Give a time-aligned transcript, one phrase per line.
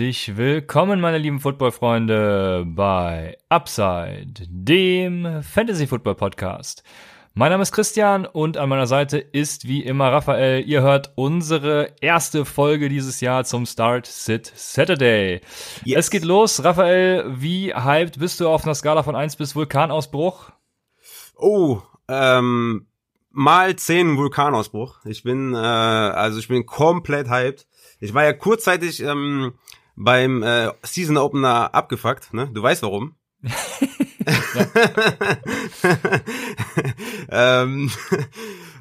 [0.00, 6.82] Herzlich willkommen, meine lieben Football-Freunde, bei Upside, dem Fantasy-Football-Podcast.
[7.34, 10.66] Mein Name ist Christian und an meiner Seite ist wie immer Raphael.
[10.66, 15.42] Ihr hört unsere erste Folge dieses Jahr zum Start Sit Saturday.
[15.84, 16.06] Yes.
[16.06, 16.64] Es geht los.
[16.64, 20.50] Raphael, wie hyped bist du auf einer Skala von 1 bis Vulkanausbruch?
[21.36, 22.86] Oh, ähm,
[23.32, 25.04] mal 10 Vulkanausbruch.
[25.04, 27.66] Ich bin, äh, also ich bin komplett hyped.
[28.00, 29.52] Ich war ja kurzzeitig ähm,
[30.00, 32.48] beim äh, Season Opener abgefuckt, ne?
[32.52, 33.16] Du weißt warum.
[37.30, 37.90] ähm,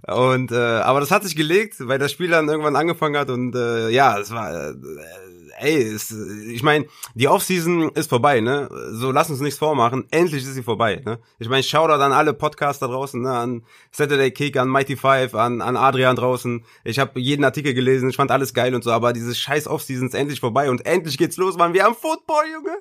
[0.07, 3.55] und äh, aber das hat sich gelegt, weil das Spiel dann irgendwann angefangen hat und
[3.55, 4.73] äh, ja, es war äh,
[5.59, 8.69] ey, es, ich meine, die Offseason ist vorbei, ne?
[8.91, 10.07] So lass uns nichts vormachen.
[10.11, 11.19] Endlich ist sie vorbei, ne?
[11.37, 13.31] Ich meine, Shoutout an alle Podcaster draußen, ne?
[13.31, 16.63] an Saturday Kick, an Mighty Five, an, an Adrian draußen.
[16.83, 20.07] Ich habe jeden Artikel gelesen, ich fand alles geil und so, aber diese scheiß Offseason
[20.07, 21.73] ist endlich vorbei und endlich geht's los, Mann.
[21.73, 22.77] Wir haben Football, Junge.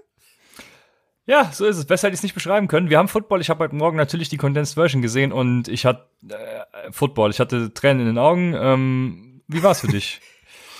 [1.28, 1.84] Ja, so ist es.
[1.84, 2.88] Besser hätte ich es nicht beschreiben können.
[2.88, 3.42] Wir haben Football.
[3.42, 7.28] Ich habe heute Morgen natürlich die Condensed Version gesehen und ich hatte äh, Football.
[7.28, 8.54] Ich hatte Tränen in den Augen.
[8.58, 10.22] Ähm, wie war's für dich?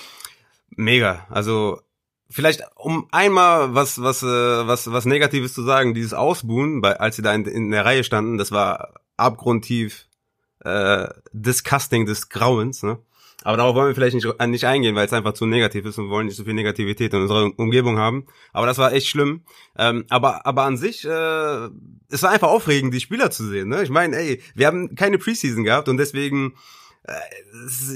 [0.70, 1.27] Mega.
[1.28, 1.83] Also
[2.30, 7.16] vielleicht um einmal was was äh, was was Negatives zu sagen, dieses Ausbuhen, bei, als
[7.16, 10.06] sie da in, in der Reihe standen, das war abgrundtief
[10.64, 12.98] äh, disgusting des Grauens, ne?
[13.44, 15.96] Aber darauf wollen wir vielleicht nicht, äh, nicht eingehen, weil es einfach zu negativ ist
[15.98, 18.26] und wollen nicht so viel Negativität in unserer Umgebung haben.
[18.52, 19.42] Aber das war echt schlimm.
[19.76, 21.68] Ähm, aber, aber an sich, äh,
[22.10, 23.68] es war einfach aufregend, die Spieler zu sehen.
[23.68, 23.84] Ne?
[23.84, 26.54] Ich meine, ey, wir haben keine Preseason gehabt und deswegen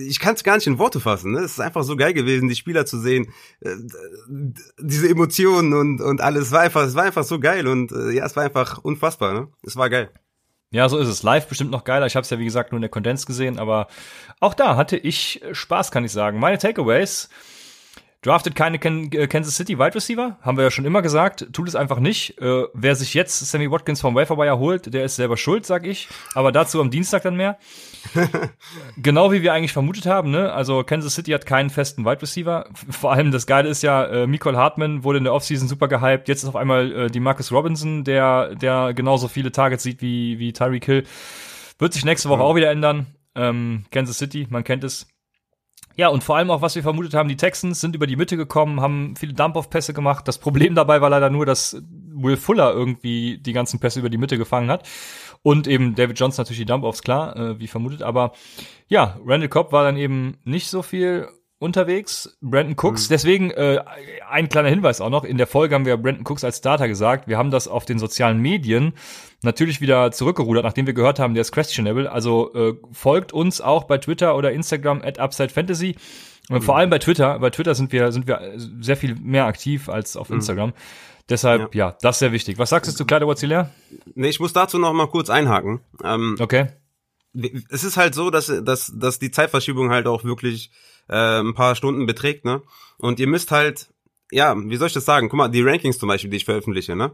[0.06, 1.32] ich kann es gar nicht in Worte fassen.
[1.32, 1.40] Ne?
[1.40, 3.74] Es ist einfach so geil gewesen, die Spieler zu sehen, äh,
[4.78, 6.46] diese Emotionen und und alles.
[6.46, 9.34] Es war einfach, es war einfach so geil und äh, ja, es war einfach unfassbar.
[9.34, 9.48] Ne?
[9.62, 10.10] Es war geil.
[10.70, 11.22] Ja, so ist es.
[11.22, 12.06] Live bestimmt noch geiler.
[12.06, 13.88] Ich habe es ja wie gesagt nur in der Kondens gesehen, aber
[14.40, 16.40] auch da hatte ich Spaß, kann ich sagen.
[16.40, 17.28] Meine Takeaways
[18.22, 21.74] Draftet keine äh, Kansas City Wide Receiver, haben wir ja schon immer gesagt, tut es
[21.74, 22.40] einfach nicht.
[22.40, 26.08] Äh, wer sich jetzt Sammy Watkins vom Waferwire holt, der ist selber schuld, sag ich.
[26.34, 27.58] Aber dazu am Dienstag dann mehr.
[28.96, 30.52] genau wie wir eigentlich vermutet haben, ne?
[30.52, 32.66] Also Kansas City hat keinen festen Wide Receiver.
[32.90, 36.28] Vor allem das Geile ist ja, äh, Michael Hartman wurde in der Offseason super gehypt.
[36.28, 40.38] Jetzt ist auf einmal äh, die Marcus Robinson, der, der genauso viele Targets sieht wie,
[40.38, 41.04] wie Tyreek Hill.
[41.80, 42.44] Wird sich nächste Woche mhm.
[42.44, 43.06] auch wieder ändern.
[43.34, 45.11] Ähm, Kansas City, man kennt es.
[45.96, 48.36] Ja, und vor allem auch, was wir vermutet haben, die Texans sind über die Mitte
[48.36, 50.26] gekommen, haben viele Dump-Off-Pässe gemacht.
[50.26, 51.82] Das Problem dabei war leider nur, dass
[52.14, 54.88] Will Fuller irgendwie die ganzen Pässe über die Mitte gefangen hat.
[55.42, 58.02] Und eben David Johnson natürlich die Dump-Offs, klar, äh, wie vermutet.
[58.02, 58.32] Aber
[58.88, 61.28] ja, Randall Cobb war dann eben nicht so viel
[61.62, 62.36] unterwegs.
[62.40, 63.12] Brandon Cooks, mhm.
[63.12, 63.80] deswegen äh,
[64.28, 65.24] ein kleiner Hinweis auch noch.
[65.24, 67.28] In der Folge haben wir Brandon Cooks als Starter gesagt.
[67.28, 68.92] Wir haben das auf den sozialen Medien
[69.42, 72.10] natürlich wieder zurückgerudert, nachdem wir gehört haben, der ist questionable.
[72.10, 75.96] Also äh, folgt uns auch bei Twitter oder Instagram at Upside Fantasy.
[76.48, 76.62] Mhm.
[76.62, 77.38] Vor allem bei Twitter.
[77.38, 80.36] Bei Twitter sind wir, sind wir sehr viel mehr aktiv als auf mhm.
[80.36, 80.72] Instagram.
[81.28, 81.90] Deshalb, ja.
[81.90, 81.96] ja.
[82.02, 82.58] das ist sehr wichtig.
[82.58, 83.70] Was sagst du zu Kleider Wazilär?
[84.14, 85.80] Nee, ich muss dazu noch mal kurz einhaken.
[86.02, 86.68] Ähm, okay.
[87.70, 90.70] Es ist halt so, dass, dass, dass die Zeitverschiebung halt auch wirklich
[91.08, 92.62] äh, ein paar Stunden beträgt, ne?
[92.98, 93.88] Und ihr müsst halt,
[94.30, 95.28] ja, wie soll ich das sagen?
[95.28, 97.12] Guck mal, die Rankings zum Beispiel, die ich veröffentliche, ne?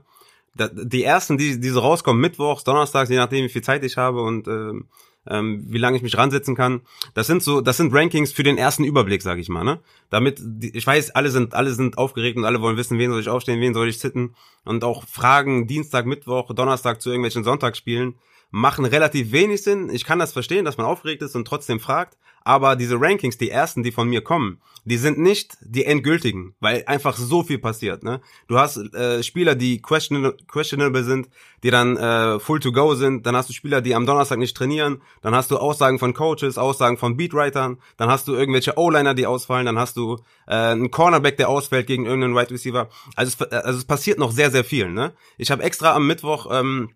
[0.54, 4.22] Die ersten, die, die so rauskommen, mittwochs, donnerstags, je nachdem, wie viel Zeit ich habe
[4.22, 4.88] und ähm,
[5.28, 6.80] ähm, wie lange ich mich ransetzen kann.
[7.14, 9.80] Das sind so, das sind Rankings für den ersten Überblick, sag ich mal, ne?
[10.10, 13.20] Damit, die, ich weiß, alle sind, alle sind aufgeregt und alle wollen wissen, wen soll
[13.20, 14.34] ich aufstehen, wen soll ich sitten
[14.64, 18.14] und auch Fragen Dienstag, Mittwoch, Donnerstag zu irgendwelchen Sonntagsspielen
[18.50, 19.90] machen relativ wenig Sinn.
[19.90, 23.50] Ich kann das verstehen, dass man aufgeregt ist und trotzdem fragt, aber diese Rankings, die
[23.50, 28.02] ersten, die von mir kommen, die sind nicht die endgültigen, weil einfach so viel passiert.
[28.02, 28.20] Ne?
[28.46, 31.28] Du hast äh, Spieler, die questionable, questionable sind,
[31.62, 34.56] die dann äh, full to go sind, dann hast du Spieler, die am Donnerstag nicht
[34.56, 39.14] trainieren, dann hast du Aussagen von Coaches, Aussagen von Beatwritern, dann hast du irgendwelche O-Liner,
[39.14, 42.88] die ausfallen, dann hast du äh, einen Cornerback, der ausfällt gegen irgendeinen Wide Receiver.
[43.14, 44.90] Also es, also es passiert noch sehr, sehr viel.
[44.90, 45.12] Ne?
[45.36, 46.90] Ich habe extra am Mittwoch ähm,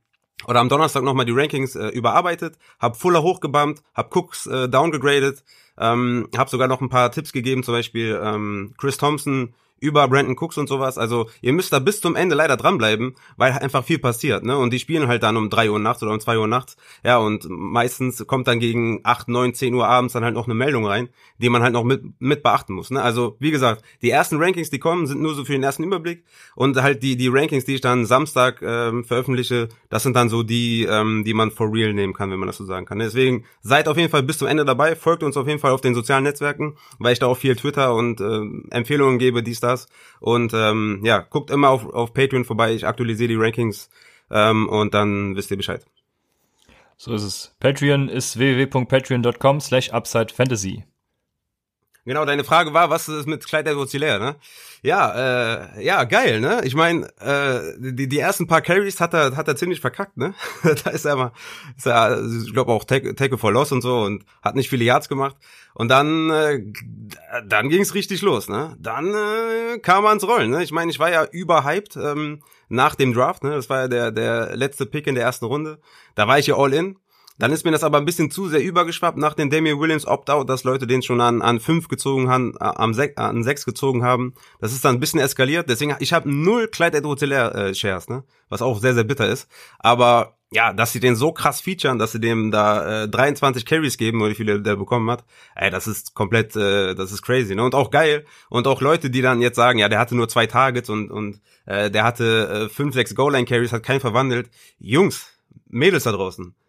[0.46, 5.44] oder am Donnerstag nochmal die Rankings äh, überarbeitet, hab Fuller hochgebammt, hab Cooks äh, downgegradet,
[5.78, 10.36] ähm, hab sogar noch ein paar Tipps gegeben, zum Beispiel ähm, Chris Thompson über Brandon
[10.38, 10.96] Cooks und sowas.
[10.96, 14.56] Also ihr müsst da bis zum Ende leider dranbleiben, weil einfach viel passiert, ne?
[14.56, 16.76] Und die spielen halt dann um drei Uhr nachts oder um zwei Uhr nachts.
[17.04, 20.54] Ja, und meistens kommt dann gegen acht, neun, zehn Uhr abends dann halt noch eine
[20.54, 21.08] Meldung rein,
[21.38, 22.90] die man halt noch mit, mit beachten muss.
[22.90, 23.02] Ne?
[23.02, 26.24] Also, wie gesagt, die ersten Rankings, die kommen, sind nur so für den ersten Überblick.
[26.54, 30.44] Und halt die, die Rankings, die ich dann Samstag ähm, veröffentliche, das sind dann so
[30.44, 33.00] die, ähm, die man for real nehmen kann, wenn man das so sagen kann.
[33.00, 35.80] Deswegen seid auf jeden Fall bis zum Ende dabei, folgt uns auf jeden Fall auf
[35.80, 38.40] den sozialen Netzwerken, weil ich da auch viel Twitter und äh,
[38.70, 39.86] Empfehlungen gebe, dies, das.
[40.20, 43.90] Und ähm, ja, guckt immer auf, auf Patreon vorbei, ich aktualisiere die Rankings
[44.30, 45.84] ähm, und dann wisst ihr Bescheid.
[46.96, 47.56] So ist es.
[47.58, 50.84] Patreon ist www.patreon.com slash upside fantasy.
[52.04, 54.36] Genau, deine Frage war, was ist mit Clyde edwards ne?
[54.84, 56.62] Ja, äh, ja, geil, ne?
[56.64, 60.34] Ich meine, äh, die, die ersten paar Carries hat er, hat er ziemlich verkackt, ne?
[60.84, 61.32] da ist er mal,
[61.76, 64.82] ist er, ich glaube auch Take, Take for Loss und so und hat nicht viele
[64.82, 65.36] Yards gemacht.
[65.74, 66.64] Und dann, äh,
[67.46, 68.76] dann ging's richtig los, ne?
[68.80, 70.64] Dann äh, kam er ans Rollen, ne?
[70.64, 73.50] Ich meine, ich war ja überhyped ähm, nach dem Draft, ne?
[73.50, 75.78] Das war ja der, der letzte Pick in der ersten Runde.
[76.16, 76.98] Da war ich ja all in.
[77.38, 80.48] Dann ist mir das aber ein bisschen zu sehr übergeschwappt nach dem Damian Williams Opt-out,
[80.48, 84.04] dass Leute den schon an, an fünf gezogen haben, äh, am sech, an sechs gezogen
[84.04, 84.34] haben.
[84.60, 85.68] Das ist dann ein bisschen eskaliert.
[85.68, 88.24] Deswegen, ich habe null Clyde edwards äh, Shares, ne?
[88.48, 89.48] Was auch sehr, sehr bitter ist.
[89.78, 93.96] Aber ja, dass sie den so krass featuren, dass sie dem da äh, 23 Carries
[93.96, 95.24] geben oder wie viele der bekommen hat,
[95.54, 97.64] ey, das ist komplett, äh, das ist crazy, ne?
[97.64, 98.26] Und auch geil.
[98.50, 101.40] Und auch Leute, die dann jetzt sagen, ja, der hatte nur zwei Targets und und
[101.64, 104.50] äh, der hatte äh, fünf, sechs Goal-Line Carries, hat keinen verwandelt.
[104.78, 105.26] Jungs,
[105.68, 106.61] Mädels da draußen, äh,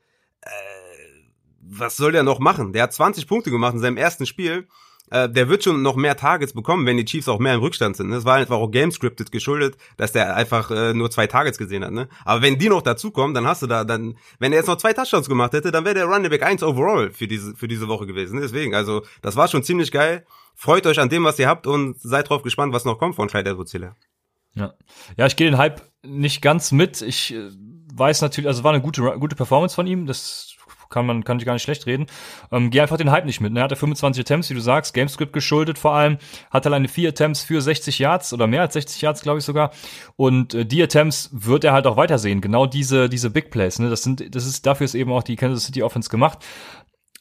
[1.80, 2.74] was soll der noch machen?
[2.74, 4.68] Der hat 20 Punkte gemacht in seinem ersten Spiel.
[5.14, 7.98] Äh, der wird schon noch mehr Targets bekommen, wenn die Chiefs auch mehr im Rückstand
[7.98, 8.10] sind.
[8.10, 11.92] Das war einfach auch Gamescripted geschuldet, dass der einfach äh, nur zwei Targets gesehen hat.
[11.92, 12.08] Ne?
[12.26, 14.94] Aber wenn die noch dazukommen, dann hast du da, dann, wenn er jetzt noch zwei
[14.94, 18.08] Touchdowns gemacht hätte, dann wäre der Running Back 1 overall für diese, für diese Woche
[18.08, 18.40] gewesen.
[18.42, 20.26] Deswegen, also das war schon ziemlich geil.
[20.56, 23.28] Freut euch an dem, was ihr habt und seid drauf gespannt, was noch kommt von
[23.28, 23.94] Clyde edwards Ja.
[24.56, 27.02] ja, ich gehe den Hype nicht ganz mit.
[27.02, 27.50] Ich äh,
[27.94, 30.53] weiß natürlich, also war eine gute, gute Performance von ihm, das
[30.94, 32.06] kann man, kann ich gar nicht schlecht reden.
[32.52, 33.52] Ähm, geh einfach den Hype nicht mit.
[33.52, 33.60] Ne?
[33.60, 36.18] Er hatte 25 Attempts, wie du sagst, Gamescript geschuldet vor allem,
[36.52, 39.72] hat alleine vier Attempts für 60 Yards oder mehr als 60 Yards, glaube ich sogar.
[40.16, 42.40] Und äh, die Attempts wird er halt auch weitersehen.
[42.40, 43.90] Genau diese, diese Big Plays, ne?
[43.90, 46.40] Das sind, das ist, dafür ist eben auch die Kansas City Offense gemacht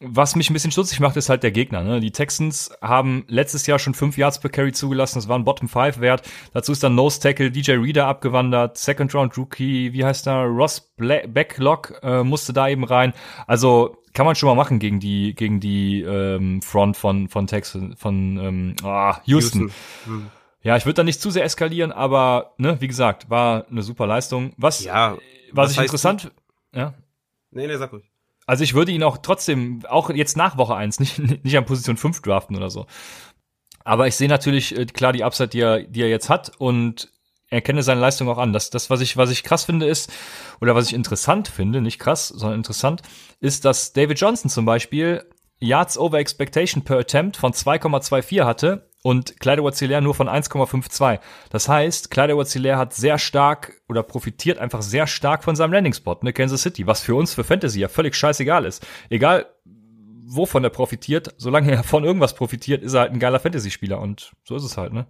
[0.05, 1.83] was mich ein bisschen stutzig macht, ist halt der Gegner.
[1.83, 2.01] Ne?
[2.01, 5.19] Die Texans haben letztes Jahr schon fünf Yards per Carry zugelassen.
[5.19, 6.29] Das war ein Bottom Five Wert.
[6.53, 8.79] Dazu ist dann Nose Tackle DJ Reader abgewandert.
[8.79, 10.45] Second Round Rookie, wie heißt der?
[10.45, 13.13] Ross Bla Backlock äh, musste da eben rein.
[13.47, 17.83] Also kann man schon mal machen gegen die gegen die ähm, Front von von Texas
[17.97, 19.61] von ähm, oh, Houston.
[19.61, 19.73] Houston.
[20.05, 20.31] Hm.
[20.63, 24.07] Ja, ich würde da nicht zu sehr eskalieren, aber ne, wie gesagt, war eine super
[24.07, 24.53] Leistung.
[24.57, 25.17] Was ja,
[25.53, 26.31] was, was ich interessant,
[26.73, 26.79] du?
[26.79, 26.95] ja.
[27.51, 28.12] Nee, nee, sag ruhig.
[28.53, 31.97] Also ich würde ihn auch trotzdem, auch jetzt nach Woche eins nicht, nicht an Position
[31.97, 32.85] 5 draften oder so.
[33.83, 37.11] Aber ich sehe natürlich äh, klar die Upside, die er, die er jetzt hat und
[37.49, 38.53] erkenne seine Leistung auch an.
[38.53, 40.13] Das, das, was ich, was ich krass finde, ist,
[40.61, 43.01] oder was ich interessant finde, nicht krass, sondern interessant,
[43.41, 45.25] ist, dass David Johnson zum Beispiel
[45.59, 51.19] Yards over Expectation per Attempt von 2,24 hatte und Clyde Wazzilair nur von 1,52.
[51.51, 56.19] Das heißt, Clyde Wazzilair hat sehr stark oder profitiert einfach sehr stark von seinem Landing-Spot,
[56.23, 58.87] ne, Kansas City, was für uns für Fantasy ja völlig scheißegal ist.
[59.11, 59.47] Egal,
[60.25, 64.33] wovon er profitiert, solange er von irgendwas profitiert, ist er halt ein geiler Fantasy-Spieler und
[64.45, 65.07] so ist es halt, ne?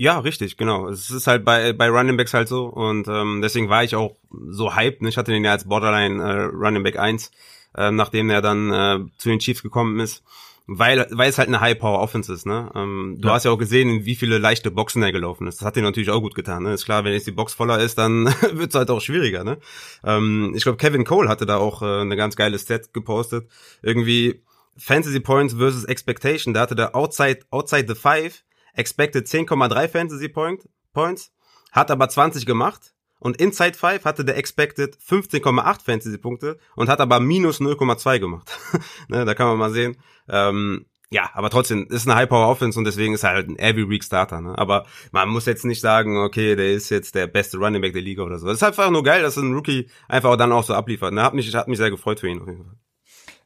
[0.00, 0.88] Ja, richtig, genau.
[0.88, 4.14] Es ist halt bei, bei Running Backs halt so und ähm, deswegen war ich auch
[4.30, 5.02] so hyped.
[5.02, 5.08] Ne?
[5.08, 7.32] Ich hatte den ja als Borderline äh, Running Back 1,
[7.76, 10.22] äh, nachdem er dann äh, zu den Chiefs gekommen ist
[10.70, 12.70] weil, weil es halt eine High-Power-Offense ist, ne?
[12.74, 13.34] Ähm, du ja.
[13.34, 15.60] hast ja auch gesehen, wie viele leichte Boxen er gelaufen ist.
[15.60, 16.74] Das hat dir natürlich auch gut getan, ne?
[16.74, 19.58] Ist klar, wenn jetzt die Box voller ist, dann wird's halt auch schwieriger, ne?
[20.04, 23.48] Ähm, ich glaube, Kevin Cole hatte da auch äh, eine ganz geile Stat gepostet.
[23.82, 24.42] Irgendwie
[24.76, 26.52] Fantasy Points versus Expectation.
[26.52, 28.44] Da hatte der Outside, Outside the Five
[28.74, 31.32] expected 10,3 Fantasy Point, Points,
[31.72, 32.94] hat aber 20 gemacht.
[33.20, 38.58] Und Inside 5 hatte der Expected 15,8 Fantasy-Punkte und hat aber minus 0,2 gemacht.
[39.08, 39.96] ne, da kann man mal sehen.
[40.28, 44.42] Ähm, ja, aber trotzdem ist eine High-Power-Offense und deswegen ist er halt ein Every-Week-Starter.
[44.42, 44.58] Ne?
[44.58, 48.02] Aber man muss jetzt nicht sagen, okay, der ist jetzt der beste Running Back der
[48.02, 48.46] Liga oder so.
[48.48, 51.14] Es ist einfach nur geil, dass ein Rookie einfach dann auch so abliefert.
[51.14, 51.22] Ne?
[51.22, 52.74] Hat mich, hat mich sehr gefreut für ihn auf jeden Fall.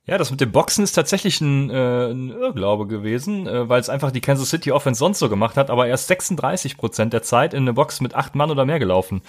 [0.05, 3.89] Ja, das mit dem Boxen ist tatsächlich ein, äh, ein Irrglaube gewesen, äh, weil es
[3.89, 7.55] einfach die Kansas City Offense sonst so gemacht hat, aber erst 36 Prozent der Zeit
[7.55, 9.23] in eine Box mit acht Mann oder mehr gelaufen.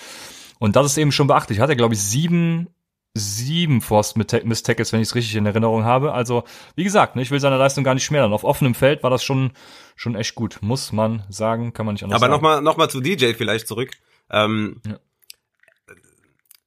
[0.59, 1.59] Und das ist eben schon beachtlich.
[1.59, 2.69] Hat er, glaube ich, sieben,
[3.13, 3.83] sieben
[4.15, 6.13] mit Miss Tackles, wenn ich es richtig in Erinnerung habe.
[6.13, 6.43] Also,
[6.75, 8.33] wie gesagt, ne, ich will seine Leistung gar nicht schmälern.
[8.33, 9.51] Auf offenem Feld war das schon,
[9.95, 10.57] schon echt gut.
[10.61, 12.33] Muss man sagen, kann man nicht anders aber sagen.
[12.33, 13.91] Aber nochmal noch mal zu DJ vielleicht zurück.
[14.31, 14.97] Ähm, ja.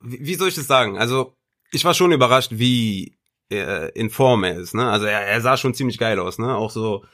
[0.01, 0.97] wie, wie soll ich das sagen?
[0.97, 1.35] Also,
[1.73, 3.17] ich war schon überrascht, wie
[3.51, 4.75] äh, in Form er ist.
[4.75, 4.89] Ne?
[4.89, 6.39] Also er, er sah schon ziemlich geil aus.
[6.39, 6.55] Ne?
[6.55, 7.05] Auch so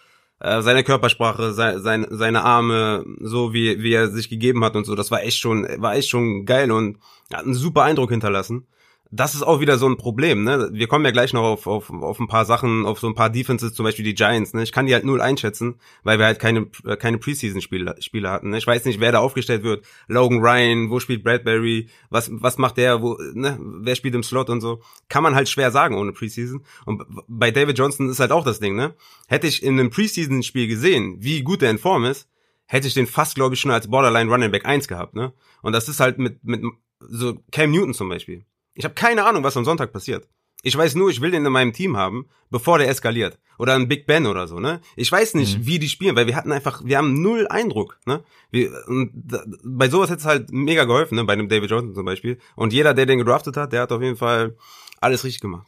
[0.41, 4.85] äh, seine Körpersprache, sein, sein, seine Arme, so wie, wie er sich gegeben hat und
[4.85, 6.99] so, das war echt schon, war echt schon geil und
[7.33, 8.67] hat einen super Eindruck hinterlassen
[9.14, 10.71] das ist auch wieder so ein Problem, ne?
[10.73, 13.28] Wir kommen ja gleich noch auf, auf, auf ein paar Sachen, auf so ein paar
[13.28, 14.62] Defenses, zum Beispiel die Giants, ne?
[14.62, 18.49] Ich kann die halt null einschätzen, weil wir halt keine, äh, keine Preseason-Spiele Spiele hatten.
[18.49, 18.59] Ne?
[18.59, 19.85] Ich weiß nicht, wer da aufgestellt wird.
[20.09, 23.59] Logan Ryan, wo spielt Bradbury, was, was macht der, wo, ne?
[23.61, 24.81] wer spielt im Slot und so.
[25.11, 26.64] Kann man halt schwer sagen ohne Preseason.
[26.87, 28.95] Und bei David Johnson ist halt auch das Ding, ne?
[29.28, 32.31] Hätte ich in einem Preseason-Spiel gesehen, wie gut der in Form ist,
[32.64, 35.35] hätte ich den fast, glaube ich, schon als Borderline Running Back 1 gehabt, ne?
[35.61, 36.62] Und das ist halt mit, mit
[36.99, 38.47] so Cam Newton zum Beispiel.
[38.75, 40.29] Ich habe keine Ahnung, was am Sonntag passiert.
[40.64, 43.38] Ich weiß nur, ich will den in meinem Team haben, bevor der eskaliert.
[43.59, 44.81] Oder ein Big Ben oder so, ne?
[44.95, 45.67] Ich weiß nicht, mhm.
[45.67, 48.23] wie die spielen, weil wir hatten einfach, wir haben null Eindruck, ne?
[48.50, 48.71] Wir,
[49.12, 51.25] da, bei sowas hätte es halt mega geholfen, ne?
[51.25, 52.38] Bei einem David Johnson zum Beispiel.
[52.55, 54.57] Und jeder, der den gedraftet hat, der hat auf jeden Fall
[55.00, 55.67] alles richtig gemacht.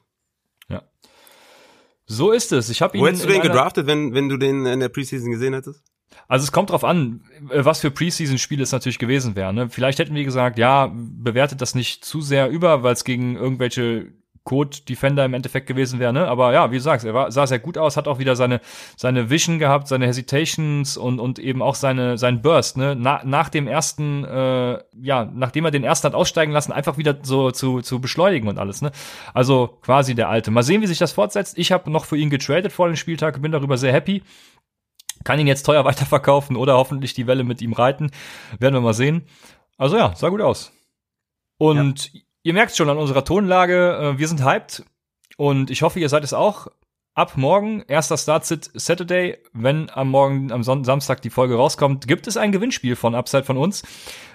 [0.69, 0.83] Ja.
[2.07, 2.69] So ist es.
[2.69, 3.03] Ich habe ihn.
[3.03, 5.83] Wo hättest du den gedraftet, wenn, wenn du den in der Preseason gesehen hättest?
[6.29, 9.53] Also es kommt drauf an, äh, was für Preseason-Spiele es natürlich gewesen wäre.
[9.53, 9.69] Ne?
[9.69, 14.13] Vielleicht hätten wir gesagt, ja, bewertet das nicht zu sehr über, weil es gegen irgendwelche
[14.45, 16.29] Code-Defender im Endeffekt gewesen wäre, ne?
[16.29, 18.61] Aber ja, wie du sagst, er war, sah sehr gut aus, hat auch wieder seine,
[18.95, 22.95] seine Vision gehabt, seine Hesitations und, und eben auch seine, sein Burst, ne?
[22.95, 27.17] Na, nach dem ersten, äh, ja, nachdem er den ersten hat aussteigen lassen, einfach wieder
[27.23, 28.93] so zu, zu beschleunigen und alles, ne?
[29.33, 30.51] Also quasi der Alte.
[30.51, 31.57] Mal sehen, wie sich das fortsetzt.
[31.57, 34.23] Ich habe noch für ihn getradet vor dem Spieltag, bin darüber sehr happy.
[35.25, 38.11] Kann ihn jetzt teuer weiterverkaufen oder hoffentlich die Welle mit ihm reiten.
[38.59, 39.27] Werden wir mal sehen.
[39.77, 40.73] Also ja, sah gut aus.
[41.59, 42.21] Und ja.
[42.43, 44.85] ihr merkt schon an unserer Tonlage, äh, wir sind hyped.
[45.37, 46.69] Und ich hoffe, ihr seid es auch.
[47.17, 52.27] Ab morgen, erster Start-Sit Saturday, wenn am Morgen, am Son Samstag die Folge rauskommt, gibt
[52.27, 53.85] es ein Gewinnspiel von Upside von uns.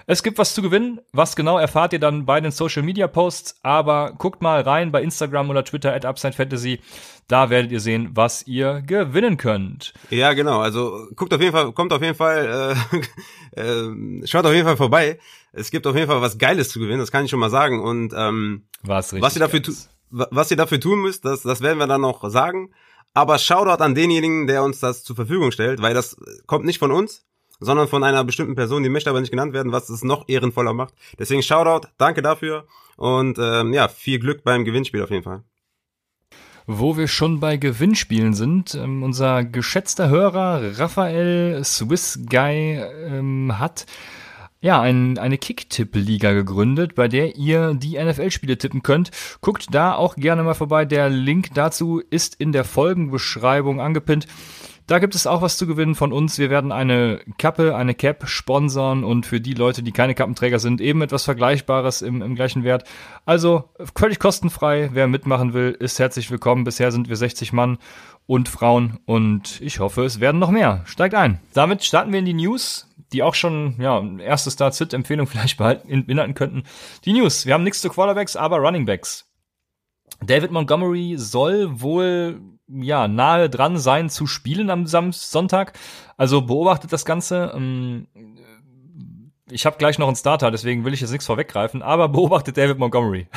[0.06, 0.98] Es gibt was zu gewinnen.
[1.12, 3.60] Was genau erfahrt ihr dann bei den Social Media Posts.
[3.62, 6.80] Aber guckt mal rein bei Instagram oder Twitter at Upside Fantasy.
[7.28, 9.92] Da werdet ihr sehen, was ihr gewinnen könnt.
[10.08, 10.60] Ja, genau.
[10.60, 12.74] Also guckt auf jeden Fall, kommt auf jeden Fall,
[13.54, 15.18] äh, äh, schaut auf jeden Fall vorbei.
[15.52, 17.00] Es gibt auf jeden Fall was Geiles zu gewinnen.
[17.00, 17.82] Das kann ich schon mal sagen.
[17.82, 19.76] Und ähm, was, was ihr dafür tut
[20.10, 22.70] was ihr dafür tun müsst, das, das werden wir dann noch sagen.
[23.14, 26.92] Aber Shoutout an denjenigen, der uns das zur Verfügung stellt, weil das kommt nicht von
[26.92, 27.24] uns,
[27.58, 30.72] sondern von einer bestimmten Person, die möchte aber nicht genannt werden, was es noch ehrenvoller
[30.72, 30.94] macht.
[31.18, 35.42] Deswegen Shoutout, danke dafür und ähm, ja, viel Glück beim Gewinnspiel auf jeden Fall.
[36.66, 43.86] Wo wir schon bei Gewinnspielen sind, ähm, unser geschätzter Hörer Raphael Swiss Guy ähm, hat
[44.60, 49.10] ja, ein, eine Kick-Tipp-Liga gegründet, bei der ihr die NFL-Spiele tippen könnt.
[49.40, 50.84] Guckt da auch gerne mal vorbei.
[50.84, 54.26] Der Link dazu ist in der Folgenbeschreibung angepinnt.
[54.86, 56.38] Da gibt es auch was zu gewinnen von uns.
[56.38, 60.80] Wir werden eine Kappe, eine Cap sponsern und für die Leute, die keine Kappenträger sind,
[60.80, 62.84] eben etwas Vergleichbares im, im gleichen Wert.
[63.24, 64.90] Also völlig kostenfrei.
[64.92, 66.64] Wer mitmachen will, ist herzlich willkommen.
[66.64, 67.78] Bisher sind wir 60 Mann
[68.26, 70.82] und Frauen und ich hoffe, es werden noch mehr.
[70.86, 71.40] Steigt ein.
[71.54, 76.34] Damit starten wir in die News die auch schon, ja, erste Start-Sit-Empfehlung vielleicht behalten, beinhalten
[76.34, 76.64] könnten.
[77.04, 77.46] Die News.
[77.46, 79.26] Wir haben nichts zu Quarterbacks, aber Running Backs.
[80.24, 85.78] David Montgomery soll wohl, ja, nahe dran sein zu spielen am Sam Sonntag.
[86.16, 87.52] Also beobachtet das Ganze.
[87.54, 88.06] Ähm,
[89.50, 92.78] ich habe gleich noch einen Starter, deswegen will ich jetzt nichts vorweggreifen, aber beobachtet David
[92.78, 93.28] Montgomery.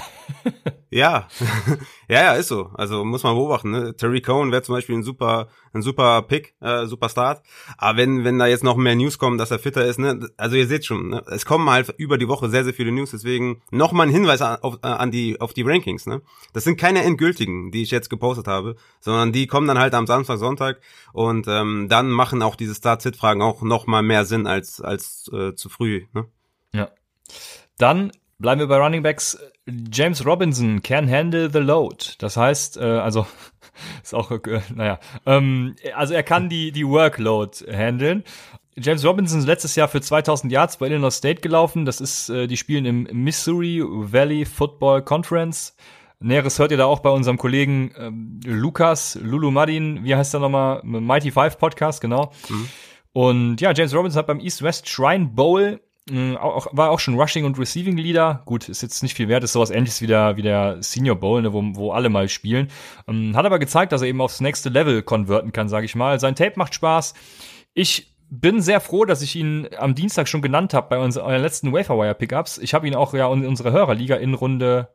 [0.89, 1.27] ja,
[2.08, 2.70] ja, ja, ist so.
[2.74, 3.72] Also muss man beobachten.
[3.72, 3.96] Ne?
[3.96, 7.44] Terry Cohen wäre zum Beispiel ein super, ein super Pick, äh, super Start.
[7.77, 10.56] Aber wenn, wenn da jetzt noch mehr News kommen, dass er fitter ist, ne, also
[10.56, 11.24] ihr seht schon, ne?
[11.27, 13.12] es kommen halt über die Woche sehr, sehr viele News.
[13.12, 16.06] Deswegen noch mal ein Hinweis auf, äh, an die, auf die Rankings.
[16.06, 16.22] Ne?
[16.53, 20.08] Das sind keine endgültigen, die ich jetzt gepostet habe, sondern die kommen dann halt am
[20.08, 24.82] Samstag, Sonntag und ähm, dann machen auch diese Start-Sit-Fragen auch noch mal mehr Sinn als
[24.82, 26.06] als äh, zu früh.
[26.13, 26.25] Ne?
[26.74, 26.89] Ja.
[27.77, 28.12] Dann
[28.44, 29.38] Bleiben wir bei Running Backs.
[29.89, 32.15] James Robinson can handle the load.
[32.18, 33.25] Das heißt, äh, also
[34.03, 38.24] ist auch, äh, naja, ähm, also er kann die, die Workload handeln.
[38.75, 41.86] James Robinson ist letztes Jahr für 2000 Yards bei Illinois State gelaufen.
[41.86, 45.75] Das ist, äh, die spielen im Missouri Valley Football Conference.
[46.20, 50.39] Näheres hört ihr da auch bei unserem Kollegen ähm, Lukas, Lulu Madin, wie heißt der
[50.39, 50.82] nochmal?
[50.84, 52.32] Mighty Five Podcast, genau.
[52.50, 52.70] Mhm.
[53.12, 55.80] Und ja, James Robinson hat beim East-West Shrine Bowl
[56.38, 58.41] auch, war auch schon Rushing und Receiving Leader.
[58.45, 61.41] Gut, ist jetzt nicht viel wert, ist sowas ähnliches wie der, wie der Senior Bowl,
[61.41, 62.67] ne, wo, wo alle mal spielen.
[63.07, 66.19] Ähm, hat aber gezeigt, dass er eben aufs nächste Level konverten kann, sage ich mal.
[66.19, 67.13] Sein Tape macht Spaß.
[67.74, 71.72] Ich bin sehr froh, dass ich ihn am Dienstag schon genannt habe bei unseren letzten
[71.72, 72.57] Waferwire Pickups.
[72.57, 74.89] Ich habe ihn auch ja in unserer Hörerliga in Runde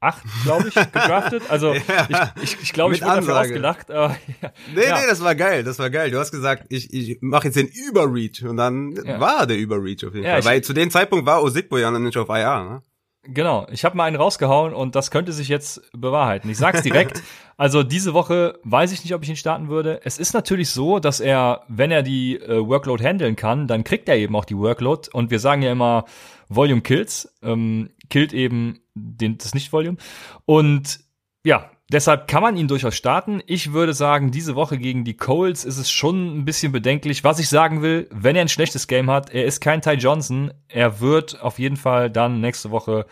[0.00, 1.42] acht, glaube ich, gedraftet.
[1.48, 1.74] Also
[2.08, 3.90] ja, ich, ich, ich glaube, ich wurde dafür ausgelacht.
[3.90, 4.52] Aber, ja.
[4.74, 5.00] Nee, ja.
[5.00, 6.10] nee, das war geil, das war geil.
[6.10, 9.20] Du hast gesagt, ich, ich mache jetzt den Überreach und dann ja.
[9.20, 10.44] war der Überreach auf jeden Fall.
[10.44, 12.82] Weil zu dem Zeitpunkt war Osigbo ja noch nicht auf IR, ne?
[13.28, 16.48] Genau, ich habe mal einen rausgehauen und das könnte sich jetzt bewahrheiten.
[16.48, 17.22] Ich sag's direkt.
[17.56, 20.00] also diese Woche weiß ich nicht, ob ich ihn starten würde.
[20.04, 24.08] Es ist natürlich so, dass er, wenn er die äh, Workload handeln kann, dann kriegt
[24.08, 25.08] er eben auch die Workload.
[25.12, 26.04] Und wir sagen ja immer,
[26.48, 29.98] Volume kills, ähm, killt eben den, das Nicht-Volume.
[30.44, 31.00] Und
[31.44, 33.42] ja, deshalb kann man ihn durchaus starten.
[33.46, 37.22] Ich würde sagen, diese Woche gegen die Coles ist es schon ein bisschen bedenklich.
[37.22, 40.52] Was ich sagen will, wenn er ein schlechtes Game hat, er ist kein Ty Johnson,
[40.68, 43.06] er wird auf jeden Fall dann nächste Woche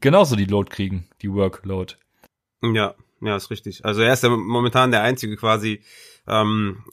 [0.00, 1.94] genauso die Load kriegen, die Workload.
[2.62, 3.84] Ja, ja, ist richtig.
[3.84, 5.82] Also er ist ja momentan der einzige quasi,
[6.26, 6.84] ähm,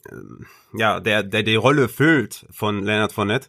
[0.72, 3.48] ja, der, der die Rolle füllt von Leonard Fournette.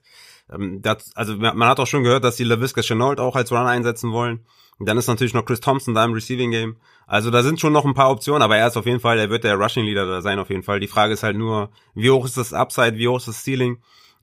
[0.52, 3.68] Ähm, das, also man hat auch schon gehört, dass die LaVisca Chenault auch als Run
[3.68, 4.46] einsetzen wollen.
[4.78, 6.78] Und dann ist natürlich noch Chris Thompson da im Receiving Game.
[7.08, 9.30] Also da sind schon noch ein paar Optionen, aber er ist auf jeden Fall, er
[9.30, 10.80] wird der Rushing Leader da sein auf jeden Fall.
[10.80, 13.78] Die Frage ist halt nur, wie hoch ist das Upside, wie hoch ist das Ceiling?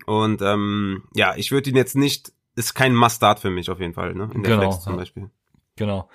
[0.05, 3.95] Und ähm, ja, ich würde ihn jetzt nicht, ist kein Must-Start für mich auf jeden
[3.95, 4.31] Fall, ne?
[4.35, 5.31] In der genau, Flex zum Beispiel.
[5.77, 6.11] Genau.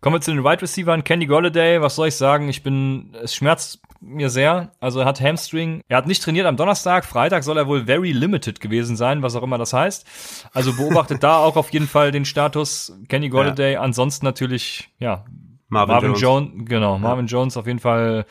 [0.00, 1.04] Kommen wir zu den Wide Receivers.
[1.04, 2.48] Kenny Golladay, was soll ich sagen?
[2.48, 4.72] Ich bin, es schmerzt mir sehr.
[4.80, 5.80] Also er hat Hamstring.
[5.88, 7.04] Er hat nicht trainiert am Donnerstag.
[7.04, 10.48] Freitag soll er wohl very limited gewesen sein, was auch immer das heißt.
[10.52, 13.74] Also beobachtet da auch auf jeden Fall den Status Kenny Golladay.
[13.74, 13.80] Ja.
[13.80, 15.24] Ansonsten natürlich, ja,
[15.68, 16.50] Marvin, Marvin Jones.
[16.52, 16.68] Jones.
[16.68, 17.38] Genau, Marvin ja.
[17.38, 18.26] Jones auf jeden Fall.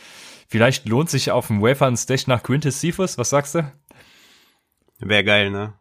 [0.47, 3.17] Vielleicht lohnt sich auf dem Wafer ein Stech nach Quintus Cephas.
[3.17, 3.71] Was sagst du?
[4.99, 5.73] Wäre geil, ne?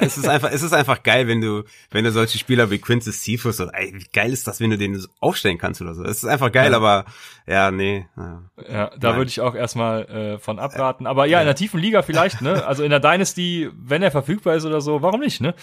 [0.00, 3.22] Es ist einfach, es ist einfach geil, wenn du, wenn du solche Spieler wie Quintus
[3.22, 6.02] Cephas oder, ey, wie geil ist das, wenn du den aufstellen kannst oder so.
[6.02, 6.76] Es ist einfach geil, ja.
[6.76, 7.04] aber,
[7.46, 8.06] ja, nee.
[8.16, 11.06] Ja, ja da würde ich auch erstmal äh, von abraten.
[11.06, 12.66] Aber ja, in der tiefen Liga vielleicht, ne?
[12.66, 15.54] Also in der Dynasty, wenn er verfügbar ist oder so, warum nicht, ne?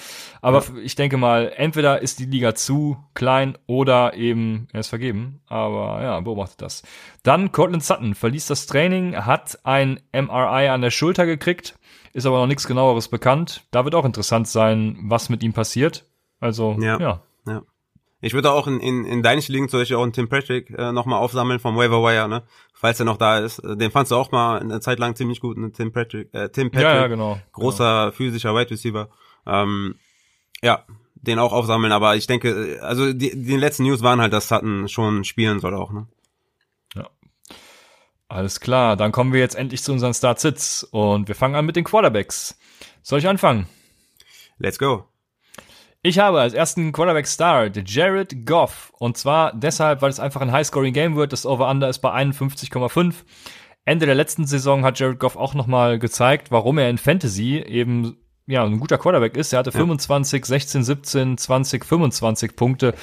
[0.41, 0.81] Aber ja.
[0.81, 5.41] ich denke mal, entweder ist die Liga zu klein oder eben er ist vergeben.
[5.47, 6.83] Aber ja, beobachtet das.
[7.23, 11.75] Dann Cortland Sutton verließ das Training, hat ein MRI an der Schulter gekriegt
[12.13, 13.63] ist aber noch nichts genaueres bekannt.
[13.71, 16.05] Da wird auch interessant sein, was mit ihm passiert.
[16.39, 16.99] Also, ja.
[16.99, 17.21] ja.
[17.45, 17.61] ja.
[18.21, 20.91] Ich würde auch in, in, in deinen liegen zum Beispiel auch einen Tim Patrick äh,
[20.91, 22.43] nochmal aufsammeln vom Waiver Wire, ne?
[22.73, 23.59] Falls er noch da ist.
[23.59, 25.71] Äh, den fandst du auch mal eine Zeit lang ziemlich gut, ne?
[25.71, 26.33] Tim Patrick.
[26.33, 27.39] Äh, Tim Patrick, ja, ja, genau.
[27.51, 28.11] großer genau.
[28.11, 29.09] physischer Wide Receiver.
[29.47, 29.95] Ähm,
[30.61, 34.47] ja, den auch aufsammeln, aber ich denke, also die, die letzten News waren halt, dass
[34.47, 36.07] Sutton schon spielen soll auch, ne?
[38.31, 41.75] Alles klar, dann kommen wir jetzt endlich zu unseren Start-Sits und wir fangen an mit
[41.75, 42.57] den Quarterbacks.
[43.03, 43.67] Soll ich anfangen?
[44.57, 45.03] Let's go.
[46.01, 51.17] Ich habe als ersten Quarterback-Star Jared Goff und zwar deshalb, weil es einfach ein High-Scoring-Game
[51.17, 51.33] wird.
[51.33, 53.15] Das Over-Under ist bei 51,5.
[53.83, 58.15] Ende der letzten Saison hat Jared Goff auch nochmal gezeigt, warum er in Fantasy eben
[58.47, 59.51] ja, ein guter Quarterback ist.
[59.51, 59.77] Er hatte ja.
[59.77, 62.93] 25, 16, 17, 20, 25 Punkte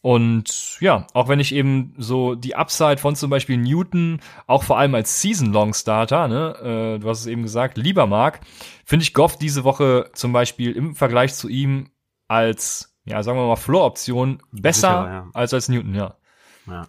[0.00, 4.78] und ja, auch wenn ich eben so die Upside von zum Beispiel Newton, auch vor
[4.78, 8.40] allem als Season-Long-Starter, ne, äh, du hast es eben gesagt, lieber mag,
[8.84, 11.90] finde ich Goff diese Woche zum Beispiel im Vergleich zu ihm
[12.28, 15.30] als, ja, sagen wir mal, Floor-Option besser Sicher, ja.
[15.34, 16.14] als als Newton, ja.
[16.68, 16.86] Ja.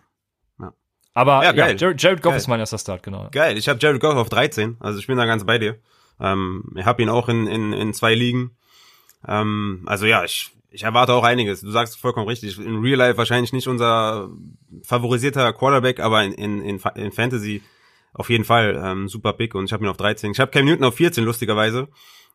[0.60, 0.74] ja.
[1.16, 1.72] Aber ja, geil.
[1.72, 2.38] Ja, Jared, Jared Goff geil.
[2.38, 3.28] ist mein erster Start, genau.
[3.32, 5.80] Geil, ich habe Jared Goff auf 13, also ich bin da ganz bei dir.
[6.20, 8.52] Ähm, ich habe ihn auch in, in, in zwei Ligen.
[9.28, 11.62] Ähm, also ja, ich ich erwarte auch einiges.
[11.62, 12.58] Du sagst vollkommen richtig.
[12.58, 14.30] In Real Life wahrscheinlich nicht unser
[14.84, 17.62] favorisierter Quarterback, aber in, in, in, in Fantasy
[18.14, 20.32] auf jeden Fall ähm, super big und ich habe ihn auf 13.
[20.32, 21.88] Ich habe Cam Newton auf 14, lustigerweise.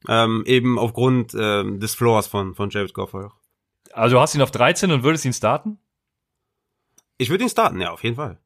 [0.09, 3.15] Ähm, eben aufgrund ähm, des Floors von, von Jared Goff.
[3.93, 5.79] Also du hast ihn auf 13 und würdest ihn starten?
[7.17, 8.39] Ich würde ihn starten, ja, auf jeden Fall.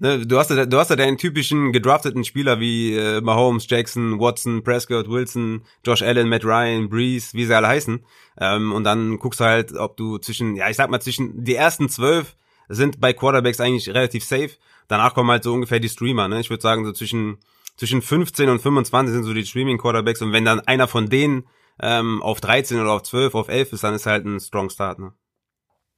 [0.00, 4.18] Ne, du hast ja, du hast ja deinen typischen gedrafteten Spieler wie äh, Mahomes, Jackson,
[4.18, 8.04] Watson, Prescott, Wilson, Josh Allen, Matt Ryan, Breeze, wie sie alle heißen.
[8.38, 11.54] Ähm, und dann guckst du halt, ob du zwischen, ja, ich sag mal zwischen die
[11.54, 12.34] ersten zwölf
[12.68, 14.50] sind bei Quarterbacks eigentlich relativ safe.
[14.88, 16.28] Danach kommen halt so ungefähr die Streamer.
[16.28, 16.40] Ne?
[16.40, 17.38] Ich würde sagen so zwischen
[17.80, 20.20] zwischen 15 und 25 sind so die Streaming Quarterbacks.
[20.20, 21.46] Und wenn dann einer von denen
[21.80, 24.98] ähm, auf 13 oder auf 12, auf 11 ist, dann ist halt ein Strong Start.
[24.98, 25.14] Ne?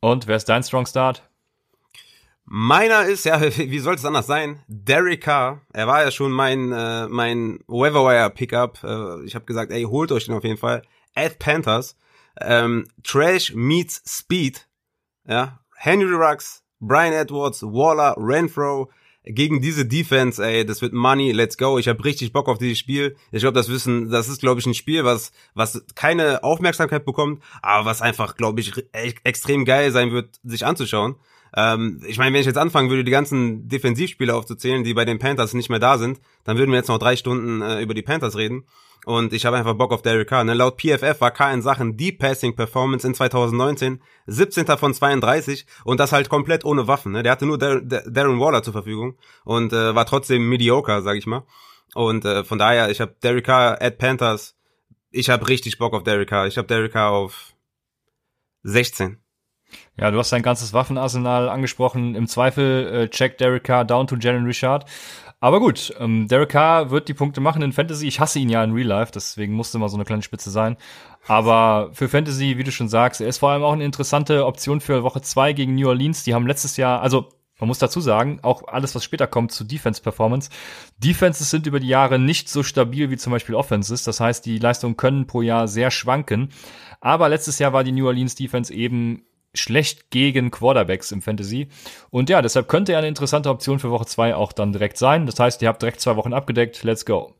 [0.00, 1.28] Und wer ist dein Strong Start?
[2.44, 4.62] Meiner ist, ja, wie soll es anders sein?
[4.68, 5.62] Derek Carr.
[5.72, 8.82] Er war ja schon mein, äh, mein Weatherwire Pickup.
[8.82, 10.82] Äh, ich habe gesagt, ey, holt euch den auf jeden Fall.
[11.14, 11.96] At Panthers.
[12.40, 14.66] Ähm, Trash meets Speed.
[15.26, 15.60] Ja.
[15.76, 18.90] Henry Rux, Brian Edwards, Waller, Renfro.
[19.24, 21.78] Gegen diese Defense, ey, das wird Money, let's go.
[21.78, 23.16] Ich habe richtig Bock auf dieses Spiel.
[23.30, 27.40] Ich glaube, das wissen, das ist, glaube ich, ein Spiel, was, was keine Aufmerksamkeit bekommt,
[27.62, 31.14] aber was einfach, glaube ich, extrem geil sein wird, sich anzuschauen.
[31.54, 35.18] Ähm, ich meine, wenn ich jetzt anfangen würde, die ganzen Defensivspieler aufzuzählen, die bei den
[35.18, 38.02] Panthers nicht mehr da sind, dann würden wir jetzt noch drei Stunden äh, über die
[38.02, 38.64] Panthers reden.
[39.04, 40.44] Und ich habe einfach Bock auf Derek Carr.
[40.44, 40.54] Ne?
[40.54, 44.66] Laut PFF war Carr in Sachen Deep Passing Performance in 2019 17.
[44.78, 47.12] von 32 und das halt komplett ohne Waffen.
[47.12, 47.24] Ne?
[47.24, 51.26] Der hatte nur Dar Darren Waller zur Verfügung und äh, war trotzdem mediocre, sag ich
[51.26, 51.44] mal.
[51.94, 54.56] Und äh, von daher, ich habe Derek Carr at Panthers.
[55.10, 56.46] Ich habe richtig Bock auf Derek Carr.
[56.46, 57.54] Ich habe Derek Carr auf
[58.62, 59.21] 16.
[59.96, 62.14] Ja, du hast dein ganzes Waffenarsenal angesprochen.
[62.14, 64.86] Im Zweifel äh, check Derek Carr down to Jalen Richard.
[65.38, 68.06] Aber gut, ähm, Derek Carr wird die Punkte machen in Fantasy.
[68.06, 70.76] Ich hasse ihn ja in Real Life, deswegen musste mal so eine kleine Spitze sein.
[71.26, 74.80] Aber für Fantasy, wie du schon sagst, er ist vor allem auch eine interessante Option
[74.80, 76.24] für Woche zwei gegen New Orleans.
[76.24, 77.28] Die haben letztes Jahr, also
[77.58, 80.48] man muss dazu sagen, auch alles, was später kommt zu Defense Performance.
[80.98, 84.04] Defenses sind über die Jahre nicht so stabil wie zum Beispiel Offenses.
[84.04, 86.50] Das heißt, die Leistungen können pro Jahr sehr schwanken.
[87.00, 91.68] Aber letztes Jahr war die New Orleans Defense eben schlecht gegen Quarterbacks im Fantasy.
[92.10, 95.26] Und ja, deshalb könnte er eine interessante Option für Woche zwei auch dann direkt sein.
[95.26, 96.82] Das heißt, ihr habt direkt zwei Wochen abgedeckt.
[96.82, 97.34] Let's go.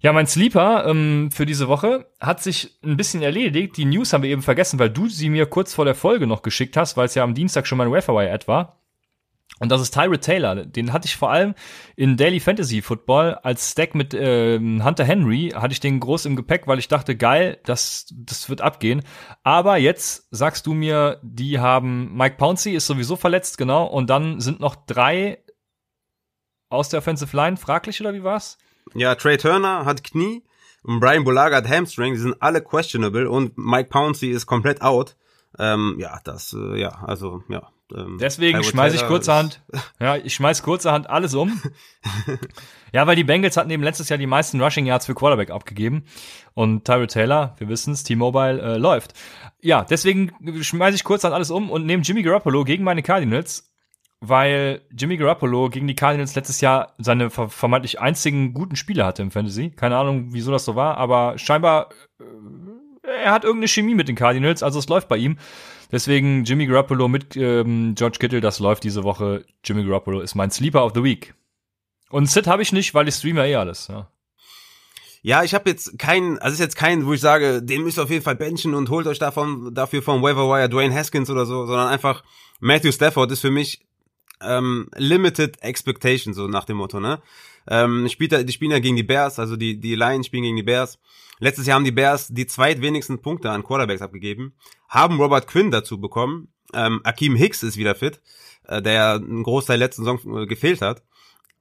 [0.00, 3.76] Ja, mein Sleeper ähm, für diese Woche hat sich ein bisschen erledigt.
[3.76, 6.42] Die News haben wir eben vergessen, weil du sie mir kurz vor der Folge noch
[6.42, 8.81] geschickt hast, weil es ja am Dienstag schon mein Waferwire-Ad war.
[9.62, 10.66] Und das ist Tyrod Taylor.
[10.66, 11.54] Den hatte ich vor allem
[11.94, 15.52] in Daily Fantasy Football als Stack mit ähm, Hunter Henry.
[15.54, 19.02] Hatte ich den groß im Gepäck, weil ich dachte, geil, das, das wird abgehen.
[19.44, 23.86] Aber jetzt sagst du mir, die haben Mike Pouncey ist sowieso verletzt, genau.
[23.86, 25.38] Und dann sind noch drei
[26.68, 28.58] aus der Offensive Line fraglich oder wie war's?
[28.94, 30.42] Ja, Trey Turner hat Knie
[30.82, 32.14] und Brian Bulaga hat Hamstring.
[32.14, 35.14] Die sind alle questionable und Mike Pouncey ist komplett out.
[35.56, 39.62] Ähm, ja, das, äh, ja, also, ja, ähm, Deswegen schmeiße ich kurzerhand,
[40.00, 41.60] ja, ich schmeiß kurzerhand alles um.
[42.92, 46.04] ja, weil die Bengals hatten eben letztes Jahr die meisten Rushing Yards für Quarterback abgegeben.
[46.54, 49.14] Und Tyrell Taylor, wir wissen es, T-Mobile äh, läuft.
[49.60, 53.72] Ja, deswegen schmeiße ich kurzerhand alles um und nehme Jimmy Garoppolo gegen meine Cardinals,
[54.20, 59.30] weil Jimmy Garoppolo gegen die Cardinals letztes Jahr seine vermeintlich einzigen guten Spiele hatte im
[59.30, 59.70] Fantasy.
[59.70, 62.24] Keine Ahnung, wieso das so war, aber scheinbar äh,
[63.24, 65.36] er hat irgendeine Chemie mit den Cardinals, also es läuft bei ihm.
[65.92, 69.44] Deswegen Jimmy Garoppolo mit ähm, George Kittle, das läuft diese Woche.
[69.62, 71.34] Jimmy Garoppolo ist mein Sleeper of the Week.
[72.08, 73.88] Und Sid habe ich nicht, weil ich streame eh alles.
[73.88, 74.08] Ja.
[75.24, 78.02] Ja, ich habe jetzt keinen, also ist jetzt kein, wo ich sage, den müsst ihr
[78.02, 81.46] auf jeden Fall benchen und holt euch davon, dafür vom Waiver Wire Dwayne Haskins oder
[81.46, 82.24] so, sondern einfach
[82.58, 83.86] Matthew Stafford ist für mich
[84.40, 87.22] ähm, limited expectation, so nach dem Motto, ne?
[87.68, 90.62] Ähm, spielt, die spielen ja gegen die Bears, also die, die Lions spielen gegen die
[90.62, 90.98] Bears.
[91.38, 94.54] Letztes Jahr haben die Bears die zweitwenigsten Punkte an Quarterbacks abgegeben,
[94.88, 96.48] haben Robert Quinn dazu bekommen.
[96.74, 98.20] Ähm, Akeem Hicks ist wieder fit,
[98.66, 101.02] äh, der einen Großteil letzten Saison äh, gefehlt hat.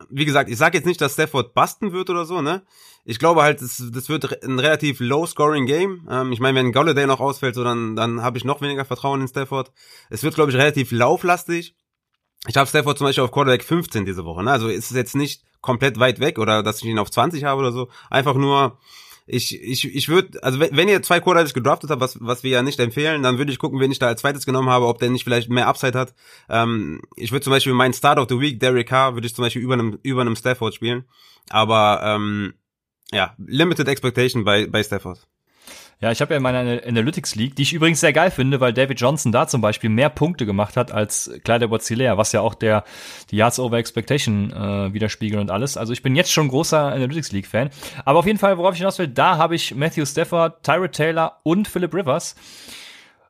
[0.10, 2.64] Wie gesagt, ich sage jetzt nicht, dass Stafford basten wird oder so, ne?
[3.06, 6.08] Ich glaube halt, das, das wird ein relativ low-scoring-Game.
[6.10, 9.22] Ähm, ich meine, wenn Galladay noch ausfällt, so dann, dann habe ich noch weniger Vertrauen
[9.22, 9.72] in Stafford.
[10.10, 11.76] Es wird, glaube ich, relativ lauflastig.
[12.48, 14.52] Ich habe Stafford zum Beispiel auf Quarterback 15 diese Woche, ne?
[14.52, 17.60] Also ist es jetzt nicht komplett weit weg oder dass ich ihn auf 20 habe
[17.60, 17.90] oder so.
[18.10, 18.80] Einfach nur,
[19.28, 22.52] ich, ich, ich würde, also wenn, wenn ihr zwei Quarterbacks gedraftet habt, was, was wir
[22.52, 25.00] ja nicht empfehlen, dann würde ich gucken, wen ich da als zweites genommen habe, ob
[25.00, 26.16] der nicht vielleicht mehr Upside hat.
[26.50, 29.44] Ähm, ich würde zum Beispiel meinen Start of the Week, Derek Carr, würde ich zum
[29.44, 31.06] Beispiel über einem, über einem Stafford spielen.
[31.50, 32.56] Aber ähm,
[33.12, 35.20] ja, Limited Expectation bei, bei Stafford.
[36.02, 38.74] Ja, ich habe ja in meiner Analytics League, die ich übrigens sehr geil finde, weil
[38.74, 42.56] David Johnson da zum Beispiel mehr Punkte gemacht hat als Kleider Botzilea, was ja auch
[42.56, 42.84] der
[43.30, 45.78] die Yards over Expectation äh, widerspiegelt und alles.
[45.78, 47.70] Also ich bin jetzt schon großer Analytics League Fan.
[48.04, 51.40] Aber auf jeden Fall, worauf ich hinaus will, da habe ich Matthew Stafford, Tyrod Taylor
[51.44, 52.36] und Philip Rivers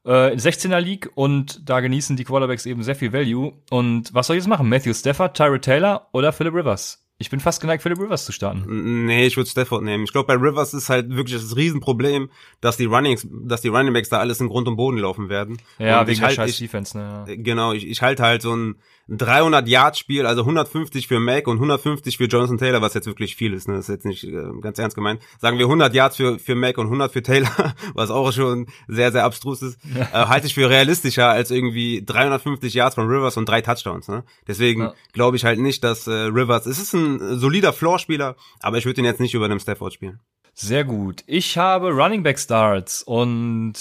[0.05, 3.51] äh, in 16er League und da genießen die Quarterbacks eben sehr viel Value.
[3.69, 4.69] Und was soll ich jetzt machen?
[4.69, 7.00] Matthew Stafford, Tyrod Taylor oder Philip Rivers?
[7.21, 9.05] Ich bin fast geneigt, Philip Rivers zu starten.
[9.05, 10.03] Nee, ich würde Stafford nehmen.
[10.03, 12.29] Ich glaube, bei Rivers ist halt wirklich das Riesenproblem,
[12.61, 15.57] dass die Runnings, dass die Running Backs da alles in Grund und Boden laufen werden.
[15.77, 17.25] Ja, und wegen der halt, scheiß Defense, ne?
[17.27, 17.35] Ja.
[17.35, 18.75] Genau, ich, ich halte halt so ein,
[19.11, 23.35] 300 Yard Spiel, also 150 für Mac und 150 für Jonathan Taylor, was jetzt wirklich
[23.35, 23.75] viel ist, ne?
[23.75, 25.21] Das ist jetzt nicht äh, ganz ernst gemeint.
[25.39, 29.11] Sagen wir 100 Yards für für Mac und 100 für Taylor, was auch schon sehr
[29.11, 29.79] sehr abstrus ist.
[29.95, 30.01] Ja.
[30.11, 34.23] Äh, halte ich für realistischer als irgendwie 350 Yards von Rivers und drei Touchdowns, ne?
[34.47, 34.93] Deswegen ja.
[35.13, 38.85] glaube ich halt nicht, dass äh, Rivers es ist ein solider Floor Spieler, aber ich
[38.85, 40.19] würde ihn jetzt nicht über einem Stafford spielen.
[40.53, 41.23] Sehr gut.
[41.27, 43.73] Ich habe Running Back Starts und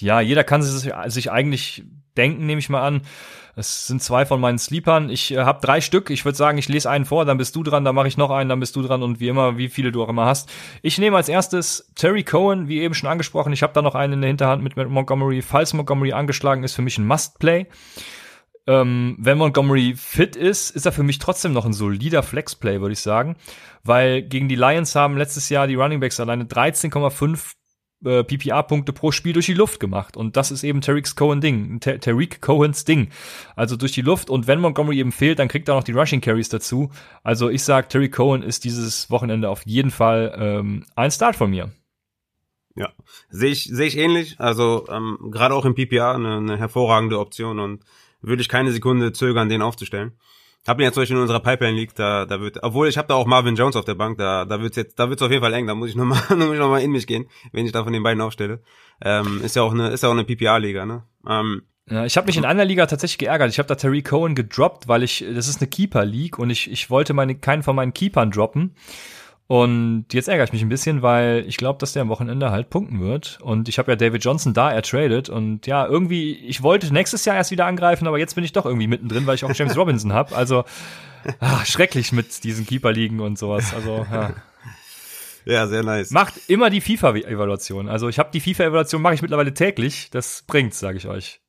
[0.00, 1.84] ja, jeder kann sich, sich eigentlich
[2.16, 3.02] denken, nehme ich mal an.
[3.56, 5.10] Es sind zwei von meinen Sleepern.
[5.10, 6.10] Ich äh, habe drei Stück.
[6.10, 8.30] Ich würde sagen, ich lese einen vor, dann bist du dran, dann mache ich noch
[8.30, 10.50] einen, dann bist du dran und wie immer, wie viele du auch immer hast.
[10.82, 13.52] Ich nehme als erstes Terry Cohen, wie eben schon angesprochen.
[13.52, 15.42] Ich habe da noch einen in der Hinterhand mit, mit Montgomery.
[15.42, 17.66] Falls Montgomery angeschlagen ist, für mich ein Must-Play.
[18.66, 22.94] Ähm, wenn Montgomery fit ist, ist er für mich trotzdem noch ein solider Flex-Play, würde
[22.94, 23.36] ich sagen.
[23.82, 27.54] Weil gegen die Lions haben letztes Jahr die Running Backs alleine 13,5
[28.04, 30.16] äh, PPA-Punkte pro Spiel durch die Luft gemacht.
[30.16, 33.10] Und das ist eben Tariq Cohen Ding, Tariq Cohens Ding.
[33.56, 34.30] Also durch die Luft.
[34.30, 36.90] Und wenn Montgomery eben fehlt, dann kriegt er noch die Rushing Carries dazu.
[37.22, 41.50] Also ich sag, Tariq Cohen ist dieses Wochenende auf jeden Fall ähm, ein Start von
[41.50, 41.70] mir.
[42.76, 42.92] Ja,
[43.28, 44.40] sehe ich, sehe ich ähnlich.
[44.40, 47.84] Also ähm, gerade auch im PPA eine, eine hervorragende Option und
[48.26, 50.12] würde ich keine Sekunde zögern, den aufzustellen.
[50.66, 53.08] Hab ihn ja zum Beispiel in unserer Pipeline liegt, da, da wird, obwohl ich habe
[53.08, 55.42] da auch Marvin Jones auf der Bank, da, da wird's jetzt, da wird's auf jeden
[55.42, 58.02] Fall eng, da muss ich nochmal, noch in mich gehen, wenn ich da von den
[58.02, 58.60] beiden aufstelle.
[59.02, 61.02] Ähm, ist ja auch eine, ist ja auch eine PPA-Liga, ne?
[61.28, 63.50] Ähm, ja, ich habe mich in einer Liga tatsächlich geärgert.
[63.50, 66.88] Ich habe da Terry Cohen gedroppt, weil ich, das ist eine Keeper-League und ich, ich
[66.88, 68.74] wollte meine, keinen von meinen Keepern droppen.
[69.46, 72.70] Und jetzt ärgere ich mich ein bisschen, weil ich glaube, dass der am Wochenende halt
[72.70, 73.38] punkten wird.
[73.42, 75.28] Und ich habe ja David Johnson da ertradet.
[75.28, 78.64] Und ja, irgendwie, ich wollte nächstes Jahr erst wieder angreifen, aber jetzt bin ich doch
[78.64, 80.34] irgendwie mittendrin, weil ich auch James Robinson habe.
[80.34, 80.64] Also
[81.40, 83.74] ach, schrecklich mit diesen Keeper-Ligen und sowas.
[83.74, 84.34] Also ja.
[85.46, 86.10] Ja, sehr nice.
[86.10, 87.86] Macht immer die FIFA-Evaluation.
[87.86, 90.08] Also ich habe die FIFA-Evaluation mache ich mittlerweile täglich.
[90.10, 91.43] Das bringt's, sage ich euch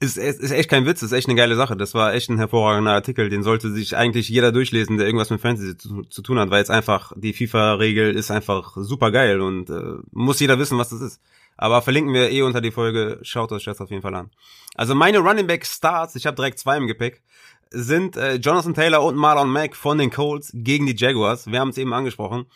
[0.00, 1.76] ist, ist, ist echt kein Witz, ist echt eine geile Sache.
[1.76, 5.40] Das war echt ein hervorragender Artikel, den sollte sich eigentlich jeder durchlesen, der irgendwas mit
[5.40, 9.70] Fantasy zu, zu tun hat, weil jetzt einfach die FIFA-Regel ist einfach super geil und
[9.70, 11.20] äh, muss jeder wissen, was das ist.
[11.56, 14.30] Aber verlinken wir eh unter die Folge, schaut euch das auf jeden Fall an.
[14.76, 17.22] Also meine Running Back Starts, ich habe direkt zwei im Gepäck,
[17.70, 21.50] sind äh, Jonathan Taylor und Marlon Mack von den Colts gegen die Jaguars.
[21.50, 22.46] Wir haben es eben angesprochen.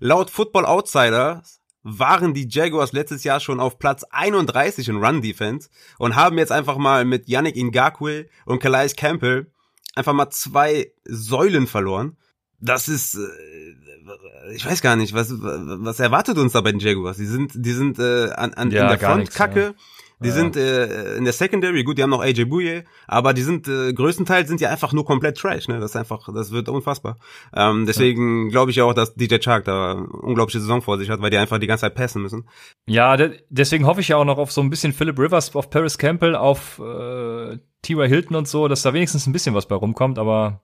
[0.00, 5.68] Laut Football Outsiders waren die Jaguars letztes Jahr schon auf Platz 31 in Run Defense
[5.98, 9.50] und haben jetzt einfach mal mit Yannick Ngakwe und Calais Campbell
[9.94, 12.16] einfach mal zwei Säulen verloren.
[12.60, 17.16] Das ist, äh, ich weiß gar nicht, was, was erwartet uns da bei den Jaguars?
[17.16, 19.60] Die sind, die sind äh, an, an ja, in der Front kacke.
[19.60, 19.74] Ja.
[20.22, 20.34] Die ja.
[20.34, 23.92] sind äh, in der Secondary, gut, die haben noch AJ Bouye, aber die sind äh,
[23.92, 25.80] größtenteils sind die einfach nur komplett Trash, ne?
[25.80, 27.16] Das ist einfach, das wird unfassbar.
[27.54, 28.50] Ähm, deswegen ja.
[28.50, 31.58] glaube ich auch, dass DJ Chark da unglaubliche Saison vor sich hat, weil die einfach
[31.58, 32.46] die ganze Zeit passen müssen.
[32.86, 35.70] Ja, de deswegen hoffe ich ja auch noch auf so ein bisschen Philip Rivers, auf
[35.70, 38.06] Paris Campbell, auf äh, T.Y.
[38.06, 40.60] Hilton und so, dass da wenigstens ein bisschen was bei rumkommt, aber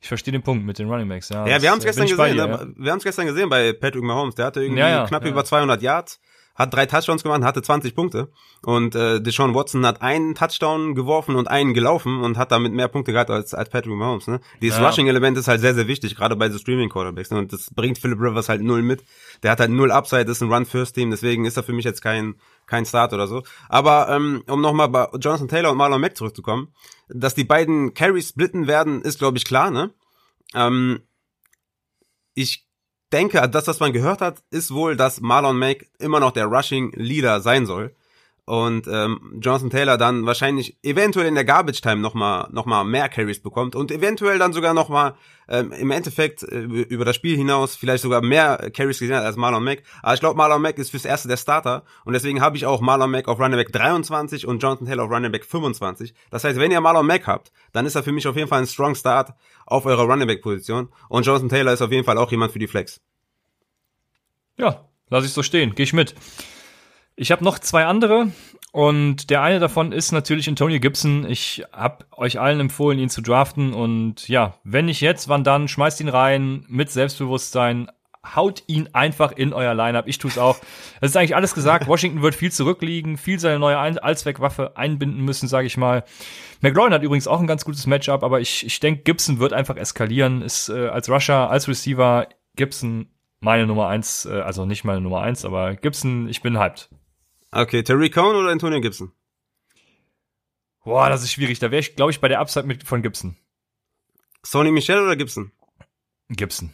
[0.00, 1.28] ich verstehe den Punkt mit den Running Backs.
[1.28, 2.36] Ja, ja wir haben es gestern gesehen.
[2.36, 2.66] Dir, ja.
[2.76, 4.34] Wir haben es gestern gesehen bei Patrick Mahomes.
[4.34, 6.20] Der hatte irgendwie ja, knapp über 200 Yards
[6.54, 8.30] hat drei Touchdowns gemacht, hatte 20 Punkte.
[8.62, 12.88] Und äh, Deshaun Watson hat einen Touchdown geworfen und einen gelaufen und hat damit mehr
[12.88, 14.28] Punkte gehabt als, als Patrick Mahomes.
[14.28, 14.40] Ne?
[14.62, 14.86] Dieses ja.
[14.86, 17.30] Rushing-Element ist halt sehr, sehr wichtig, gerade bei so Streaming-Quarterbacks.
[17.32, 17.38] Ne?
[17.38, 19.04] Und das bringt Philip Rivers halt null mit.
[19.42, 22.36] Der hat halt null Upside, ist ein Run-First-Team, deswegen ist er für mich jetzt kein,
[22.66, 23.42] kein Start oder so.
[23.68, 26.68] Aber ähm, um nochmal bei Jonathan Taylor und Marlon Mack zurückzukommen,
[27.08, 29.70] dass die beiden Carries splitten werden, ist, glaube ich, klar.
[29.70, 29.92] Ne?
[30.54, 31.00] Ähm,
[32.34, 32.63] ich
[33.14, 36.92] denke, das, was man gehört hat, ist wohl, dass Marlon Mack immer noch der Rushing
[36.94, 37.94] Leader sein soll.
[38.46, 43.08] Und ähm, Jonathan Taylor dann wahrscheinlich eventuell in der Garbage Time nochmal noch mal mehr
[43.08, 45.14] Carries bekommt und eventuell dann sogar nochmal
[45.48, 49.36] ähm, im Endeffekt äh, über das Spiel hinaus vielleicht sogar mehr Carries gesehen hat als
[49.36, 49.82] Marlon Mack.
[50.02, 52.82] Aber ich glaube, Marlon Mack ist fürs Erste der Starter und deswegen habe ich auch
[52.82, 56.12] Marlon Mack auf Running Back 23 und Jonathan Taylor auf Running Back 25.
[56.30, 58.60] Das heißt, wenn ihr Marlon Mack habt, dann ist er für mich auf jeden Fall
[58.60, 59.32] ein Strong Start
[59.64, 62.58] auf eurer Running Back Position und Jonathan Taylor ist auf jeden Fall auch jemand für
[62.58, 63.00] die Flex.
[64.58, 65.74] Ja, lass ich so stehen.
[65.74, 66.14] Gehe ich mit.
[67.16, 68.32] Ich habe noch zwei andere
[68.72, 71.30] und der eine davon ist natürlich Antonio Gibson.
[71.30, 75.68] Ich habe euch allen empfohlen, ihn zu draften und ja, wenn nicht jetzt, wann dann?
[75.68, 77.88] Schmeißt ihn rein mit Selbstbewusstsein.
[78.34, 80.08] Haut ihn einfach in euer Lineup.
[80.08, 80.56] Ich tue es auch.
[81.00, 81.86] Es ist eigentlich alles gesagt.
[81.86, 86.02] Washington wird viel zurückliegen, viel seine neue Allzweckwaffe einbinden müssen, sage ich mal.
[86.62, 89.76] McLaurin hat übrigens auch ein ganz gutes Matchup, aber ich, ich denke, Gibson wird einfach
[89.76, 90.42] eskalieren.
[90.42, 93.06] Ist äh, als Rusher, als Receiver Gibson
[93.38, 96.88] meine Nummer eins, äh, also nicht meine Nummer eins, aber Gibson, ich bin hyped.
[97.56, 99.12] Okay, Terry Cohn oder Antonio Gibson?
[100.84, 101.60] Boah, das ist schwierig.
[101.60, 103.36] Da wäre ich, glaube ich, bei der Upside mit von Gibson.
[104.42, 105.52] Sony Michel oder Gibson?
[106.28, 106.72] Gibson.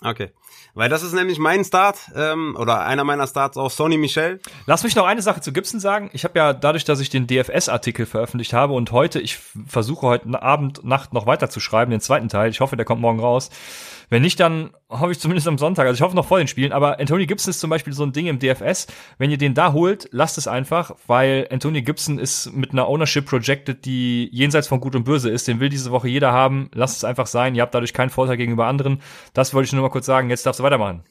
[0.00, 0.30] Okay.
[0.74, 4.40] Weil das ist nämlich mein Start ähm, oder einer meiner Starts auch Sony Michel.
[4.66, 6.08] Lass mich noch eine Sache zu Gibson sagen.
[6.12, 10.40] Ich habe ja dadurch, dass ich den DFS-Artikel veröffentlicht habe und heute, ich versuche heute
[10.40, 12.50] Abend, Nacht noch weiter zu schreiben, den zweiten Teil.
[12.50, 13.50] Ich hoffe, der kommt morgen raus.
[14.10, 15.86] Wenn nicht, dann hoffe ich zumindest am Sonntag.
[15.86, 16.72] Also ich hoffe noch vor den Spielen.
[16.72, 18.88] Aber Anthony Gibson ist zum Beispiel so ein Ding im DFS.
[19.18, 23.24] Wenn ihr den da holt, lasst es einfach, weil Anthony Gibson ist mit einer Ownership
[23.24, 25.46] projected, die jenseits von Gut und Böse ist.
[25.46, 26.70] Den will diese Woche jeder haben.
[26.74, 27.54] Lasst es einfach sein.
[27.54, 29.00] Ihr habt dadurch keinen Vorteil gegenüber anderen.
[29.32, 30.28] Das wollte ich nur mal kurz sagen.
[30.28, 31.04] Jetzt darfst du weitermachen.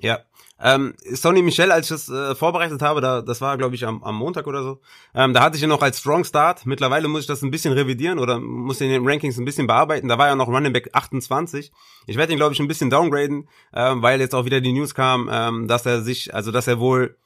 [0.00, 0.20] Ja,
[0.60, 4.02] ähm, Sonny Michel, als ich das äh, vorbereitet habe, da, das war, glaube ich, am,
[4.02, 4.80] am Montag oder so,
[5.14, 6.66] ähm, da hatte ich ihn noch als Strong Start.
[6.66, 10.08] Mittlerweile muss ich das ein bisschen revidieren oder muss in den Rankings ein bisschen bearbeiten.
[10.08, 11.70] Da war ja noch Running Back 28.
[12.06, 14.94] Ich werde ihn, glaube ich, ein bisschen downgraden, ähm, weil jetzt auch wieder die News
[14.94, 17.16] kam, ähm, dass er sich, also dass er wohl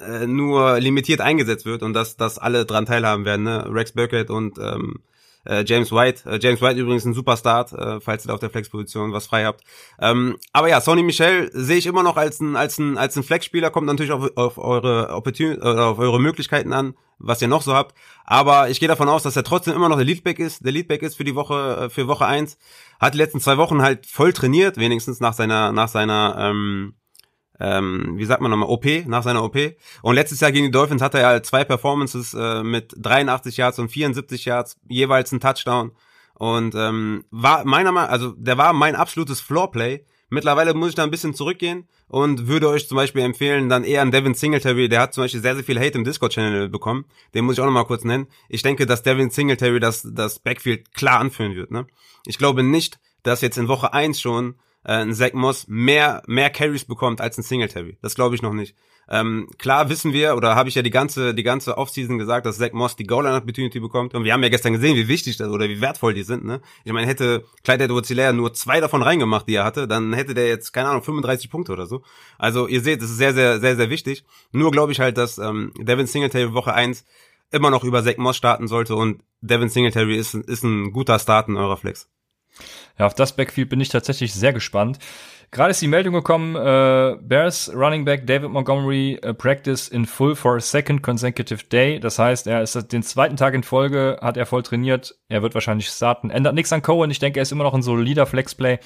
[0.00, 3.66] äh, nur limitiert eingesetzt wird und dass, dass alle dran teilhaben werden, ne?
[3.68, 5.00] Rex Burkett und ähm,
[5.44, 6.28] äh, James White.
[6.28, 9.26] Äh, James White übrigens ein super Start, äh, falls ihr da auf der Flexposition was
[9.26, 9.64] frei habt.
[10.00, 13.22] Ähm, aber ja, Sonny Michel sehe ich immer noch als ein als ein als ein
[13.22, 13.70] Flexspieler.
[13.70, 17.74] Kommt natürlich auf, auf eure Opportun oder auf eure Möglichkeiten an, was ihr noch so
[17.74, 17.94] habt.
[18.24, 20.64] Aber ich gehe davon aus, dass er trotzdem immer noch der Leadback ist.
[20.64, 22.58] Der Leadback ist für die Woche äh, für Woche eins.
[23.00, 26.94] Hat die letzten zwei Wochen halt voll trainiert, wenigstens nach seiner nach seiner ähm,
[27.60, 29.56] ähm, wie sagt man nochmal, OP, nach seiner OP.
[30.02, 33.78] Und letztes Jahr gegen die Dolphins hatte er halt zwei Performances äh, mit 83 Yards
[33.78, 35.92] und 74 Yards, jeweils ein Touchdown.
[36.34, 40.04] Und ähm, war meiner Meinung, also der war mein absolutes Floorplay.
[40.30, 44.02] Mittlerweile muss ich da ein bisschen zurückgehen und würde euch zum Beispiel empfehlen, dann eher
[44.02, 47.06] an Devin Singletary, der hat zum Beispiel sehr, sehr viel Hate im Discord-Channel bekommen.
[47.34, 48.26] Den muss ich auch nochmal kurz nennen.
[48.48, 51.70] Ich denke, dass Devin Singletary das, das Backfield klar anführen wird.
[51.70, 51.86] Ne?
[52.26, 56.50] Ich glaube nicht, dass jetzt in Woche eins schon äh, ein Zach Moss mehr, mehr
[56.50, 57.98] Carries bekommt als ein Singletary.
[58.02, 58.74] Das glaube ich noch nicht.
[59.10, 62.58] Ähm, klar wissen wir, oder habe ich ja die ganze, die ganze Offseason gesagt, dass
[62.58, 64.14] Zach Moss die Goal-Line-Opportunity bekommt.
[64.14, 66.44] Und wir haben ja gestern gesehen, wie wichtig das oder wie wertvoll die sind.
[66.44, 66.60] Ne?
[66.84, 70.48] Ich meine, hätte Clyde edwards nur zwei davon reingemacht, die er hatte, dann hätte der
[70.48, 72.02] jetzt, keine Ahnung, 35 Punkte oder so.
[72.36, 74.24] Also ihr seht, das ist sehr, sehr, sehr, sehr wichtig.
[74.52, 77.04] Nur glaube ich halt, dass ähm, Devin Singletary Woche eins
[77.50, 81.48] immer noch über Zach Moss starten sollte und Devin Singletary ist, ist ein guter Start
[81.48, 82.10] in eurer Flex.
[82.98, 84.98] Ja, auf das Backfield bin ich tatsächlich sehr gespannt.
[85.50, 90.36] Gerade ist die Meldung gekommen, äh, Bears Running Back David Montgomery uh, practice in full
[90.36, 91.98] for a second consecutive day.
[91.98, 95.16] Das heißt, er ist den zweiten Tag in Folge, hat er voll trainiert.
[95.28, 96.28] Er wird wahrscheinlich starten.
[96.28, 97.10] Ändert nichts an Cohen.
[97.10, 98.78] Ich denke, er ist immer noch ein solider Flexplay.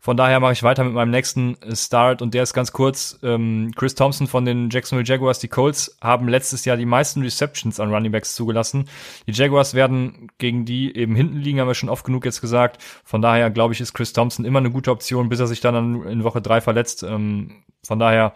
[0.00, 3.18] Von daher mache ich weiter mit meinem nächsten Start und der ist ganz kurz.
[3.22, 5.38] Ähm, Chris Thompson von den Jacksonville Jaguars.
[5.38, 8.88] Die Colts haben letztes Jahr die meisten Receptions an Running Backs zugelassen.
[9.26, 12.82] Die Jaguars werden gegen die eben hinten liegen, haben wir schon oft genug jetzt gesagt.
[13.04, 16.02] Von daher glaube ich, ist Chris Thompson immer eine gute Option, bis er sich dann
[16.04, 17.02] in Woche drei verletzt.
[17.02, 18.34] Ähm, von daher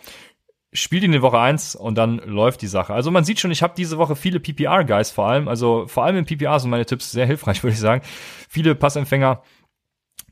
[0.73, 2.95] spielt ihn in Woche eins und dann läuft die Sache.
[2.95, 5.49] Also man sieht schon, ich habe diese Woche viele PPR-Guys vor allem.
[5.49, 8.03] Also vor allem in PPR sind meine Tipps sehr hilfreich, würde ich sagen.
[8.49, 9.43] Viele Passempfänger.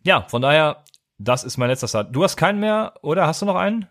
[0.02, 0.82] Ja, von daher
[1.20, 2.14] das ist mein letzter Start.
[2.14, 3.86] Du hast keinen mehr, oder hast du noch einen?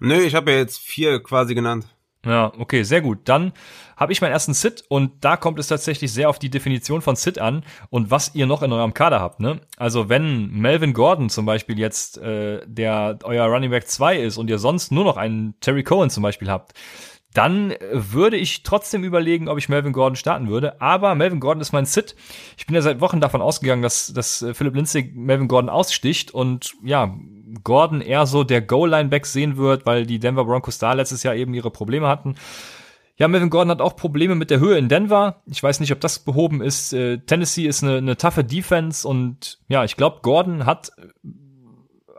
[0.00, 1.86] Nö, ich habe ja jetzt vier quasi genannt.
[2.24, 3.20] Ja, okay, sehr gut.
[3.24, 3.52] Dann
[3.96, 7.16] habe ich meinen ersten Sit und da kommt es tatsächlich sehr auf die Definition von
[7.16, 9.40] Sit an und was ihr noch in eurem Kader habt.
[9.40, 9.60] Ne?
[9.76, 14.50] Also wenn Melvin Gordon zum Beispiel jetzt äh, der euer Running Back 2 ist und
[14.50, 16.74] ihr sonst nur noch einen Terry Cohen zum Beispiel habt,
[17.34, 20.80] dann würde ich trotzdem überlegen, ob ich Melvin Gordon starten würde.
[20.80, 22.16] Aber Melvin Gordon ist mein Sit.
[22.56, 26.32] Ich bin ja seit Wochen davon ausgegangen, dass, dass äh, Philipp Lindsay Melvin Gordon aussticht
[26.32, 27.14] und ja,
[27.64, 31.54] Gordon eher so der Goal-Line-Back sehen wird, weil die Denver Broncos da letztes Jahr eben
[31.54, 32.34] ihre Probleme hatten.
[33.18, 35.42] Ja, Melvin Gordon hat auch Probleme mit der Höhe in Denver.
[35.46, 36.92] Ich weiß nicht, ob das behoben ist.
[36.92, 40.92] Äh, Tennessee ist eine, eine taffe Defense und ja, ich glaube, Gordon hat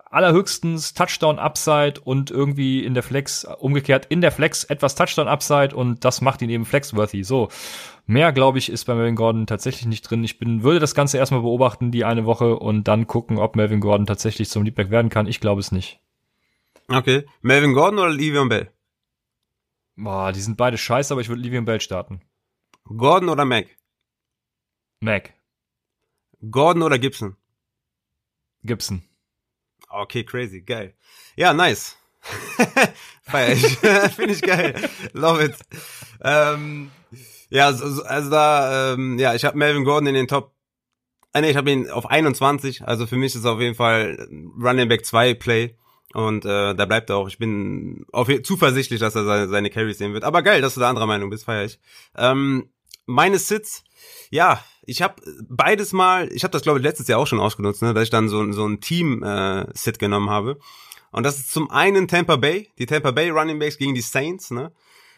[0.09, 5.75] allerhöchstens Touchdown Upside und irgendwie in der Flex, umgekehrt in der Flex etwas Touchdown Upside
[5.75, 7.23] und das macht ihn eben flexworthy.
[7.23, 7.49] So.
[8.05, 10.23] Mehr, glaube ich, ist bei Melvin Gordon tatsächlich nicht drin.
[10.23, 13.81] Ich bin, würde das Ganze erstmal beobachten, die eine Woche, und dann gucken, ob Melvin
[13.81, 15.27] Gordon tatsächlich zum Leadback werden kann.
[15.27, 15.99] Ich glaube es nicht.
[16.87, 17.25] Okay.
[17.41, 18.71] Melvin Gordon oder Livion Bell?
[19.95, 22.21] Boah, die sind beide scheiße, aber ich würde Livion Bell starten.
[22.85, 23.67] Gordon oder Mac?
[25.01, 25.33] Mac.
[26.49, 27.35] Gordon oder Gibson?
[28.63, 29.03] Gibson.
[29.89, 30.93] Okay, crazy, geil.
[31.35, 31.97] Ja, nice.
[33.23, 33.65] Feier ich.
[34.15, 34.89] Finde ich geil.
[35.13, 35.55] Love it.
[36.21, 36.91] Ähm,
[37.49, 40.53] ja, also, also da, ähm, ja, ich habe Melvin Gordon in den Top.
[41.33, 42.87] Äh, nee, ich habe ihn auf 21.
[42.87, 44.27] Also für mich ist auf jeden Fall
[44.61, 45.75] Running Back 2 Play.
[46.13, 47.27] Und äh, da bleibt er auch.
[47.27, 50.23] Ich bin auf, zuversichtlich, dass er seine, seine Carries sehen wird.
[50.23, 51.79] Aber geil, dass du da anderer Meinung bist, feier ich.
[52.17, 52.69] Ähm,
[53.05, 53.83] meine Sits,
[54.31, 57.81] ja, ich habe beides mal, ich habe das glaube ich letztes Jahr auch schon ausgenutzt,
[57.81, 60.57] ne, dass ich dann so, so ein Team-Sit äh, genommen habe.
[61.11, 64.51] Und das ist zum einen Tampa Bay, die Tampa Bay Running Backs gegen die Saints,
[64.51, 64.71] ne.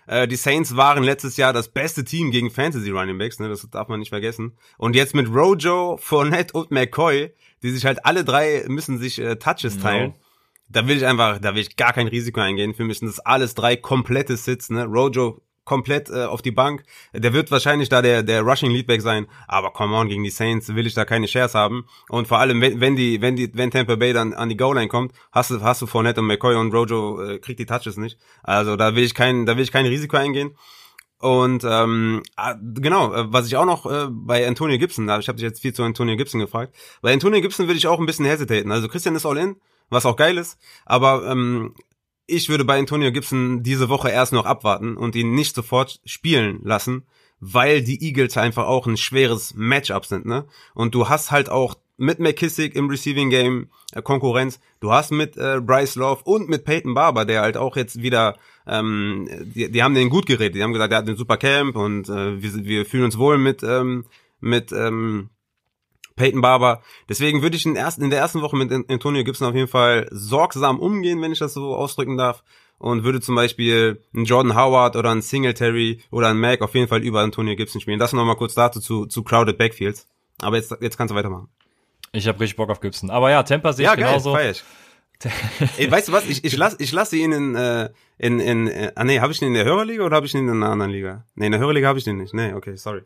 [0.08, 3.68] Äh, die Saints waren letztes Jahr das beste Team gegen Fantasy Running Backs, ne, das
[3.70, 4.58] darf man nicht vergessen.
[4.78, 9.38] Und jetzt mit Rojo, Fournette und McCoy, die sich halt alle drei müssen sich äh,
[9.38, 10.12] Touches teilen.
[10.12, 10.16] No.
[10.70, 12.74] Da will ich einfach, da will ich gar kein Risiko eingehen.
[12.74, 14.86] Für mich sind das alles drei komplette Sits, ne.
[14.86, 16.84] Rojo komplett äh, auf die Bank.
[17.14, 20.74] Der wird wahrscheinlich da der, der Rushing Leadback sein, aber come on, gegen die Saints
[20.74, 21.86] will ich da keine Shares haben.
[22.10, 24.88] Und vor allem, wenn, wenn die, wenn die, wenn Tampa Bay dann an die Goal-Line
[24.88, 28.18] kommt, hast du, hast du Fournette und McCoy und Rojo äh, kriegt die Touches nicht.
[28.44, 30.56] Also da will ich kein, da will ich kein Risiko eingehen.
[31.22, 35.36] Und ähm, ah, genau, äh, was ich auch noch äh, bei Antonio Gibson, ich habe
[35.36, 36.76] dich jetzt viel zu Antonio Gibson gefragt.
[37.04, 38.72] Bei Antonio Gibson würde ich auch ein bisschen hesitaten.
[38.72, 39.56] Also Christian ist all in,
[39.92, 41.76] was auch geil ist, aber ähm,
[42.32, 46.60] ich würde bei Antonio Gibson diese Woche erst noch abwarten und ihn nicht sofort spielen
[46.64, 47.04] lassen,
[47.40, 50.46] weil die Eagles einfach auch ein schweres Matchup sind, ne?
[50.74, 54.60] Und du hast halt auch mit McKissick im Receiving Game äh, Konkurrenz.
[54.80, 58.38] Du hast mit äh, Bryce Love und mit Peyton Barber, der halt auch jetzt wieder,
[58.66, 60.56] ähm, die, die haben den gut geredet.
[60.56, 63.38] Die haben gesagt, er hat einen super Camp und äh, wir, wir fühlen uns wohl
[63.38, 64.06] mit ähm,
[64.42, 65.30] mit ähm,
[66.16, 66.82] Peyton Barber.
[67.10, 70.08] Deswegen würde ich in, ersten, in der ersten Woche mit Antonio Gibson auf jeden Fall
[70.12, 72.44] sorgsam umgehen, wenn ich das so ausdrücken darf.
[72.78, 76.88] Und würde zum Beispiel einen Jordan Howard oder einen Singletary oder einen Mac auf jeden
[76.88, 78.00] Fall über Antonio Gibson spielen.
[78.00, 80.08] Das nochmal kurz dazu zu, zu Crowded Backfields.
[80.42, 81.48] Aber jetzt, jetzt kannst du weitermachen.
[82.12, 83.12] Ich habe richtig Bock auf Gibson.
[83.12, 84.34] Aber ja, Temper sehe ja, ich geil, genauso.
[84.34, 84.64] Feier ich.
[85.78, 86.28] Ey, weißt du was?
[86.28, 89.42] Ich, ich lasse ich lass ihn in, äh, in, in, äh, ah nee, habe ich
[89.42, 91.26] ihn in der Hörerliga oder habe ich ihn in einer anderen Liga?
[91.36, 92.34] Nee, in der Hörerliga habe ich den nicht.
[92.34, 93.04] Nee, okay, sorry.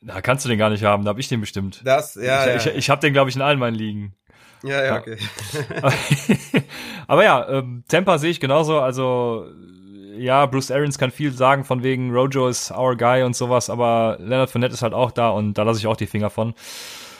[0.00, 1.80] Da kannst du den gar nicht haben, da habe ich den bestimmt.
[1.84, 2.54] Das, ja.
[2.54, 2.70] Ich, ja.
[2.70, 4.14] ich, ich habe den, glaube ich, in allen meinen Ligen.
[4.62, 5.18] Ja, ja, okay.
[7.06, 8.80] Aber ja, ähm, Tampa sehe ich genauso.
[8.80, 9.46] Also
[10.16, 14.16] ja, Bruce Arians kann viel sagen von wegen Rojo ist our guy und sowas, aber
[14.18, 16.54] Leonard Fournette ist halt auch da und da lasse ich auch die Finger von.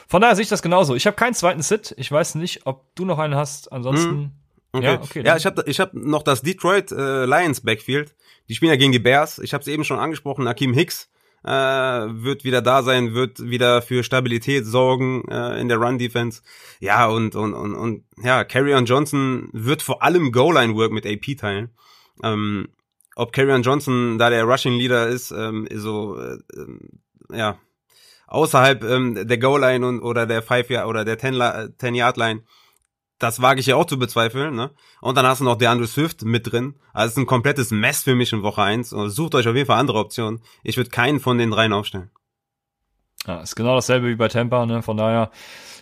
[0.08, 0.94] Von daher sehe ich das genauso.
[0.94, 1.94] Ich habe keinen zweiten Sit.
[1.96, 3.70] Ich weiß nicht, ob du noch einen hast.
[3.72, 4.10] Ansonsten.
[4.10, 4.30] Hm.
[4.72, 4.84] Okay.
[4.84, 8.14] Ja, okay, ja, ich habe ich hab noch das Detroit äh, Lions Backfield.
[8.48, 9.38] Die spielen ja gegen die Bears.
[9.38, 10.46] Ich habe es eben schon angesprochen.
[10.46, 11.10] Akeem Hicks
[11.44, 16.42] äh, wird wieder da sein, wird wieder für Stabilität sorgen äh, in der Run Defense.
[16.80, 21.06] Ja und und und und ja, Carrion Johnson wird vor allem Goal Line Work mit
[21.06, 21.70] AP teilen.
[22.22, 22.68] Ähm,
[23.16, 26.38] ob Carrion Johnson da der Rushing Leader ist, ähm, so äh,
[27.32, 27.58] ja
[28.28, 31.40] außerhalb ähm, der Goal Line und oder der Five Yard oder der Ten,
[31.78, 32.42] Ten Yard Line
[33.18, 34.70] das wage ich ja auch zu bezweifeln, ne?
[35.00, 36.76] Und dann hast du noch DeAndre Swift mit drin.
[36.92, 38.92] Also es ist ein komplettes Mess für mich in Woche 1.
[38.92, 40.40] Und sucht euch auf jeden Fall andere Optionen.
[40.62, 42.10] Ich würde keinen von den dreien aufstellen.
[43.26, 44.82] Ja, ist genau dasselbe wie bei Tampa, ne?
[44.82, 45.30] Von daher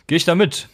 [0.06, 0.68] gehe ich da mit.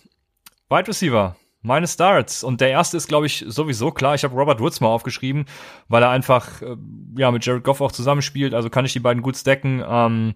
[0.71, 2.45] Wide Receiver, meine Starts.
[2.45, 4.15] Und der erste ist, glaube ich, sowieso klar.
[4.15, 5.47] Ich habe Robert Woods mal aufgeschrieben,
[5.89, 6.77] weil er einfach äh,
[7.17, 8.55] ja mit Jared Goff auch zusammenspielt.
[8.55, 9.83] Also kann ich die beiden gut stacken.
[9.85, 10.35] Ähm,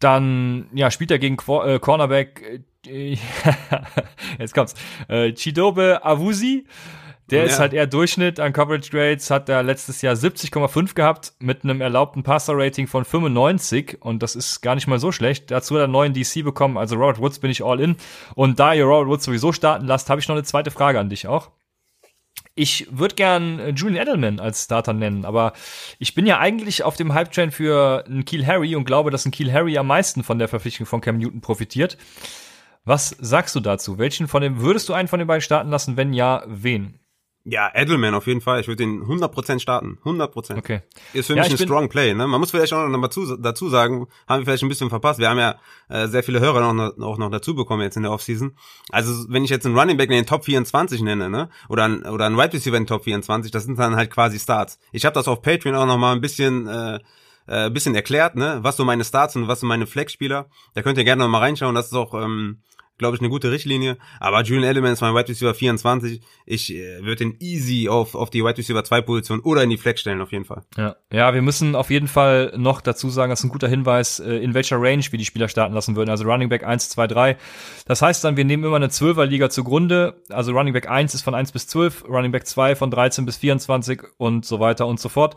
[0.00, 2.64] dann ja spielt er gegen Qu äh, Cornerback
[4.38, 4.74] jetzt kommt's.
[5.08, 6.66] Äh, Chidobe Awusi,
[7.30, 7.46] der ja.
[7.46, 11.80] ist halt eher Durchschnitt an Coverage Grades, hat er letztes Jahr 70,5 gehabt mit einem
[11.80, 15.50] erlaubten Passer-Rating von 95 und das ist gar nicht mal so schlecht.
[15.50, 17.96] Dazu hat er einen neuen DC bekommen, also Robert Woods bin ich all in.
[18.34, 21.08] Und da ihr Robert Woods sowieso starten lasst, habe ich noch eine zweite Frage an
[21.08, 21.50] dich auch.
[22.54, 25.52] Ich würde gern äh, Julian Edelman als Starter nennen, aber
[25.98, 29.30] ich bin ja eigentlich auf dem Hype-Train für einen Keel Harry und glaube, dass ein
[29.30, 31.96] Keel Harry am meisten von der Verpflichtung von Cam Newton profitiert.
[32.84, 33.98] Was sagst du dazu?
[33.98, 35.96] Welchen von dem würdest du einen von den beiden starten lassen?
[35.96, 36.98] Wenn ja, wen?
[37.44, 38.60] Ja, Edelman auf jeden Fall.
[38.60, 39.98] Ich würde den 100% starten.
[40.04, 40.58] 100%.
[40.58, 40.82] Okay.
[41.12, 42.14] Ist für ja, mich ein strong Play.
[42.14, 42.28] Ne?
[42.28, 45.18] Man muss vielleicht auch noch mal zu, dazu sagen, haben wir vielleicht ein bisschen verpasst.
[45.18, 45.56] Wir haben ja
[45.88, 48.56] äh, sehr viele Hörer noch, auch noch dazu bekommen jetzt in der Offseason.
[48.90, 51.48] Also wenn ich jetzt einen Running Back in den Top 24 nenne, ne?
[51.68, 54.38] oder, ein, oder ein Wide Receiver in den Top 24, das sind dann halt quasi
[54.38, 54.78] Starts.
[54.92, 56.66] Ich habe das auf Patreon auch noch mal ein bisschen...
[56.68, 57.00] Äh,
[57.48, 60.46] äh, bisschen erklärt, ne, was so meine Starts und was so meine Flex-Spieler.
[60.74, 61.74] Da könnt ihr gerne noch mal reinschauen.
[61.74, 62.62] Das ist auch ähm,
[63.02, 63.98] glaube ich, eine gute Richtlinie.
[64.20, 66.20] Aber Julian Edelman ist mein Wide Receiver 24.
[66.46, 69.76] Ich äh, würde den easy auf, auf die Wide Receiver 2 Position oder in die
[69.76, 70.62] Flex stellen, auf jeden Fall.
[70.76, 70.94] Ja.
[71.12, 74.36] ja, wir müssen auf jeden Fall noch dazu sagen, das ist ein guter Hinweis, äh,
[74.36, 76.10] in welcher Range wir die Spieler starten lassen würden.
[76.10, 77.36] Also Running Back 1, 2, 3.
[77.86, 80.22] Das heißt dann, wir nehmen immer eine 12er Liga zugrunde.
[80.30, 83.36] Also Running Back 1 ist von 1 bis 12, Running Back 2 von 13 bis
[83.38, 85.34] 24 und so weiter und so fort.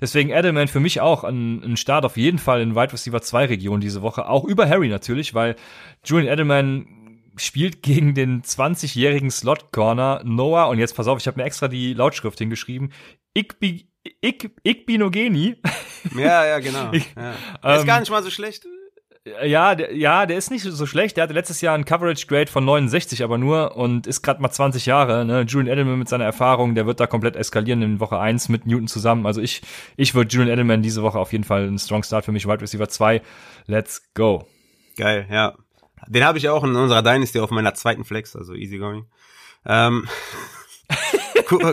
[0.00, 3.46] Deswegen Edelman für mich auch ein, ein Start auf jeden Fall in Wide Receiver 2
[3.46, 4.28] Region diese Woche.
[4.28, 5.56] Auch über Harry natürlich, weil
[6.04, 6.86] Julian Edelman
[7.38, 11.94] spielt gegen den 20-jährigen Slot-Corner Noah, und jetzt pass auf, ich habe mir extra die
[11.94, 12.92] Lautschrift hingeschrieben,
[13.34, 13.88] Ikbi,
[14.20, 15.56] Ik, Ikbinogeni.
[16.16, 16.92] Ja, ja, genau.
[16.92, 17.32] Ich, ja.
[17.74, 18.64] ist ähm, gar nicht mal so schlecht.
[19.44, 21.16] Ja, der, ja, der ist nicht so schlecht.
[21.16, 24.50] Der hatte letztes Jahr ein Coverage Grade von 69, aber nur und ist gerade mal
[24.50, 25.24] 20 Jahre.
[25.24, 25.42] Ne?
[25.42, 28.86] Julian Edelman mit seiner Erfahrung, der wird da komplett eskalieren in Woche 1 mit Newton
[28.86, 29.26] zusammen.
[29.26, 29.62] Also ich,
[29.96, 32.46] ich würde Julian Edelman diese Woche auf jeden Fall ein Strong Start für mich.
[32.46, 33.20] Wide Receiver 2.
[33.66, 34.46] Let's go.
[34.96, 35.56] Geil, ja.
[36.08, 39.06] Den habe ich auch in unserer Dynasty auf meiner zweiten Flex, also easy going.
[39.66, 40.08] Ähm,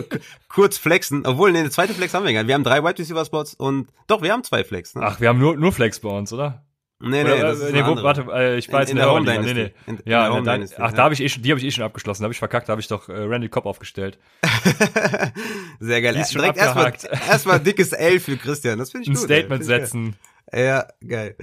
[0.48, 2.48] kurz flexen, obwohl, nee, eine zweite Flex haben wir gar nicht.
[2.48, 4.94] Wir haben drei Wide Receiver Spots und doch, wir haben zwei Flex.
[4.94, 5.02] Ne?
[5.04, 6.66] Ach, wir haben nur, nur Flex bei uns, oder?
[6.98, 9.14] Nee, nee, oder, das ist nee, wo, warte, äh, ich weiß in, in, in der
[9.14, 9.54] Home Dynasty.
[9.54, 9.92] Nee, nee.
[9.92, 10.76] In, ja, in der Home Dynasty.
[10.78, 12.22] Ach, da habe ich eh schon, die habe ich eh schon abgeschlossen.
[12.22, 14.18] Da habe ich verkackt, da habe ich doch äh, Randy Cobb aufgestellt.
[15.78, 16.24] Sehr geil.
[16.32, 16.94] Direkt erstmal
[17.28, 18.78] erstmal dickes L für Christian.
[18.78, 19.24] Das finde ich Ein gut.
[19.24, 20.16] Ein Statement setzen.
[20.52, 21.36] Ja, geil.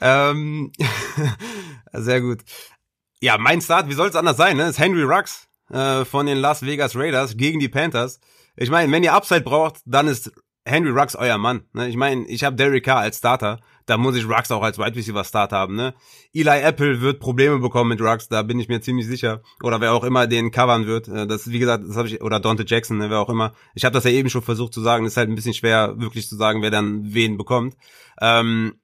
[0.00, 0.72] Ähm,
[1.92, 2.42] sehr gut.
[3.20, 4.68] Ja, mein Start, wie soll es anders sein, ne?
[4.68, 8.20] ist Henry Rux äh, von den Las Vegas Raiders gegen die Panthers.
[8.56, 10.32] Ich meine, wenn ihr Upside braucht, dann ist
[10.68, 11.62] Henry Rux euer Mann.
[11.72, 11.88] Ne?
[11.88, 14.94] Ich meine, ich habe Derek Carr als Starter, da muss ich Rux auch als Wide
[14.94, 15.74] Receiver Start haben.
[15.74, 15.94] Ne?
[16.34, 19.42] Eli Apple wird Probleme bekommen mit Rux, da bin ich mir ziemlich sicher.
[19.62, 21.08] Oder wer auch immer den covern wird.
[21.08, 23.54] Äh, das, wie gesagt, das habe ich, oder Dante Jackson, ne, wer auch immer.
[23.74, 25.06] Ich habe das ja eben schon versucht zu sagen.
[25.06, 27.76] Ist halt ein bisschen schwer, wirklich zu sagen, wer dann wen bekommt.
[28.20, 28.74] Ähm,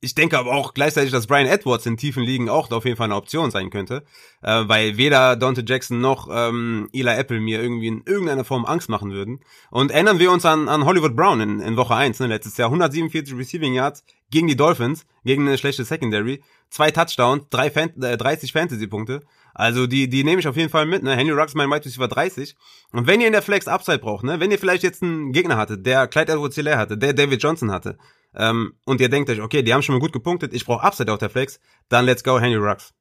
[0.00, 3.06] ich denke aber auch gleichzeitig, dass Brian Edwards in tiefen Ligen auch auf jeden Fall
[3.06, 4.02] eine Option sein könnte,
[4.42, 8.88] äh, weil weder Dante Jackson noch ähm, Eli Apple mir irgendwie in irgendeiner Form Angst
[8.88, 9.40] machen würden.
[9.70, 12.68] Und erinnern wir uns an, an Hollywood Brown in, in Woche 1, ne, letztes Jahr,
[12.68, 18.16] 147 Receiving Yards gegen die Dolphins, gegen eine schlechte Secondary, zwei Touchdowns, drei Fan äh,
[18.16, 19.20] 30 Fantasy-Punkte.
[19.52, 21.02] Also die, die nehme ich auf jeden Fall mit.
[21.02, 21.14] Ne?
[21.14, 22.56] Henry Rux, mein Wide Receiver 30.
[22.92, 24.40] Und wenn ihr in der Flex Upside braucht, ne?
[24.40, 27.98] wenn ihr vielleicht jetzt einen Gegner hattet, der Clyde Edwards-Hilaire hatte, der David Johnson hatte,
[28.34, 31.12] ähm, und ihr denkt euch, okay, die haben schon mal gut gepunktet, ich brauche Upside
[31.12, 32.94] auf der Flex, dann let's go Henry Rux.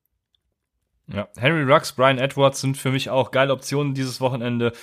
[1.07, 4.73] Ja, Henry Rux, Brian Edwards sind für mich auch geile Optionen dieses Wochenende.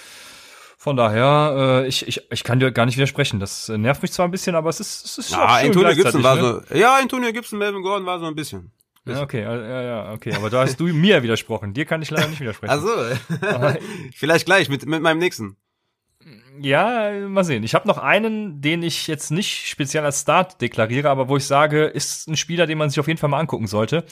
[0.79, 3.41] Von daher, äh, ich, ich, ich kann dir gar nicht widersprechen.
[3.41, 5.69] Das äh, nervt mich zwar ein bisschen, aber es ist, es ist ja, auch schön
[5.69, 6.63] Antonio Gibson war ne?
[6.69, 8.73] so, ja, Antonio Gibson, Melvin Gordon war so ein bisschen.
[9.05, 10.35] Ja, okay, ja, ja, okay.
[10.35, 11.75] Aber da hast du mir widersprochen.
[11.75, 12.73] Dir kann ich leider nicht widersprechen.
[12.73, 12.89] Also,
[14.15, 15.57] vielleicht gleich mit, mit meinem nächsten.
[16.61, 17.65] Ja, mal sehen.
[17.65, 21.45] Ich habe noch einen, den ich jetzt nicht speziell als Start deklariere, aber wo ich
[21.45, 24.05] sage, ist ein Spieler, den man sich auf jeden Fall mal angucken sollte.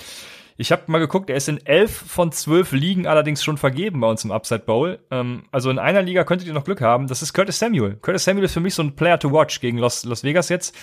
[0.56, 4.08] Ich habe mal geguckt, er ist in elf von zwölf Ligen allerdings schon vergeben bei
[4.08, 5.00] uns im Upside Bowl.
[5.10, 7.08] Ähm, also in einer Liga könntet ihr noch Glück haben.
[7.08, 7.96] Das ist Curtis Samuel.
[7.96, 10.76] Curtis Samuel ist für mich so ein Player to watch gegen Los, Las Vegas jetzt.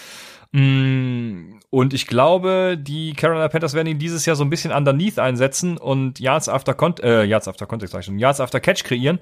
[0.51, 5.19] Mm, und ich glaube, die Carolina Panthers werden ihn dieses Jahr so ein bisschen underneath
[5.19, 8.83] einsetzen und Yards after Con äh, Yards after Context sag ich schon, Yards after Catch
[8.83, 9.19] kreieren.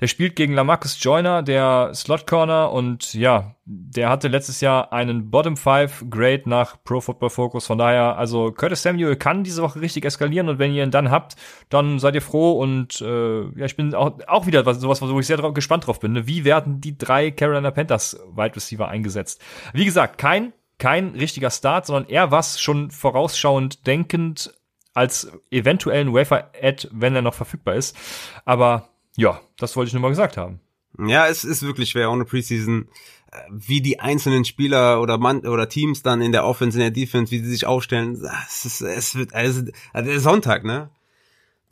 [0.00, 5.30] Der spielt gegen Lamarcus Joyner, der Slot Corner und ja, der hatte letztes Jahr einen
[5.30, 7.66] Bottom 5 Grade nach Pro Football Focus.
[7.66, 11.10] Von daher, also Curtis Samuel kann diese Woche richtig eskalieren und wenn ihr ihn dann
[11.10, 11.36] habt,
[11.68, 15.20] dann seid ihr froh und äh, ja, ich bin auch, auch wieder was, sowas, wo
[15.20, 16.12] ich sehr drauf, gespannt drauf bin.
[16.12, 16.26] Ne?
[16.26, 19.42] Wie werden die drei Carolina Panthers Wide Receiver eingesetzt?
[19.74, 24.52] Wie gesagt, kein kein richtiger Start, sondern eher was schon vorausschauend denkend
[24.92, 27.96] als eventuellen Wafer-Ad, wenn er noch verfügbar ist.
[28.44, 30.60] Aber ja, das wollte ich nur mal gesagt haben.
[30.98, 32.88] Ja, es ist wirklich schwer ohne Preseason,
[33.30, 36.90] äh, wie die einzelnen Spieler oder Mann oder Teams dann in der Offense, in der
[36.90, 38.20] Defense, wie sie sich aufstellen.
[38.48, 40.90] Es, ist, es wird also, also der Sonntag, ne?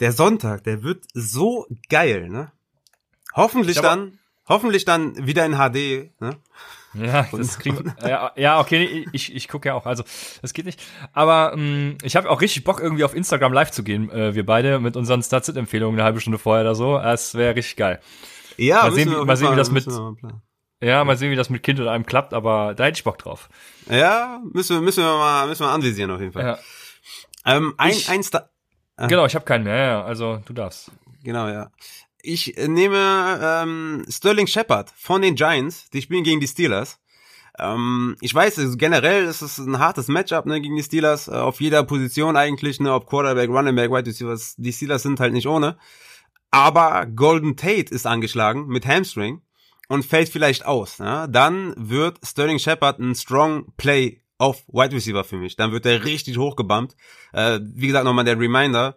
[0.00, 2.52] Der Sonntag, der wird so geil, ne?
[3.34, 4.18] Hoffentlich dann,
[4.48, 6.36] hoffentlich dann wieder in HD, ne?
[6.94, 10.04] Ja, das kriegen, ja, ja, okay, ich, ich gucke ja auch, also
[10.40, 10.82] das geht nicht.
[11.12, 14.46] Aber ähm, ich habe auch richtig Bock, irgendwie auf Instagram live zu gehen, äh, wir
[14.46, 16.98] beide mit unseren Statsit-Empfehlungen eine halbe Stunde vorher oder so.
[16.98, 18.00] Das wäre richtig geil.
[18.56, 19.86] Ja, mal sehen, wie, mal sehen, wie das mit.
[20.80, 23.18] Ja, mal sehen, wie das mit Kind oder einem klappt, aber da hätte ich Bock
[23.18, 23.48] drauf.
[23.90, 26.44] Ja, müssen wir, müssen wir mal, müssen wir anvisieren auf jeden Fall.
[26.44, 26.58] Ja.
[27.44, 28.50] Ähm, ein, ich, ein Star
[28.96, 29.06] ah.
[29.06, 30.90] Genau, ich habe keinen mehr, ja, also du darfst.
[31.24, 31.70] Genau, ja.
[32.22, 35.88] Ich nehme ähm, Sterling Shepard von den Giants.
[35.90, 36.98] Die spielen gegen die Steelers.
[37.58, 41.28] Ähm, ich weiß, also generell ist es ein hartes Matchup ne, gegen die Steelers.
[41.28, 44.54] Äh, auf jeder Position eigentlich, ne, ob Quarterback, Running Back, Wide Receivers.
[44.56, 45.76] Die Steelers sind halt nicht ohne.
[46.50, 49.42] Aber Golden Tate ist angeschlagen mit Hamstring
[49.88, 50.98] und fällt vielleicht aus.
[50.98, 51.28] Ne?
[51.30, 55.56] Dann wird Sterling Shepard ein Strong Play auf Wide Receiver für mich.
[55.56, 56.96] Dann wird er richtig hochgebumpt.
[57.32, 58.96] Äh, wie gesagt, nochmal der Reminder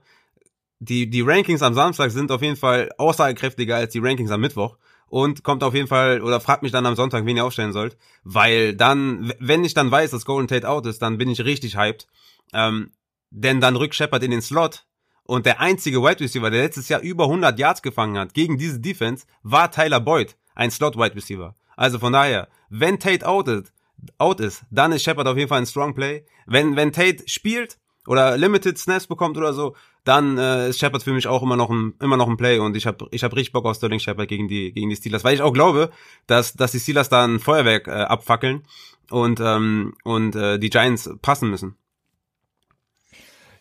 [0.82, 4.78] die, die Rankings am Samstag sind auf jeden Fall aussagekräftiger als die Rankings am Mittwoch
[5.06, 7.98] und kommt auf jeden Fall oder fragt mich dann am Sonntag, wen ihr aufstellen sollt,
[8.24, 11.78] weil dann, wenn ich dann weiß, dass Golden Tate out ist, dann bin ich richtig
[11.78, 12.08] hyped,
[12.52, 12.92] ähm,
[13.30, 14.86] denn dann rückt Shepard in den Slot
[15.22, 18.80] und der einzige Wide Receiver, der letztes Jahr über 100 Yards gefangen hat gegen diese
[18.80, 21.56] Defense, war Tyler Boyd, ein Slot Wide Receiver.
[21.76, 23.72] Also von daher, wenn Tate out ist,
[24.18, 26.26] out ist, dann ist Shepard auf jeden Fall ein Strong Play.
[26.48, 27.78] Wenn, wenn Tate spielt,
[28.08, 31.70] oder Limited Snaps bekommt oder so, dann äh, ist Shepard für mich auch immer noch
[31.70, 34.28] ein immer noch ein Play und ich habe ich hab richtig Bock auf Sterling Shepard
[34.28, 35.92] gegen die gegen die Steelers, weil ich auch glaube,
[36.28, 38.64] dass dass die Steelers da ein Feuerwerk äh, abfackeln
[39.10, 41.76] und ähm, und äh, die Giants passen müssen.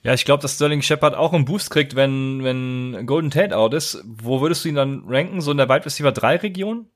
[0.02, 3.74] Ja, ich glaube, dass Sterling Shepard auch einen Boost kriegt, wenn wenn Golden Tate out
[3.74, 4.02] ist.
[4.06, 5.42] Wo würdest du ihn dann ranken?
[5.42, 6.86] So in der Wide Receiver 3 Region?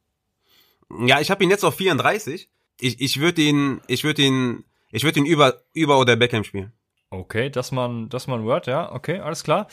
[1.04, 2.48] Ja, ich habe ihn jetzt auf 34.
[2.80, 6.72] Ich ich würde ihn ich würde ihn ich würde ihn über über oder Beckham spielen.
[7.20, 9.66] Okay, das man, das man Word, ja, okay, alles klar.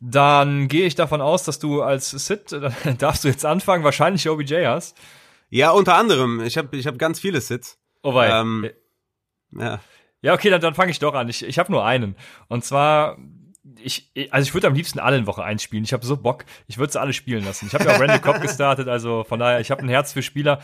[0.00, 2.52] Dann gehe ich davon aus, dass du als Sit,
[2.98, 4.96] darfst du jetzt anfangen, wahrscheinlich OBJ hast.
[5.48, 6.40] Ja, unter anderem.
[6.40, 7.78] Ich habe ich hab ganz viele Sits.
[8.02, 8.28] Oh wei.
[8.28, 8.70] Ähm,
[9.56, 9.80] ja.
[10.22, 11.28] Ja, okay, dann, dann fange ich doch an.
[11.28, 12.16] Ich, ich habe nur einen.
[12.48, 13.18] Und zwar,
[13.80, 15.84] ich, also ich würde am liebsten alle in Woche 1 spielen.
[15.84, 16.44] Ich habe so Bock.
[16.68, 17.66] Ich würde sie alle spielen lassen.
[17.66, 20.22] Ich habe ja auch Randy Cobb gestartet, also von daher, ich habe ein Herz für
[20.22, 20.60] Spieler.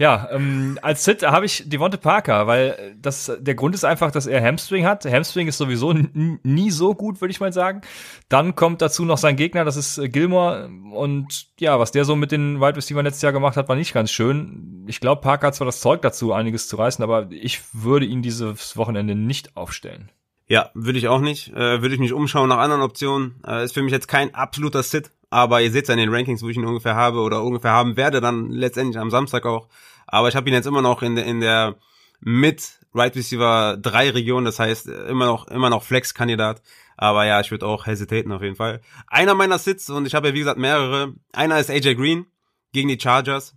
[0.00, 4.28] Ja, ähm, als Sit habe ich Devonte Parker, weil das der Grund ist einfach, dass
[4.28, 5.04] er Hamstring hat.
[5.04, 7.80] Hamstring ist sowieso nie so gut, würde ich mal sagen.
[8.28, 12.14] Dann kommt dazu noch sein Gegner, das ist äh, Gilmore und ja, was der so
[12.14, 14.84] mit den Wide Receiver letztes Jahr gemacht hat, war nicht ganz schön.
[14.86, 18.22] Ich glaube, Parker hat zwar das Zeug dazu, einiges zu reißen, aber ich würde ihn
[18.22, 20.12] dieses Wochenende nicht aufstellen.
[20.46, 21.48] Ja, würde ich auch nicht.
[21.48, 23.34] Äh, würde ich mich umschauen nach anderen Optionen.
[23.46, 26.14] Äh, ist für mich jetzt kein absoluter Sit, aber ihr seht es ja in den
[26.14, 29.68] Rankings, wo ich ihn ungefähr habe oder ungefähr haben werde, dann letztendlich am Samstag auch.
[30.06, 31.76] Aber ich habe ihn jetzt immer noch in der, in der
[32.20, 36.62] mit Right Receiver 3 Region, das heißt immer noch, immer noch Flex-Kandidat.
[36.96, 38.80] Aber ja, ich würde auch hesitaten auf jeden Fall.
[39.06, 42.26] Einer meiner Sits, und ich habe ja wie gesagt mehrere, einer ist AJ Green
[42.72, 43.54] gegen die Chargers.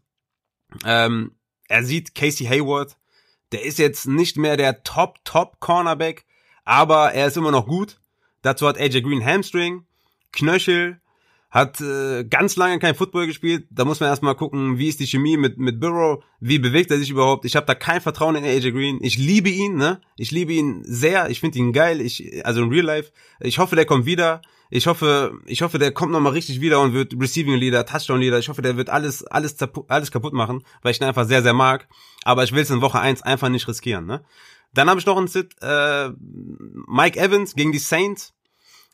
[0.86, 1.36] Ähm,
[1.68, 2.98] er sieht Casey Hayward.
[3.52, 6.26] Der ist jetzt nicht mehr der Top, Top Cornerback,
[6.66, 8.00] aber er ist immer noch gut.
[8.42, 9.86] Dazu hat AJ Green Hamstring,
[10.32, 11.02] Knöchel,
[11.52, 13.68] hat äh, ganz lange kein Football gespielt.
[13.70, 16.98] Da muss man erstmal gucken, wie ist die Chemie mit mit Burrow, wie bewegt er
[16.98, 17.44] sich überhaupt.
[17.44, 19.00] Ich habe da kein Vertrauen in AJ Green.
[19.02, 20.00] Ich liebe ihn, ne?
[20.16, 21.30] Ich liebe ihn sehr.
[21.30, 22.00] Ich finde ihn geil.
[22.00, 23.12] Ich also in Real Life.
[23.42, 24.42] Ich hoffe, der kommt wieder.
[24.74, 28.40] Ich hoffe, ich hoffe, der kommt nochmal richtig wieder und wird Receiving Leader, Touchdown Leader.
[28.40, 29.58] Ich hoffe, der wird alles, alles,
[29.90, 31.90] alles kaputt machen, weil ich ihn einfach sehr, sehr mag.
[32.24, 34.06] Aber ich will es in Woche eins einfach nicht riskieren.
[34.06, 34.24] Ne?
[34.74, 36.12] Dann habe ich noch einen Sit, äh,
[36.88, 38.34] Mike Evans gegen die Saints.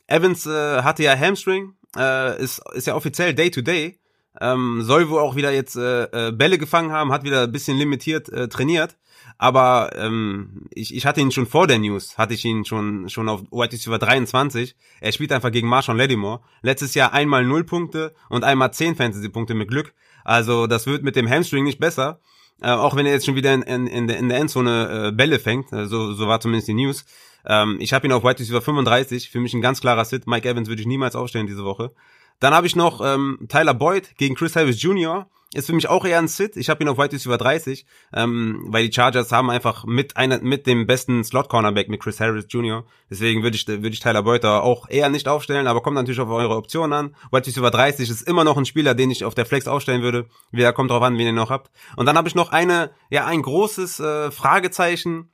[0.08, 4.00] Evans äh, hatte ja Hamstring, äh, ist, ist ja offiziell Day to Day.
[4.40, 7.76] Ähm, soll wohl auch wieder jetzt äh, äh, Bälle gefangen haben, hat wieder ein bisschen
[7.76, 8.96] limitiert äh, trainiert.
[9.36, 13.28] Aber ähm, ich, ich hatte ihn schon vor der News, hatte ich ihn schon schon
[13.28, 14.76] auf White Receiver 23.
[15.00, 16.40] Er spielt einfach gegen Marshawn Lattimore.
[16.62, 19.94] Letztes Jahr einmal 0 Punkte und einmal 10 Fantasy-Punkte mit Glück.
[20.24, 22.20] Also das wird mit dem Hamstring nicht besser.
[22.60, 25.12] Äh, auch wenn er jetzt schon wieder in, in, in, der, in der Endzone äh,
[25.12, 25.72] Bälle fängt.
[25.72, 27.04] Äh, so, so war zumindest die News.
[27.46, 29.30] Ähm, ich habe ihn auf White Receiver 35.
[29.30, 30.26] Für mich ein ganz klarer Sit.
[30.26, 31.92] Mike Evans würde ich niemals aufstellen diese Woche.
[32.40, 35.28] Dann habe ich noch ähm, Tyler Boyd gegen Chris Harris Jr.
[35.54, 36.58] Ist für mich auch eher ein Sit.
[36.58, 40.42] Ich habe ihn auf White Receiver 30, ähm, weil die Chargers haben einfach mit einer
[40.42, 42.84] mit dem besten Slot Cornerback mit Chris Harris Jr.
[43.10, 46.20] Deswegen würde ich würde ich Tyler Boyd da auch eher nicht aufstellen, aber kommt natürlich
[46.20, 47.16] auf eure Optionen an.
[47.30, 50.26] White Receiver 30 ist immer noch ein Spieler, den ich auf der Flex aufstellen würde.
[50.50, 51.70] Wieder kommt drauf an, wen ihr noch habt.
[51.96, 55.30] Und dann habe ich noch eine ja ein großes äh, Fragezeichen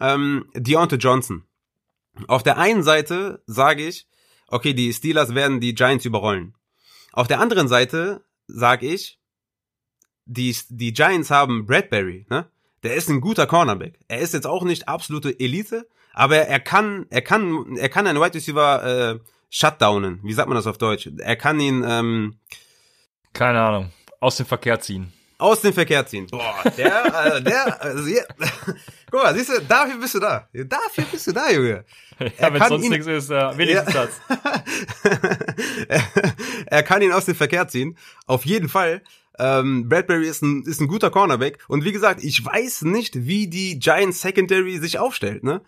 [0.00, 1.44] ähm, Deontay Johnson.
[2.28, 4.06] Auf der einen Seite sage ich,
[4.48, 6.54] okay, die Steelers werden die Giants überrollen.
[7.12, 9.18] Auf der anderen Seite sage ich,
[10.24, 12.48] die, die Giants haben Bradbury, ne?
[12.82, 13.98] Der ist ein guter Cornerback.
[14.08, 18.20] Er ist jetzt auch nicht absolute Elite, aber er kann, er kann, er kann einen
[18.20, 19.18] Wide Receiver äh,
[19.50, 20.18] shutdownen.
[20.24, 21.08] Wie sagt man das auf Deutsch?
[21.18, 22.38] Er kann ihn, ähm,
[23.32, 25.12] keine Ahnung, aus dem Verkehr ziehen.
[25.38, 26.26] Aus dem Verkehr ziehen.
[26.26, 28.24] Boah, der, äh, der, also, ja.
[29.12, 30.48] Guck mal, siehst du, dafür bist du da.
[30.52, 31.84] Dafür bist du da, Junge.
[32.38, 34.06] Ja, wenn sonst ihn, nichts ist, äh, wenigstens ja.
[34.06, 34.20] das.
[35.88, 36.02] er,
[36.66, 37.98] er kann ihn aus dem Verkehr ziehen.
[38.26, 39.02] Auf jeden Fall.
[39.40, 41.58] Ähm, Bradbury ist ein, ist ein guter Cornerback.
[41.66, 45.62] Und wie gesagt, ich weiß nicht, wie die Giants Secondary sich aufstellt, ne?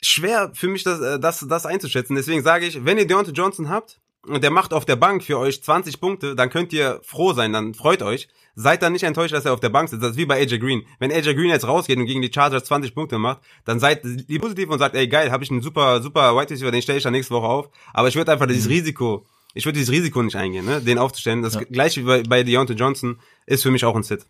[0.00, 2.16] Schwer für mich, das, äh, das, das einzuschätzen.
[2.16, 5.38] Deswegen sage ich, wenn ihr Deontay Johnson habt und der macht auf der Bank für
[5.38, 8.28] euch 20 Punkte, dann könnt ihr froh sein, dann freut euch.
[8.54, 10.02] Seid dann nicht enttäuscht, dass er auf der Bank sitzt.
[10.02, 10.82] Das ist wie bei AJ Green.
[10.98, 14.02] Wenn AJ Green jetzt rausgeht und gegen die Chargers 20 Punkte macht, dann seid
[14.40, 17.04] positiv und sagt, ey geil, habe ich einen super, super White Receiver, den stelle ich
[17.04, 17.70] dann nächste Woche auf.
[17.92, 18.72] Aber ich würde einfach dieses mhm.
[18.72, 20.80] Risiko ich würde dieses Risiko nicht eingehen, ne?
[20.80, 21.42] den aufzustellen.
[21.42, 21.62] Das ja.
[21.62, 24.26] gleiche wie bei, bei Deontay Johnson ist für mich auch ein Sit.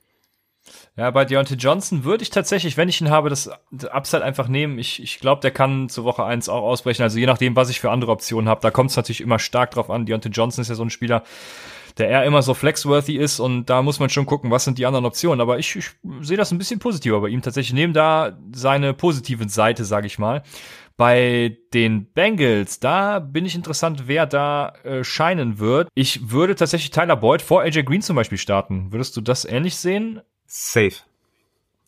[0.97, 3.51] Ja, bei Deontay Johnson würde ich tatsächlich, wenn ich ihn habe, das
[3.91, 4.79] Upside einfach nehmen.
[4.79, 7.03] Ich, ich glaube, der kann zur Woche eins auch ausbrechen.
[7.03, 8.61] Also je nachdem, was ich für andere Optionen habe.
[8.61, 10.07] Da kommt es natürlich immer stark drauf an.
[10.07, 11.23] Deontay Johnson ist ja so ein Spieler,
[11.99, 14.87] der eher immer so flexworthy ist und da muss man schon gucken, was sind die
[14.87, 15.41] anderen Optionen.
[15.41, 17.75] Aber ich, ich sehe das ein bisschen positiver bei ihm tatsächlich.
[17.75, 20.43] Nehmen da seine positive Seite, sage ich mal.
[20.97, 25.89] Bei den Bengals, da bin ich interessant, wer da äh, scheinen wird.
[25.95, 28.93] Ich würde tatsächlich Tyler Boyd vor AJ Green zum Beispiel starten.
[28.93, 30.21] Würdest du das ähnlich sehen?
[30.47, 30.97] Safe.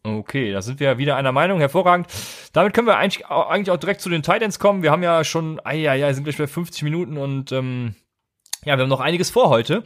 [0.04, 1.60] Okay, da sind wir wieder einer Meinung.
[1.60, 2.08] Hervorragend.
[2.52, 4.82] Damit können wir eigentlich, eigentlich auch direkt zu den Titans kommen.
[4.82, 7.94] Wir haben ja schon, ja, ja, sind gleich bei 50 Minuten und ähm,
[8.64, 9.84] ja, wir haben noch einiges vor heute.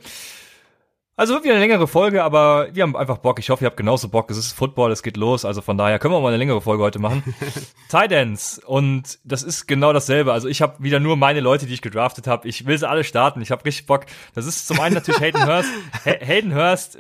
[1.19, 3.39] Also wird wieder eine längere Folge, aber wir haben einfach Bock.
[3.39, 4.31] Ich hoffe, ihr habt genauso Bock.
[4.31, 5.47] Es ist Football, es geht los.
[5.47, 7.23] Also von daher können wir mal eine längere Folge heute machen.
[7.89, 10.35] Tidance und das ist genau dasselbe.
[10.35, 12.47] Also ich habe wieder nur meine Leute, die ich gedraftet habe.
[12.47, 13.41] Ich will sie alle starten.
[13.41, 14.05] Ich habe richtig Bock.
[14.35, 15.71] Das ist zum einen natürlich Hayden Hurst.
[16.05, 16.99] Hayden Hurst,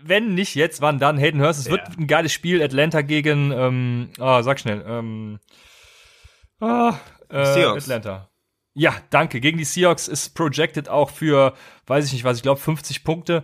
[0.00, 1.18] wenn nicht jetzt, wann dann?
[1.18, 1.58] Hayden Hurst.
[1.58, 1.94] Es wird ja.
[1.98, 2.62] ein geiles Spiel.
[2.62, 5.40] Atlanta gegen, ähm, ah, sag schnell, ähm,
[6.60, 6.94] ah,
[7.30, 8.28] äh, Atlanta.
[8.78, 9.40] Ja, danke.
[9.40, 11.54] Gegen die Seahawks ist projected auch für,
[11.86, 13.42] weiß ich nicht was, ich glaube 50 Punkte.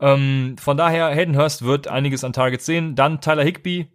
[0.00, 2.94] Ähm, von daher, Hayden Hurst wird einiges an Targets sehen.
[2.94, 3.88] Dann Tyler Higby,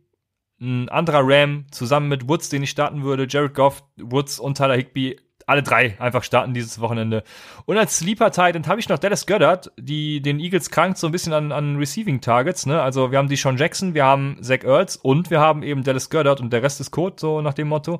[0.61, 3.25] ein anderer Ram, zusammen mit Woods, den ich starten würde.
[3.27, 7.23] Jared Goff, Woods und Tyler Higby, alle drei einfach starten dieses Wochenende.
[7.65, 11.11] Und als Sleeper Titan habe ich noch Dallas Goddard, die den Eagles krankt so ein
[11.11, 12.67] bisschen an, an Receiving Targets.
[12.67, 12.79] Ne?
[12.79, 16.11] Also wir haben die Sean Jackson, wir haben Zach Earls und wir haben eben Dallas
[16.11, 17.99] Goddard und der Rest ist Code, so nach dem Motto.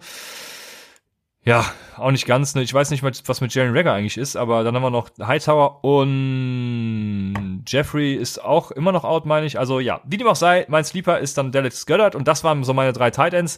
[1.45, 1.65] Ja,
[1.97, 2.53] auch nicht ganz.
[2.53, 2.61] Ne?
[2.63, 5.83] Ich weiß nicht, was mit Jalen Rager eigentlich ist, aber dann haben wir noch Hightower
[5.83, 9.57] und Jeffrey ist auch immer noch out, meine ich.
[9.57, 12.63] Also ja, wie dem auch sei, mein Sleeper ist dann Dallas Goddard und das waren
[12.63, 13.57] so meine drei Tight Ends.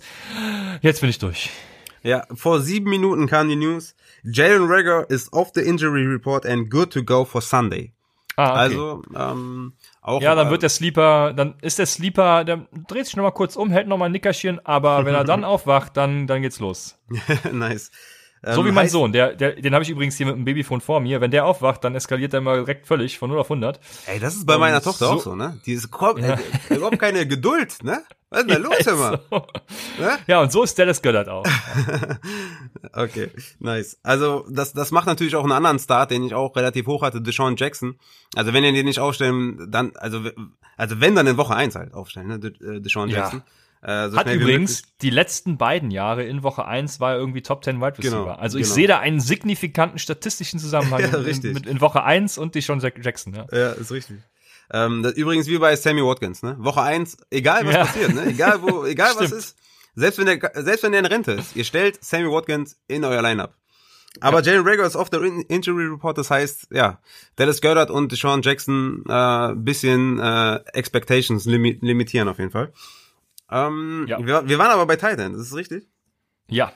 [0.82, 1.50] Jetzt bin ich durch.
[2.04, 3.96] Ja, vor sieben Minuten kam die News.
[4.24, 7.94] Jalen Rager is off the injury report and good to go for Sunday.
[8.38, 8.60] Ah, okay.
[8.60, 13.16] Also, ähm, auch, ja, dann wird der Sleeper, dann ist der Sleeper, der dreht sich
[13.16, 16.60] nochmal kurz um, hält nochmal ein Nickerchen, aber wenn er dann aufwacht, dann, dann geht's
[16.60, 16.97] los.
[17.52, 17.91] nice.
[18.43, 20.82] So ähm, wie mein Sohn, der, der, den habe ich übrigens hier mit dem Babyphone
[20.82, 21.22] vor mir.
[21.22, 23.80] Wenn der aufwacht, dann eskaliert er immer direkt völlig von 0 auf 100.
[24.08, 25.60] Ey, das ist bei Und meiner Tochter so, auch so, ne?
[25.68, 26.34] Die ist ja.
[26.70, 28.04] äh, überhaupt keine Geduld, ne?
[28.32, 29.20] Was ist denn da los immer?
[29.30, 29.48] So.
[30.00, 30.18] Ne?
[30.26, 31.46] Ja, und so ist Dallas Göttert auch.
[32.94, 33.30] okay,
[33.60, 34.00] nice.
[34.04, 37.22] Also, das, das macht natürlich auch einen anderen Start, den ich auch relativ hoch hatte,
[37.22, 38.00] Deshaun Jackson.
[38.36, 40.22] Also, wenn ihr den nicht aufstellen, dann, also,
[40.78, 42.40] also wenn dann in Woche 1 halt aufstellen, ne?
[42.40, 43.44] Deshaun Jackson.
[43.46, 43.46] Ja.
[44.06, 47.64] Äh, so Hat übrigens die letzten beiden Jahre in Woche 1 war er irgendwie Top
[47.64, 48.24] 10 Wide Receiver.
[48.26, 48.76] Genau, also ich genau.
[48.76, 53.34] sehe da einen signifikanten statistischen Zusammenhang Ja, in, in Woche 1 und die Sean Jackson.
[53.34, 53.46] Ja.
[53.52, 54.18] Ja, ist richtig.
[54.74, 56.56] Ähm, das, übrigens wie bei Sammy Watkins, ne?
[56.60, 57.86] Woche eins, egal was Ja.
[57.86, 58.26] passiert, ne?
[58.28, 59.58] Egal wo, egal was ist.
[59.96, 63.22] Selbst wenn der, selbst wenn der in Rente ist, ihr stellt Sammy Watkins in euer
[63.22, 63.56] Lineup.
[64.20, 67.00] Aber Jalen Rager ist the in- Injury Report, das heißt, ja,
[67.38, 72.74] Dallas Goddard und Sean Jackson äh, bisschen äh, Expectations limi limitieren auf jeden Fall.
[73.50, 74.20] Ähm, Ja.
[74.26, 75.88] wir, wir waren aber bei Titan, das ist richtig.
[76.48, 76.72] ja.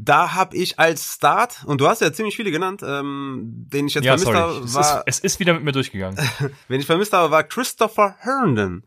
[0.00, 3.42] Da habe ich als Start, und du hast ja ziemlich viele genannt, ähm,
[3.72, 4.38] den ich jetzt Ja, vermisst sorry.
[4.38, 6.16] habe, Es ist, war, es ist wieder mit mir durchgegangen.
[6.68, 8.84] wen ich vermisst habe, war Christopher Herndon.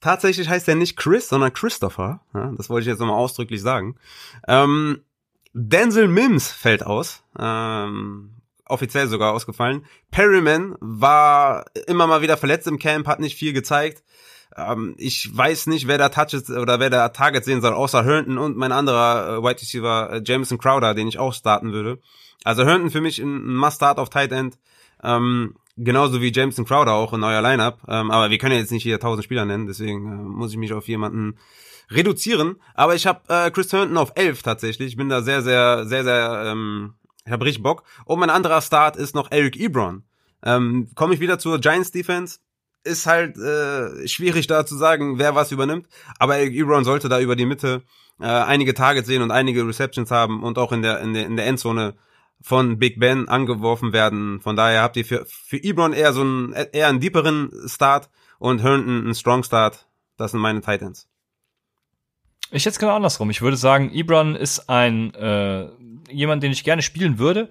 [0.00, 2.20] Tatsächlich heißt er nicht Chris, sondern Christopher.
[2.34, 3.96] Ja, das wollte ich jetzt nochmal ausdrücklich sagen.
[4.46, 5.02] Ähm,
[5.52, 7.24] Denzel Mims fällt aus.
[7.38, 8.30] Ähm,
[8.66, 9.86] offiziell sogar ausgefallen.
[10.10, 14.04] Perryman war immer mal wieder verletzt im Camp, hat nicht viel gezeigt.
[14.56, 18.38] Ähm, ich weiß nicht, wer da Touches oder wer da Targets sehen soll, außer Herndon
[18.38, 21.98] und mein anderer äh, Wide Receiver äh, Jameson Crowder, den ich auch starten würde.
[22.44, 24.58] Also Herndon für mich ein Must-Start auf Tight End.
[25.02, 27.80] Ähm, genauso wie Jameson Crowder auch in euer Lineup.
[27.88, 30.56] Ähm, aber wir können ja jetzt nicht hier 1000 Spieler nennen, deswegen äh, muss ich
[30.56, 31.38] mich auf jemanden
[31.90, 32.56] reduzieren.
[32.74, 34.88] Aber ich habe äh, Chris Herndon auf 11 tatsächlich.
[34.88, 36.94] Ich bin da sehr, sehr, sehr, sehr, ähm,
[37.24, 37.82] ich habe richtig Bock.
[38.04, 40.04] Und mein anderer Start ist noch Eric Ebron.
[40.42, 42.38] Ähm, Komme ich wieder zur Giants Defense.
[42.86, 45.88] Ist halt äh, schwierig da zu sagen, wer was übernimmt.
[46.18, 47.82] Aber Ebron sollte da über die Mitte
[48.20, 51.36] äh, einige Targets sehen und einige Receptions haben und auch in der, in der, in
[51.36, 51.94] der Endzone
[52.40, 54.40] von Big Ben angeworfen werden.
[54.40, 58.08] Von daher habt ihr für, für Ebron eher so einen, eher einen deeperen Start
[58.38, 59.86] und Herndon einen Strong Start.
[60.16, 61.08] Das sind meine Titans.
[62.52, 63.30] Ich jetzt genau andersrum.
[63.30, 65.68] Ich würde sagen, Ebron ist ein äh,
[66.10, 67.48] jemand, den ich gerne spielen würde.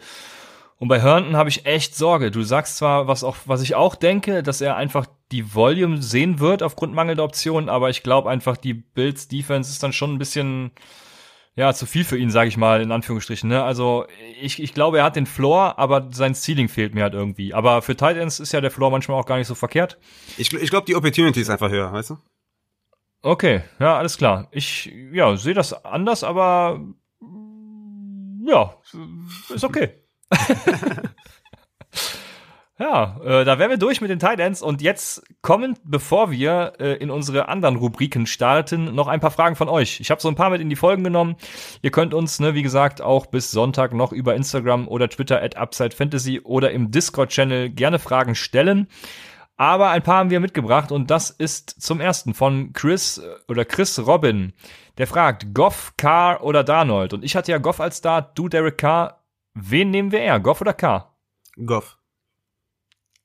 [0.77, 2.31] Und bei Herndon habe ich echt Sorge.
[2.31, 5.05] Du sagst zwar, was auch, was ich auch denke, dass er einfach
[5.35, 9.83] die Volume sehen wird aufgrund mangelnder Optionen, aber ich glaube einfach, die Bills Defense ist
[9.83, 10.71] dann schon ein bisschen
[11.57, 13.49] ja zu viel für ihn, sage ich mal in Anführungsstrichen.
[13.49, 13.61] Ne?
[13.61, 14.05] Also
[14.39, 17.53] ich, ich glaube, er hat den Floor, aber sein Ceiling fehlt mir halt irgendwie.
[17.53, 19.97] Aber für Tight Ends ist ja der Floor manchmal auch gar nicht so verkehrt.
[20.37, 22.17] Ich, ich glaube, die Opportunity ist einfach höher, weißt du?
[23.21, 24.47] Okay, ja, alles klar.
[24.51, 26.79] Ich ja, sehe das anders, aber
[28.45, 28.73] ja,
[29.53, 29.89] ist okay.
[32.77, 36.73] ja, äh, da wären wir durch mit den Tight Ends und jetzt kommen, bevor wir
[36.79, 40.01] äh, in unsere anderen Rubriken starten, noch ein paar Fragen von euch.
[40.01, 41.37] Ich habe so ein paar mit in die Folgen genommen.
[41.81, 45.55] Ihr könnt uns, ne, wie gesagt, auch bis Sonntag noch über Instagram oder Twitter at
[45.55, 48.89] Upside Fantasy oder im Discord-Channel gerne Fragen stellen.
[49.55, 53.63] Aber ein paar haben wir mitgebracht und das ist zum ersten von Chris äh, oder
[53.63, 54.51] Chris Robin.
[54.97, 57.13] Der fragt, Goff, Carr oder Darnold?
[57.13, 59.23] Und ich hatte ja Goff als Start, du Derek Carr.
[59.53, 61.17] Wen nehmen wir eher, Goff oder Carr?
[61.65, 61.97] Goff.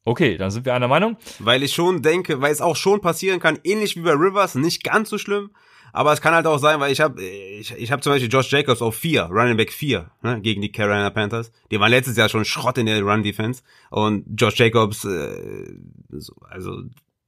[0.05, 1.17] Okay, dann sind wir einer Meinung.
[1.39, 4.83] Weil ich schon denke, weil es auch schon passieren kann, ähnlich wie bei Rivers, nicht
[4.83, 5.51] ganz so schlimm.
[5.93, 8.51] Aber es kann halt auch sein, weil ich habe ich, ich hab zum Beispiel Josh
[8.51, 11.51] Jacobs auf 4, Running Back 4, ne, gegen die Carolina Panthers.
[11.71, 13.63] Die waren letztes Jahr schon Schrott in der Run-Defense.
[13.91, 15.75] Und Josh Jacobs, äh,
[16.11, 16.83] so, also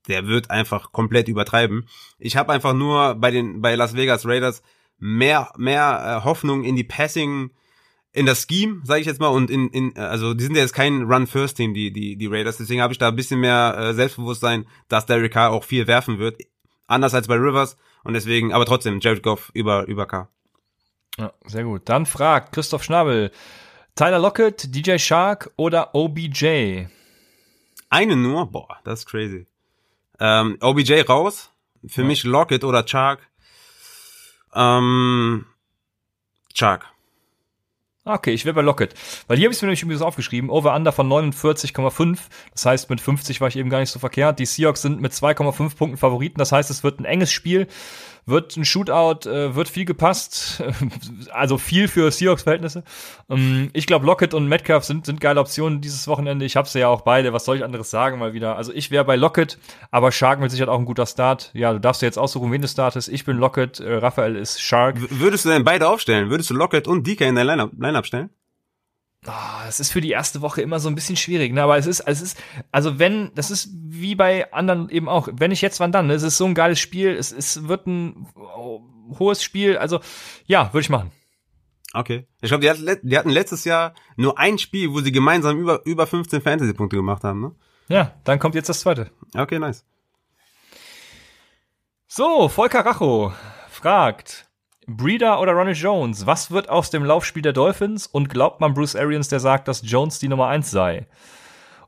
[0.08, 1.88] der wird einfach komplett übertreiben.
[2.18, 4.62] Ich habe einfach nur bei den bei Las Vegas Raiders
[4.98, 7.50] mehr mehr äh, Hoffnung in die Passing
[8.12, 10.74] in das Scheme, sage ich jetzt mal, und in, in also die sind ja jetzt
[10.74, 14.66] kein Run-First-Team, die, die, die Raiders, deswegen habe ich da ein bisschen mehr äh, Selbstbewusstsein,
[14.88, 16.42] dass Derek Carr auch viel werfen wird.
[16.86, 17.78] Anders als bei Rivers.
[18.04, 20.28] Und deswegen, aber trotzdem, Jared Goff über, über Carr.
[21.18, 21.82] Ja, sehr gut.
[21.86, 23.30] Dann fragt Christoph Schnabel,
[23.94, 26.86] Tyler Lockett, DJ Shark oder OBJ?
[27.88, 29.46] Eine nur, boah, das ist crazy.
[30.18, 31.50] Ähm, OBJ raus.
[31.86, 33.28] Für mich Lockett oder Chark.
[34.54, 35.46] Ähm,
[36.54, 36.91] Chark.
[38.04, 38.94] Ah, Okay, ich wäre bei Lockett.
[39.28, 40.50] Weil hier habe ich mir nämlich so aufgeschrieben.
[40.50, 42.18] Over-Under von 49,5.
[42.50, 44.40] Das heißt, mit 50 war ich eben gar nicht so verkehrt.
[44.40, 46.38] Die Seahawks sind mit 2,5 Punkten Favoriten.
[46.38, 47.68] Das heißt, es wird ein enges Spiel.
[48.24, 50.62] Wird ein Shootout, äh, wird viel gepasst.
[51.32, 52.84] also viel für Seahawks-Verhältnisse.
[53.28, 56.44] Ähm, ich glaube, Lockett und Metcalf sind, sind geile Optionen dieses Wochenende.
[56.44, 57.32] Ich habe sie ja auch beide.
[57.32, 58.56] Was soll ich anderes sagen mal wieder?
[58.56, 59.58] Also ich wäre bei Lockett,
[59.90, 61.50] aber Shark mit Sicherheit auch ein guter Start.
[61.52, 63.08] Ja, du darfst dir jetzt aussuchen, wen du startest.
[63.08, 65.02] Ich bin Lockett, äh, Raphael ist Shark.
[65.02, 66.30] W würdest du denn beide aufstellen?
[66.30, 68.30] Würdest du Lockett und DK in dein Lineup, Lineup stellen?
[69.26, 71.62] Ah, Es ist für die erste Woche immer so ein bisschen schwierig, ne?
[71.62, 72.42] Aber es ist, es ist,
[72.72, 76.08] also wenn, das ist wie bei anderen eben auch, wenn ich jetzt, wann dann?
[76.08, 76.14] Ne?
[76.14, 78.80] Es ist so ein geiles Spiel, es, es wird ein oh,
[79.18, 80.00] hohes Spiel, also
[80.46, 81.12] ja, würde ich machen.
[81.94, 82.26] Okay.
[82.40, 86.06] Ich glaube, die, die hatten letztes Jahr nur ein Spiel, wo sie gemeinsam über, über
[86.06, 87.54] 15 Fantasy-Punkte gemacht haben, ne?
[87.88, 89.10] Ja, dann kommt jetzt das zweite.
[89.36, 89.84] Okay, nice.
[92.08, 93.32] So, Volker Racho
[93.68, 94.48] fragt,
[94.86, 98.96] Breeder oder Ronnie Jones, was wird aus dem Laufspiel der Dolphins und glaubt man Bruce
[98.96, 101.06] Arians, der sagt, dass Jones die Nummer eins sei?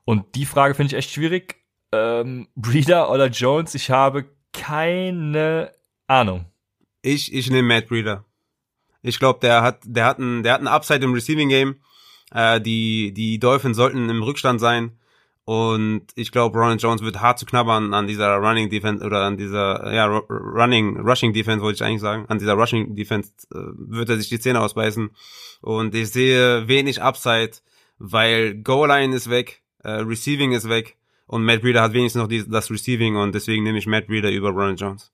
[0.05, 1.57] Und die Frage finde ich echt schwierig.
[1.93, 5.73] Ähm, Breeder oder Jones, ich habe keine
[6.07, 6.47] Ahnung.
[7.03, 8.25] Ich, ich nehme Matt Breeder.
[9.03, 11.77] Ich glaube, der hat, der hat der hat ein Upside im Receiving Game.
[12.33, 14.99] Äh, die, die Dolphins sollten im Rückstand sein.
[15.47, 19.37] Und ich glaube, Ronald Jones wird hart zu knabbern an dieser Running Defense oder an
[19.37, 22.25] dieser, ja, Running, Rushing Defense wollte ich eigentlich sagen.
[22.29, 25.11] An dieser Rushing Defense äh, wird er sich die Zähne ausbeißen.
[25.61, 27.53] Und ich sehe wenig Upside,
[27.99, 32.29] weil Goal Line ist weg, äh, Receiving ist weg und Matt Breeder hat wenigstens noch
[32.29, 35.13] die, das Receiving und deswegen nehme ich Matt Breeder über Ronald Jones.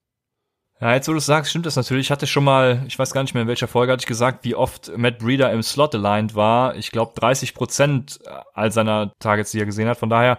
[0.80, 2.06] Ja, jetzt wo du es sagst, stimmt das natürlich.
[2.06, 4.44] Ich hatte schon mal, ich weiß gar nicht mehr in welcher Folge, hatte ich gesagt,
[4.44, 6.74] wie oft Matt Breeder im Slot aligned war.
[6.74, 8.18] Ich glaube 30 Prozent
[8.54, 9.98] all seiner Targets, die er gesehen hat.
[9.98, 10.38] Von daher,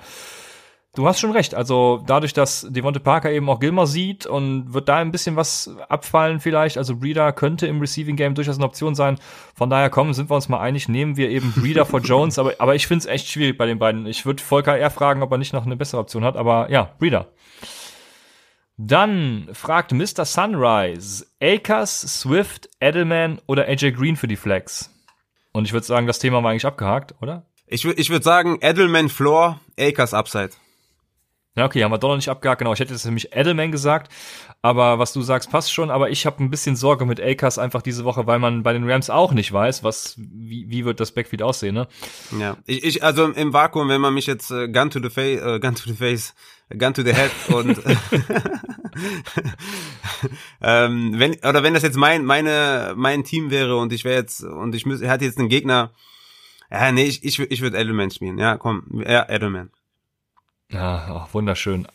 [0.95, 1.53] du hast schon recht.
[1.53, 5.75] Also dadurch, dass Devonte Parker eben auch Gilmer sieht und wird da ein bisschen was
[5.89, 6.79] abfallen vielleicht.
[6.79, 9.19] Also Breeder könnte im Receiving Game durchaus eine Option sein.
[9.53, 12.39] Von daher kommen, sind wir uns mal einig, nehmen wir eben Breeder vor Jones.
[12.39, 14.07] Aber, aber ich finde es echt schwierig bei den beiden.
[14.07, 16.35] Ich würde Volker eher fragen, ob er nicht noch eine bessere Option hat.
[16.35, 17.27] Aber ja, Breeder.
[18.83, 20.25] Dann fragt Mr.
[20.25, 24.89] Sunrise, Akers, Swift, Edelman oder AJ Green für die Flex?
[25.51, 27.45] Und ich würde sagen, das Thema war eigentlich abgehakt, oder?
[27.67, 30.49] Ich würde ich würd sagen, Edelman Floor, Akers Upside.
[31.57, 32.59] Ja, okay, haben wir doch noch nicht abgehakt.
[32.59, 34.09] Genau, ich hätte jetzt nämlich Edelman gesagt,
[34.61, 35.91] aber was du sagst, passt schon.
[35.91, 38.89] Aber ich habe ein bisschen Sorge mit Akers einfach diese Woche, weil man bei den
[38.89, 41.89] Rams auch nicht weiß, was wie, wie wird das Backfield aussehen, ne?
[42.39, 45.41] Ja, ich, ich also im Vakuum, wenn man mich jetzt äh, Gun to the Face,
[45.41, 46.33] äh, Gun to the Face,
[46.69, 47.77] Gun to the Head und
[50.61, 54.41] ähm, wenn oder wenn das jetzt mein meine mein Team wäre und ich wäre jetzt
[54.41, 55.91] und ich müsste, hatte jetzt einen Gegner,
[56.71, 58.37] ja nee, ich ich, ich würde Edelman spielen.
[58.37, 59.69] Ja, komm, ja Edelman.
[60.71, 61.87] Ja, oh, wunderschön.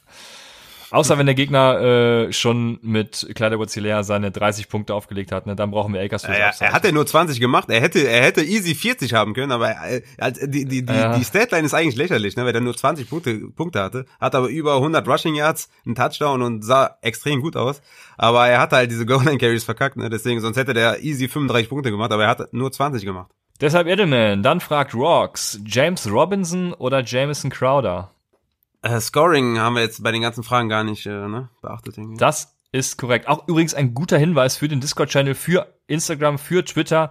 [0.91, 5.57] Außer wenn der Gegner äh, schon mit Kleider Wozilea seine 30 Punkte aufgelegt hat, ne,
[5.57, 7.68] dann brauchen wir Akers fürs ja, Er hat ja nur 20 gemacht.
[7.70, 10.03] Er hätte, er hätte easy 40 haben können, aber äh,
[10.47, 11.18] die, die, die, ja.
[11.18, 14.49] die Statline ist eigentlich lächerlich, ne, weil er nur 20 Punkte, Punkte hatte, hat aber
[14.49, 17.83] über 100 Rushing Yards, einen Touchdown und sah extrem gut aus.
[18.16, 21.68] Aber er hatte halt diese Goal Carries verkackt, ne, deswegen, sonst hätte der easy 35
[21.68, 23.31] Punkte gemacht, aber er hat nur 20 gemacht.
[23.61, 28.11] Deshalb Edelman, dann fragt Rocks, James Robinson oder Jameson Crowder?
[28.87, 31.99] Äh, Scoring haben wir jetzt bei den ganzen Fragen gar nicht äh, ne, beachtet.
[31.99, 32.18] Irgendwie.
[32.18, 33.28] Das ist korrekt.
[33.28, 37.11] Auch übrigens ein guter Hinweis für den Discord-Channel, für Instagram, für Twitter.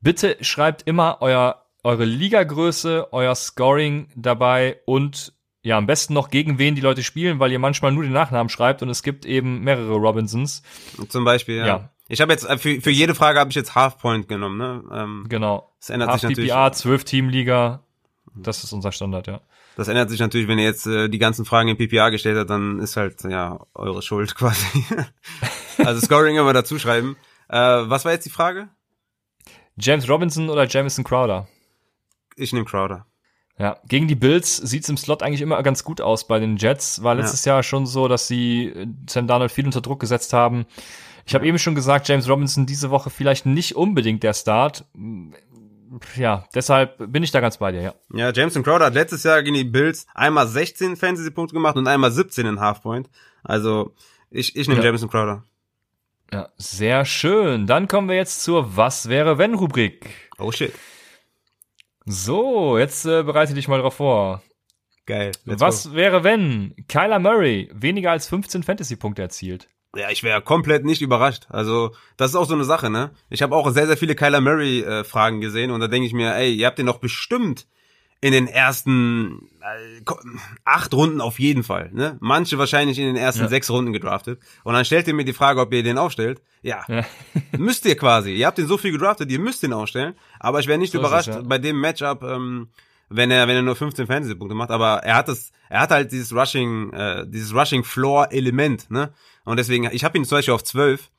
[0.00, 6.58] Bitte schreibt immer euer, eure Ligagröße, euer Scoring dabei und ja, am besten noch gegen
[6.58, 9.60] wen die Leute spielen, weil ihr manchmal nur den Nachnamen schreibt und es gibt eben
[9.60, 10.62] mehrere Robinsons.
[11.08, 11.66] Zum Beispiel, ja.
[11.66, 11.90] ja.
[12.06, 14.84] Ich habe jetzt äh, für, für jede Frage habe ich jetzt Half Point genommen, ne?
[14.92, 15.72] Ähm, genau.
[15.80, 16.50] Das ändert Half sich natürlich.
[16.50, 17.82] PPA, 12 Team Liga.
[18.34, 19.40] Das ist unser Standard, ja.
[19.76, 22.50] Das ändert sich natürlich, wenn ihr jetzt äh, die ganzen Fragen in PPA gestellt habt,
[22.50, 24.84] dann ist halt ja eure Schuld quasi.
[25.78, 27.16] also Scoring immer dazu schreiben.
[27.48, 28.68] Äh, was war jetzt die Frage?
[29.76, 31.48] James Robinson oder Jamison Crowder?
[32.36, 33.06] Ich nehme Crowder.
[33.58, 37.02] Ja, gegen die Bills sieht's im Slot eigentlich immer ganz gut aus bei den Jets.
[37.02, 37.54] War letztes ja.
[37.54, 40.66] Jahr schon so, dass sie äh, Sam Darnold viel unter Druck gesetzt haben.
[41.26, 44.84] Ich habe eben schon gesagt, James Robinson diese Woche vielleicht nicht unbedingt der Start
[46.16, 47.94] ja, deshalb bin ich da ganz bei dir, ja.
[48.12, 52.10] Ja, Jameson Crowder hat letztes Jahr gegen die Bills einmal 16 Fantasy-Punkte gemacht und einmal
[52.10, 53.08] 17 in Halfpoint.
[53.42, 53.94] Also,
[54.30, 54.86] ich, ich nehme ja.
[54.86, 55.44] Jameson Crowder.
[56.32, 57.66] Ja, sehr schön.
[57.66, 60.30] Dann kommen wir jetzt zur Was wäre wenn Rubrik.
[60.38, 60.72] Oh shit.
[62.06, 64.42] So, jetzt äh, bereite dich mal drauf vor.
[65.06, 65.32] Geil.
[65.44, 65.94] Was go.
[65.94, 69.68] wäre wenn Kyler Murray weniger als 15 Fantasy-Punkte erzielt?
[69.96, 71.46] Ja, ich wäre komplett nicht überrascht.
[71.48, 73.10] Also, das ist auch so eine Sache, ne?
[73.30, 76.34] Ich habe auch sehr, sehr viele Kyler Murray-Fragen äh, gesehen und da denke ich mir,
[76.34, 77.66] ey, ihr habt den doch bestimmt
[78.24, 80.02] in den ersten äh,
[80.64, 82.16] acht Runden auf jeden Fall, ne?
[82.20, 83.48] Manche wahrscheinlich in den ersten ja.
[83.48, 84.40] sechs Runden gedraftet.
[84.62, 86.40] Und dann stellt ihr mir die Frage, ob ihr den aufstellt.
[86.62, 87.04] Ja, ja.
[87.58, 88.32] müsst ihr quasi.
[88.32, 90.14] Ihr habt den so viel gedraftet, ihr müsst den aufstellen.
[90.40, 91.42] Aber ich wäre nicht so überrascht es, ja.
[91.42, 92.68] bei dem Matchup, ähm,
[93.10, 94.70] wenn er wenn er nur 15 Fantasy-Punkte macht.
[94.70, 99.12] Aber er hat das, er hat halt dieses Rushing, äh, dieses Rushing Floor Element, ne?
[99.44, 101.10] Und deswegen, ich habe ihn zum Beispiel auf 12,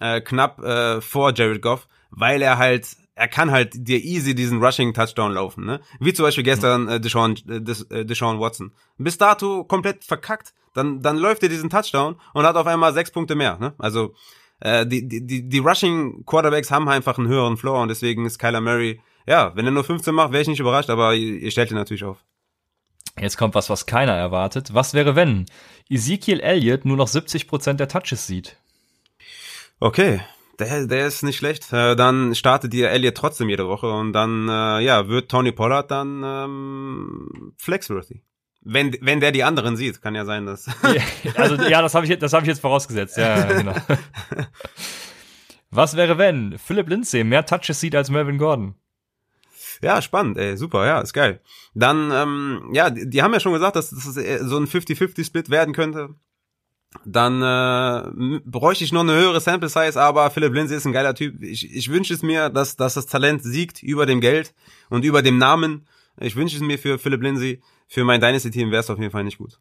[0.00, 4.62] äh, knapp äh, vor Jared Goff, weil er halt, er kann halt dir easy diesen
[4.62, 5.80] Rushing-Touchdown laufen, ne?
[6.00, 8.72] Wie zum Beispiel gestern äh, Deshaun, äh, Deshaun Watson.
[8.98, 13.10] Bis dato komplett verkackt, dann, dann läuft er diesen Touchdown und hat auf einmal sechs
[13.10, 13.74] Punkte mehr, ne?
[13.78, 14.14] Also,
[14.60, 18.60] äh, die, die, die Rushing Quarterbacks haben einfach einen höheren Floor und deswegen ist Kyler
[18.60, 21.70] Murray, ja, wenn er nur 15 macht, wäre ich nicht überrascht, aber ihr, ihr stellt
[21.70, 22.24] ihn natürlich auf.
[23.18, 24.74] Jetzt kommt was, was keiner erwartet.
[24.74, 25.46] Was wäre, wenn
[25.88, 28.56] Ezekiel Elliott nur noch 70% der Touches sieht?
[29.80, 30.20] Okay,
[30.58, 31.72] der, der ist nicht schlecht.
[31.72, 35.90] Äh, dann startet ihr Elliott trotzdem jede Woche und dann äh, ja wird Tony Pollard
[35.90, 38.22] dann ähm, flexworthy.
[38.62, 40.66] Wenn, wenn der die anderen sieht, kann ja sein, dass.
[41.34, 43.16] also ja, das habe ich, das hab ich jetzt vorausgesetzt.
[43.16, 43.74] Ja, genau.
[45.70, 48.76] Was wäre, wenn Philip Lindsay mehr Touches sieht als Melvin Gordon?
[49.82, 51.40] Ja, spannend, ey, super, ja, ist geil.
[51.74, 55.74] Dann, ähm, ja, die, die haben ja schon gesagt, dass das so ein 50-50-Split werden
[55.74, 56.14] könnte.
[57.04, 61.14] dann äh, bräuchte ich noch eine höhere Sample Size, aber Philipp Lindsay ist ein geiler
[61.14, 61.42] Typ.
[61.42, 64.54] Ich, ich wünsche es mir, dass, dass das Talent siegt über dem Geld
[64.90, 65.86] und über dem Namen.
[66.20, 67.60] Ich wünsche es mir für Philipp Lindsay.
[67.88, 69.58] Für mein Dynasty-Team wäre es auf jeden Fall nicht gut.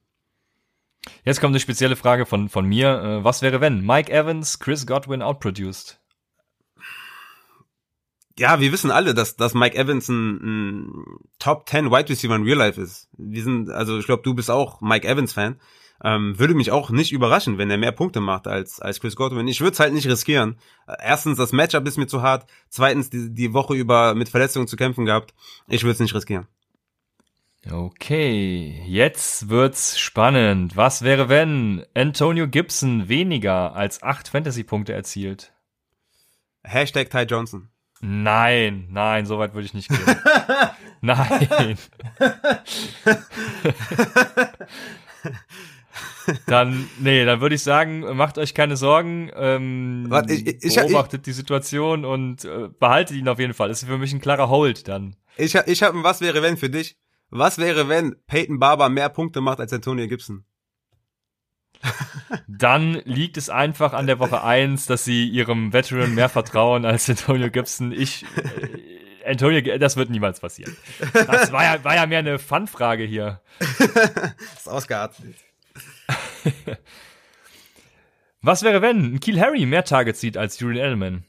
[1.25, 3.01] Jetzt kommt eine spezielle Frage von, von mir.
[3.01, 5.99] Äh, was wäre, wenn Mike Evans Chris Godwin outproduced?
[8.37, 11.05] Ja, wir wissen alle, dass, dass Mike Evans ein, ein
[11.37, 13.07] Top 10 Wide Receiver in Real Life ist.
[13.15, 15.59] Wir sind, also ich glaube, du bist auch Mike Evans Fan.
[16.03, 19.47] Ähm, würde mich auch nicht überraschen, wenn er mehr Punkte macht als, als Chris Godwin.
[19.47, 20.57] Ich würde es halt nicht riskieren.
[21.01, 22.49] Erstens, das Matchup ist mir zu hart.
[22.69, 25.33] Zweitens, die, die Woche über mit Verletzungen zu kämpfen gehabt.
[25.67, 26.47] Ich würde es nicht riskieren.
[27.71, 30.75] Okay, jetzt wird's spannend.
[30.75, 35.53] Was wäre, wenn Antonio Gibson weniger als acht Fantasy-Punkte erzielt?
[36.63, 37.69] Hashtag Ty Johnson.
[38.05, 39.99] Nein, nein, so weit würde ich nicht gehen.
[41.01, 41.77] nein.
[46.45, 51.21] dann, nee, dann würde ich sagen, macht euch keine Sorgen, ähm, Warte, ich, ich, beobachtet
[51.21, 53.69] ich, die Situation und äh, behaltet ihn auf jeden Fall.
[53.69, 55.15] Das ist für mich ein klarer Hold dann.
[55.37, 56.97] Ich, ich habe ein Was wäre wenn für dich.
[57.29, 60.43] Was wäre, wenn Peyton Barber mehr Punkte macht als Antonio Gibson?
[62.47, 67.09] Dann liegt es einfach an der Woche eins, dass sie ihrem Veteran mehr vertrauen als
[67.09, 67.91] Antonio Gibson.
[67.91, 68.25] Ich,
[69.23, 70.75] äh, Antonio, das wird niemals passieren.
[71.13, 73.41] Das war ja, war ja mehr eine Fun-Frage hier.
[73.59, 75.35] ist ausgeartet.
[78.41, 81.23] Was wäre, wenn ein Kiel Harry mehr Targets sieht als Julian Edelman?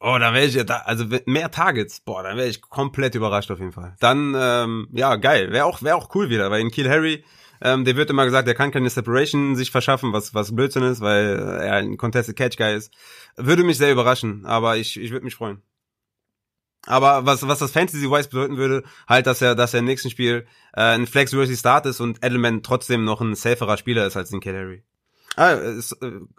[0.00, 3.50] Oh, dann wäre ich ja da, also mehr Targets, boah, dann wäre ich komplett überrascht
[3.50, 3.96] auf jeden Fall.
[4.00, 7.24] Dann, ähm, ja, geil, wäre auch, wäre auch cool wieder, weil in Kiel Harry,
[7.60, 11.00] ähm, der wird immer gesagt, der kann keine Separation sich verschaffen, was, was Blödsinn ist,
[11.00, 12.92] weil er ein Contested Catch Guy ist.
[13.36, 15.62] Würde mich sehr überraschen, aber ich, ich würde mich freuen.
[16.86, 20.46] Aber was, was das Fantasy-wise bedeuten würde, halt, dass er, dass er im nächsten Spiel
[20.74, 24.54] äh, ein Flex-worthy Start ist und Edelman trotzdem noch ein saferer Spieler ist als Kiel
[24.54, 24.84] Harry.
[25.36, 25.80] Ah, äh,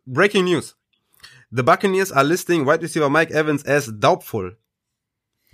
[0.06, 0.78] Breaking News.
[1.52, 4.58] The Buccaneers are listing wide receiver Mike Evans as doubtful.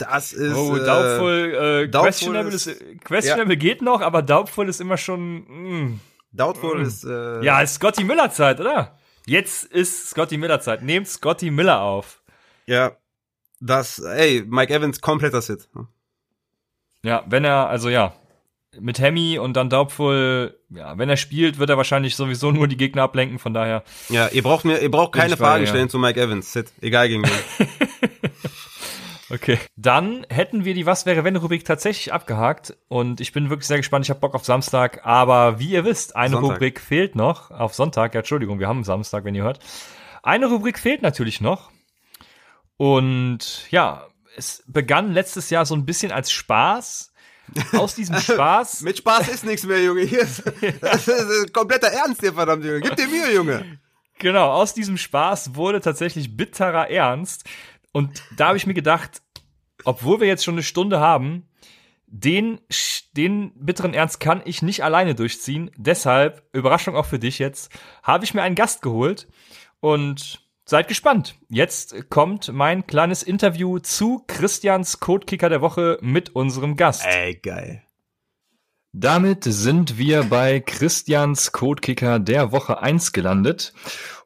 [0.02, 0.56] Das ist.
[0.56, 3.60] Oh, doubtful, äh, doubtful questionable, ist, ist, questionable ja.
[3.60, 5.46] geht noch, aber doubtful ist immer schon.
[5.48, 6.00] Mm,
[6.32, 6.86] doubtful mm.
[6.86, 7.04] ist.
[7.04, 8.98] Äh, ja, ist Scotty Miller Zeit, oder?
[9.28, 10.82] Jetzt ist Scotty Miller Zeit.
[10.82, 12.22] Nehmt Scotty Miller auf.
[12.66, 12.94] Ja.
[13.60, 15.70] Das, ey, Mike Evans kompletter Sit.
[17.04, 18.14] Ja, wenn er, also ja,
[18.80, 22.78] mit Hemi und dann Daubful, ja, wenn er spielt, wird er wahrscheinlich sowieso nur die
[22.78, 23.84] Gegner ablenken, von daher.
[24.10, 25.90] Ja, ihr braucht mir, ihr braucht keine Fragen stellen ja.
[25.90, 27.68] zu Mike Evans, Sid, egal gegen wen.
[29.32, 29.60] okay.
[29.76, 33.78] Dann hätten wir die Was wäre wenn Rubrik tatsächlich abgehakt und ich bin wirklich sehr
[33.78, 36.56] gespannt, ich habe Bock auf Samstag, aber wie ihr wisst, eine Sonntag.
[36.56, 38.14] Rubrik fehlt noch auf Sonntag.
[38.14, 39.60] Ja, Entschuldigung, wir haben Samstag, wenn ihr hört.
[40.24, 41.72] Eine Rubrik fehlt natürlich noch.
[42.78, 47.14] Und ja, es begann letztes Jahr so ein bisschen als Spaß
[47.74, 48.82] aus diesem Spaß.
[48.82, 50.02] Mit Spaß ist nichts mehr, Junge.
[50.02, 50.44] Hier ist,
[50.82, 52.82] das ist kompletter Ernst hier, verdammt, Junge.
[52.82, 53.80] Gib dir Mühe, Junge.
[54.20, 57.44] Genau, aus diesem Spaß wurde tatsächlich bitterer Ernst.
[57.92, 59.22] Und da habe ich mir gedacht,
[59.84, 61.48] obwohl wir jetzt schon eine Stunde haben,
[62.06, 62.60] den,
[63.16, 65.72] den bitteren Ernst kann ich nicht alleine durchziehen.
[65.78, 67.72] Deshalb, Überraschung auch für dich jetzt,
[68.04, 69.28] habe ich mir einen Gast geholt.
[69.80, 71.36] Und Seid gespannt.
[71.50, 77.04] Jetzt kommt mein kleines Interview zu Christians Codekicker der Woche mit unserem Gast.
[77.06, 77.84] Ey, geil.
[78.94, 83.74] Damit sind wir bei Christians Codekicker der Woche 1 gelandet.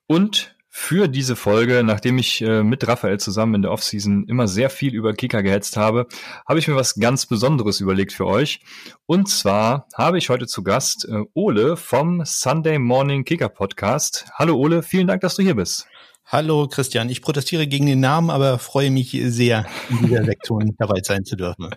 [0.08, 4.70] Und für diese Folge, nachdem ich äh, mit Raphael zusammen in der Offseason immer sehr
[4.70, 6.06] viel über Kicker gehetzt habe,
[6.46, 8.60] habe ich mir was ganz Besonderes überlegt für euch.
[9.06, 14.26] Und zwar habe ich heute zu Gast äh, Ole vom Sunday Morning Kicker Podcast.
[14.34, 15.88] Hallo Ole, vielen Dank, dass du hier bist.
[16.26, 21.00] Hallo Christian, ich protestiere gegen den Namen, aber freue mich sehr, in dieser Lektion dabei
[21.02, 21.70] sein zu dürfen.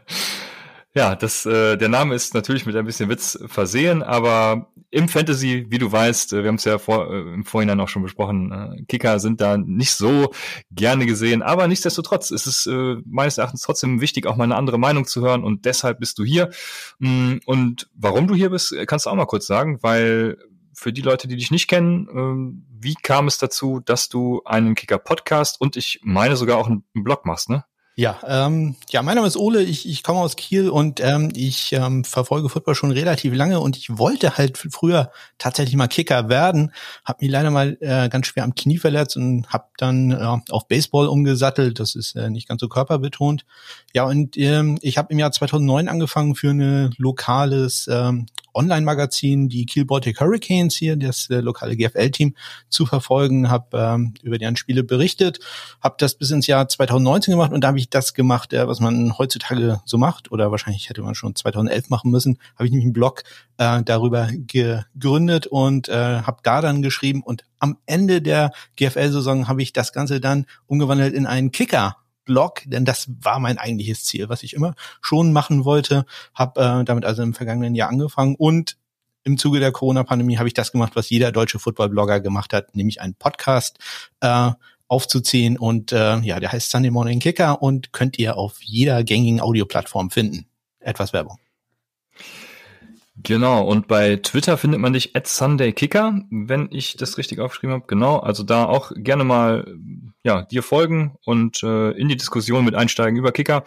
[0.98, 5.66] Ja, das, äh, der Name ist natürlich mit ein bisschen Witz versehen, aber im Fantasy,
[5.68, 8.50] wie du weißt, äh, wir haben es ja vor, äh, im Vorhinein auch schon besprochen,
[8.50, 10.32] äh, Kicker sind da nicht so
[10.72, 14.80] gerne gesehen, aber nichtsdestotrotz ist es äh, meines Erachtens trotzdem wichtig, auch mal eine andere
[14.80, 16.50] Meinung zu hören und deshalb bist du hier.
[16.98, 20.36] Mm, und warum du hier bist, kannst du auch mal kurz sagen, weil
[20.74, 24.74] für die Leute, die dich nicht kennen, ähm, wie kam es dazu, dass du einen
[24.74, 27.64] Kicker-Podcast und ich meine sogar auch einen Blog machst, ne?
[28.00, 31.72] Ja, ähm, ja, mein Name ist Ole, ich, ich komme aus Kiel und ähm, ich
[31.72, 36.72] ähm, verfolge Football schon relativ lange und ich wollte halt früher tatsächlich mal Kicker werden,
[37.04, 40.68] habe mich leider mal äh, ganz schwer am Knie verletzt und habe dann äh, auf
[40.68, 43.44] Baseball umgesattelt, das ist äh, nicht ganz so körperbetont.
[43.92, 49.66] Ja, und ähm, ich habe im Jahr 2009 angefangen für ein lokales ähm, Online-Magazin die
[49.66, 52.34] Kiel Baltic Hurricanes hier, das äh, lokale GFL-Team,
[52.68, 55.40] zu verfolgen, habe ähm, über deren Spiele berichtet,
[55.80, 58.80] habe das bis ins Jahr 2019 gemacht und da habe ich das gemacht, äh, was
[58.80, 62.86] man heutzutage so macht oder wahrscheinlich hätte man schon 2011 machen müssen, habe ich nämlich
[62.86, 63.24] einen Blog
[63.58, 69.62] äh, darüber gegründet und äh, habe da dann geschrieben und am Ende der GFL-Saison habe
[69.62, 71.96] ich das Ganze dann umgewandelt in einen Kicker
[72.28, 76.04] Blog, denn das war mein eigentliches Ziel, was ich immer schon machen wollte.
[76.34, 78.76] Habe äh, damit also im vergangenen Jahr angefangen und
[79.24, 83.00] im Zuge der Corona-Pandemie habe ich das gemacht, was jeder deutsche Football-Blogger gemacht hat, nämlich
[83.00, 83.78] einen Podcast
[84.20, 84.52] äh,
[84.86, 89.40] aufzuziehen und äh, ja, der heißt Sunday Morning Kicker und könnt ihr auf jeder gängigen
[89.40, 90.46] Audioplattform finden.
[90.80, 91.38] Etwas Werbung.
[93.22, 97.86] Genau, und bei Twitter findet man dich at SundayKicker, wenn ich das richtig aufgeschrieben habe.
[97.88, 99.74] Genau, also da auch gerne mal
[100.22, 103.64] ja, dir folgen und äh, in die Diskussion mit einsteigen über Kicker.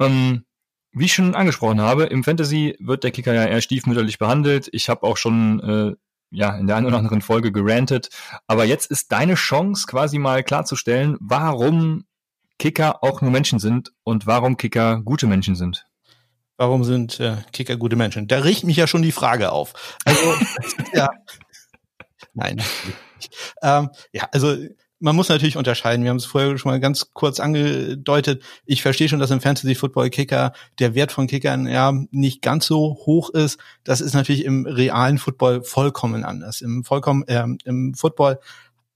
[0.00, 0.44] Ähm,
[0.92, 4.68] wie ich schon angesprochen habe, im Fantasy wird der Kicker ja eher stiefmütterlich behandelt.
[4.72, 5.92] Ich habe auch schon äh,
[6.30, 8.08] ja in der einen oder anderen Folge gerantet,
[8.48, 12.04] aber jetzt ist deine Chance quasi mal klarzustellen, warum
[12.58, 15.86] Kicker auch nur Menschen sind und warum Kicker gute Menschen sind.
[16.56, 18.28] Warum sind äh, Kicker gute Menschen?
[18.28, 19.98] Da riecht mich ja schon die Frage auf.
[20.04, 20.34] Also,
[20.94, 21.08] ja.
[22.32, 22.62] Nein.
[23.62, 24.56] Ähm, ja, also
[25.00, 26.02] man muss natürlich unterscheiden.
[26.02, 28.42] Wir haben es vorher schon mal ganz kurz angedeutet.
[28.64, 32.66] Ich verstehe schon, dass im Fantasy Football Kicker der Wert von Kickern ja nicht ganz
[32.66, 33.58] so hoch ist.
[33.82, 36.62] Das ist natürlich im realen Football vollkommen anders.
[36.62, 38.38] Im vollkommen äh, im Football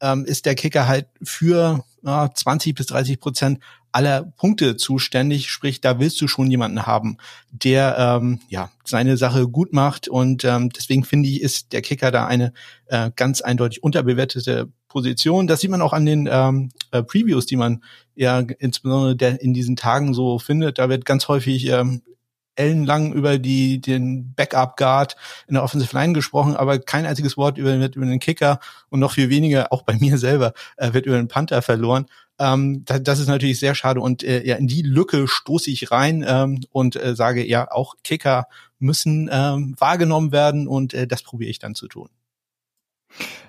[0.01, 3.59] ähm, ist der Kicker halt für ja, 20 bis 30 Prozent
[3.93, 5.51] aller Punkte zuständig.
[5.51, 7.17] Sprich, da willst du schon jemanden haben,
[7.51, 10.09] der ähm, ja seine Sache gut macht.
[10.09, 12.53] Und ähm, deswegen finde ich, ist der Kicker da eine
[12.87, 15.47] äh, ganz eindeutig unterbewertete Position.
[15.47, 17.83] Das sieht man auch an den ähm, äh, Previews, die man
[18.15, 20.79] ja insbesondere der, in diesen Tagen so findet.
[20.79, 22.03] Da wird ganz häufig ähm,
[22.59, 27.59] ellenlang über die, den Backup Guard in der Offensive Line gesprochen, aber kein einziges Wort
[27.59, 31.17] über, über den Kicker und noch viel weniger, auch bei mir selber, äh, wird über
[31.17, 32.07] den Panther verloren.
[32.39, 35.91] Ähm, das, das ist natürlich sehr schade und äh, ja, in die Lücke stoße ich
[35.91, 38.47] rein ähm, und äh, sage, ja, auch Kicker
[38.79, 42.11] müssen ähm, wahrgenommen werden und äh, das probiere ich dann zu tun.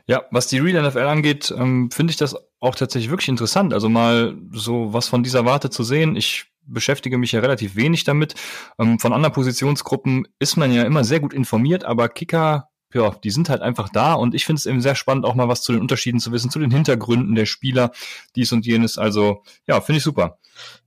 [0.07, 3.73] Ja, was die Real NFL angeht, ähm, finde ich das auch tatsächlich wirklich interessant.
[3.73, 6.15] Also mal so was von dieser Warte zu sehen.
[6.15, 8.35] Ich beschäftige mich ja relativ wenig damit.
[8.79, 13.29] Ähm, von anderen Positionsgruppen ist man ja immer sehr gut informiert, aber Kicker, ja, die
[13.29, 15.71] sind halt einfach da und ich finde es eben sehr spannend, auch mal was zu
[15.71, 17.91] den Unterschieden zu wissen, zu den Hintergründen der Spieler,
[18.35, 18.97] dies und jenes.
[18.97, 20.39] Also ja, finde ich super.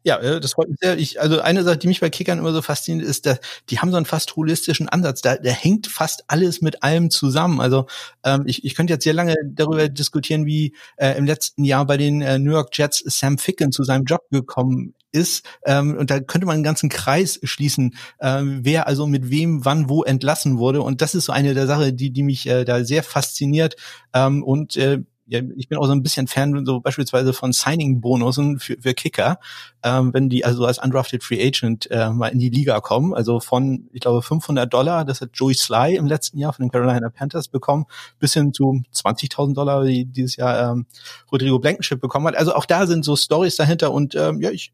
[0.03, 0.99] Ja, äh, das freut mich sehr.
[0.99, 3.39] Ich, also eine Sache, die mich bei Kickern immer so fasziniert, ist, dass
[3.71, 5.23] die haben so einen fast holistischen Ansatz.
[5.23, 7.61] Da, da hängt fast alles mit allem zusammen.
[7.61, 7.87] Also
[8.25, 11.97] ähm, ich, ich könnte jetzt sehr lange darüber diskutieren, wie äh, im letzten Jahr bei
[11.97, 15.45] den äh, New York Jets Sam Ficken zu seinem Job gekommen ist.
[15.65, 19.89] Ähm, und da könnte man einen ganzen Kreis schließen, ähm, wer also mit wem, wann,
[19.89, 20.83] wo entlassen wurde.
[20.83, 23.77] Und das ist so eine der Sachen, die, die mich äh, da sehr fasziniert.
[24.15, 25.03] Ähm, und äh,
[25.33, 29.39] ja, ich bin auch so ein bisschen Fan so beispielsweise von Signing-Bonussen für, für Kicker,
[29.83, 33.15] ähm, wenn die also als undrafted Free Agent äh, mal in die Liga kommen.
[33.15, 36.71] Also von, ich glaube, 500 Dollar, das hat Joey Sly im letzten Jahr von den
[36.71, 37.87] Carolina Panthers bekommen,
[38.19, 40.87] bis hin zu 20.000 Dollar, die dieses Jahr ähm,
[41.31, 42.37] Rodrigo Blankenship bekommen hat.
[42.37, 44.73] Also auch da sind so Stories dahinter und ähm, ja, ich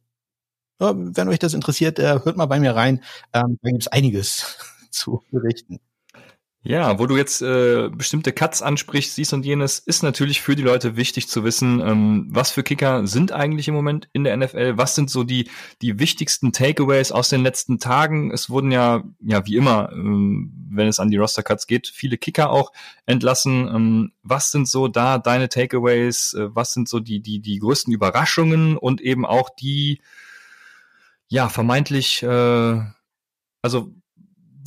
[0.79, 3.03] wenn euch das interessiert, äh, hört mal bei mir rein.
[3.33, 4.57] Ähm, da gibt es einiges
[4.91, 5.81] zu berichten.
[6.64, 10.62] Ja, wo du jetzt äh, bestimmte Cuts ansprichst, dies und jenes, ist natürlich für die
[10.62, 14.76] Leute wichtig zu wissen, ähm, was für Kicker sind eigentlich im Moment in der NFL,
[14.76, 15.49] was sind so die,
[15.83, 18.33] die wichtigsten Takeaways aus den letzten Tagen.
[18.33, 22.51] Es wurden ja, ja wie immer, ähm, wenn es an die Roster-Cuts geht, viele Kicker
[22.51, 22.72] auch
[23.07, 23.68] entlassen.
[23.68, 27.95] Ähm, was sind so da deine Takeaways, äh, was sind so die, die, die größten
[27.95, 30.03] Überraschungen und eben auch die,
[31.29, 32.81] ja, vermeintlich, äh,
[33.62, 33.95] also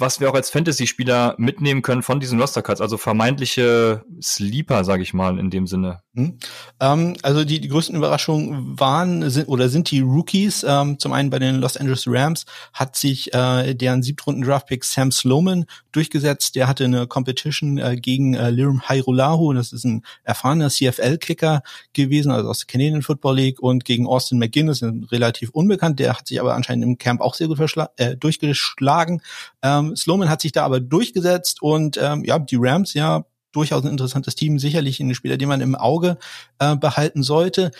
[0.01, 5.13] was wir auch als Fantasy-Spieler mitnehmen können von diesen Roster-Cuts, also vermeintliche Sleeper, sage ich
[5.13, 6.01] mal, in dem Sinne.
[6.15, 6.37] Hm.
[6.79, 10.65] Ähm, also die, die größten Überraschungen waren sind, oder sind die Rookies.
[10.67, 15.11] Ähm, zum einen bei den Los Angeles Rams hat sich äh, deren siebtrunden Draftpick Sam
[15.11, 16.55] Sloman durchgesetzt.
[16.55, 21.61] Der hatte eine Competition äh, gegen äh, Lirum Hairulahu, das ist ein erfahrener CFL-Kicker
[21.93, 25.99] gewesen, also aus der Canadian Football League, und gegen Austin McGinnis, relativ unbekannt.
[25.99, 27.59] Der hat sich aber anscheinend im Camp auch sehr gut
[27.97, 29.21] äh, durchgeschlagen.
[29.61, 33.91] Ähm, Sloman hat sich da aber durchgesetzt und ähm, ja, die Rams ja durchaus ein
[33.91, 36.17] interessantes Team, sicherlich ein Spieler, den man im Auge
[36.59, 37.71] äh, behalten sollte.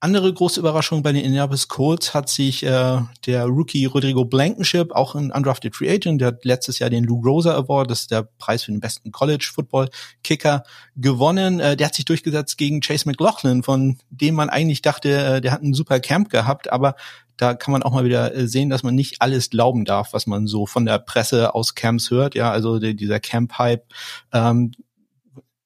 [0.00, 5.16] Andere große Überraschung bei den Indianapolis Colts hat sich äh, der Rookie Rodrigo Blankenship, auch
[5.16, 8.22] ein undrafted Free Agent, der hat letztes Jahr den Lou Rosa Award, das ist der
[8.38, 9.88] Preis für den besten College Football
[10.22, 10.62] Kicker,
[10.94, 11.58] gewonnen.
[11.58, 15.50] Äh, der hat sich durchgesetzt gegen Chase McLaughlin, von dem man eigentlich dachte, äh, der
[15.50, 16.94] hat einen super Camp gehabt, aber
[17.38, 20.26] da kann man auch mal wieder äh, sehen, dass man nicht alles glauben darf, was
[20.26, 22.34] man so von der Presse aus Camps hört.
[22.34, 23.86] Ja, also die, dieser Camp-Hype,
[24.32, 24.72] ähm,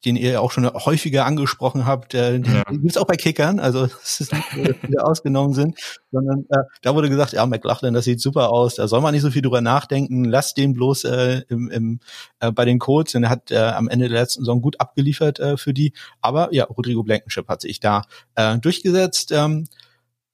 [0.04, 2.62] den ihr auch schon häufiger angesprochen habt, äh, den ja.
[2.68, 5.78] gibt's auch bei Kickern, also es ist nicht so, dass die ausgenommen sind,
[6.10, 9.22] sondern äh, da wurde gesagt, ja, McLaughlin, das sieht super aus, da soll man nicht
[9.22, 12.00] so viel drüber nachdenken, lasst den bloß äh, im, im,
[12.40, 15.38] äh, bei den Codes, denn er hat äh, am Ende der letzten Saison gut abgeliefert
[15.38, 18.02] äh, für die, aber ja, Rodrigo Blankenship hat sich da
[18.34, 19.66] äh, durchgesetzt, ähm,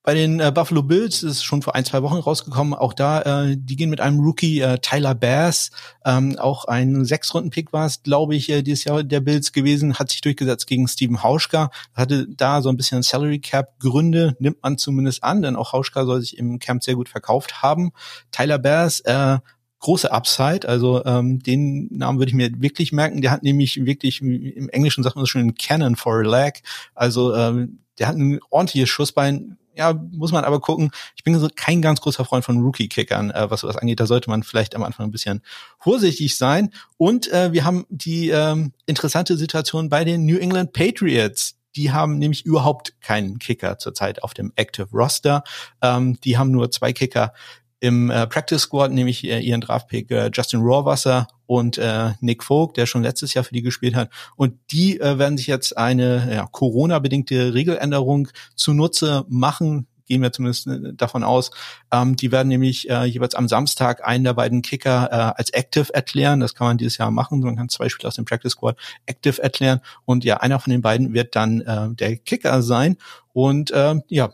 [0.09, 2.73] bei den äh, Buffalo Bills ist schon vor ein, zwei Wochen rausgekommen.
[2.73, 5.71] Auch da, äh, die gehen mit einem Rookie, äh, Tyler Bass,
[6.03, 10.09] ähm, auch ein Sechs-Runden-Pick war es, glaube ich, äh, dieses Jahr der Bills gewesen, hat
[10.11, 14.79] sich durchgesetzt gegen Steven Hauschka, hatte da so ein bisschen Salary Cap Gründe, nimmt man
[14.79, 17.91] zumindest an, denn auch Hauschka soll sich im Camp sehr gut verkauft haben.
[18.31, 19.37] Tyler Bass, äh,
[19.81, 20.67] große Upside.
[20.67, 23.21] Also ähm, den Namen würde ich mir wirklich merken.
[23.21, 26.63] Der hat nämlich wirklich, im Englischen sagt man das schon, einen Cannon for a leg.
[26.95, 30.91] Also ähm, der hat ein ordentliches Schussbein, ja, muss man aber gucken.
[31.17, 34.01] Ich bin kein ganz großer Freund von Rookie-Kickern, äh, was sowas angeht.
[34.01, 35.41] Da sollte man vielleicht am Anfang ein bisschen
[35.79, 36.71] vorsichtig sein.
[36.97, 41.55] Und äh, wir haben die ähm, interessante Situation bei den New England Patriots.
[41.77, 45.45] Die haben nämlich überhaupt keinen Kicker zurzeit auf dem Active Roster.
[45.81, 47.33] Ähm, die haben nur zwei Kicker
[47.81, 52.77] im äh, Practice Squad, nämlich äh, ihren Draftpick äh, Justin Rohrwasser und äh, Nick Vogt,
[52.77, 54.11] der schon letztes Jahr für die gespielt hat.
[54.37, 60.67] Und die äh, werden sich jetzt eine ja, Corona-bedingte Regeländerung zunutze machen, gehen wir zumindest
[60.67, 61.51] äh, davon aus.
[61.93, 65.95] Ähm, die werden nämlich äh, jeweils am Samstag einen der beiden Kicker äh, als Active
[65.95, 66.41] erklären.
[66.41, 67.41] Das kann man dieses Jahr machen.
[67.41, 68.77] Man kann zwei Spieler aus dem Practice Squad
[69.07, 69.81] Active erklären.
[70.05, 72.97] Und ja, einer von den beiden wird dann äh, der Kicker sein.
[73.33, 74.31] Und äh, ja,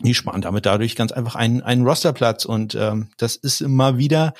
[0.00, 4.34] die sparen damit dadurch ganz einfach einen, einen Rosterplatz und ähm, das ist immer wieder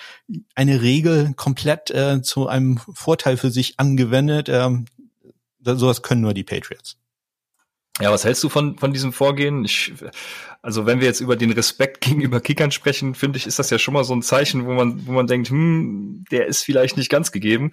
[0.55, 4.49] eine Regel komplett äh, zu einem Vorteil für sich angewendet.
[4.49, 4.87] Ähm,
[5.59, 6.97] das, sowas können nur die Patriots.
[8.01, 9.65] Ja, was hältst du von, von diesem Vorgehen?
[9.65, 9.93] Ich,
[10.63, 13.79] also wenn wir jetzt über den Respekt gegenüber Kickern sprechen, finde ich, ist das ja
[13.79, 17.11] schon mal so ein Zeichen, wo man, wo man denkt, hm, der ist vielleicht nicht
[17.11, 17.73] ganz gegeben.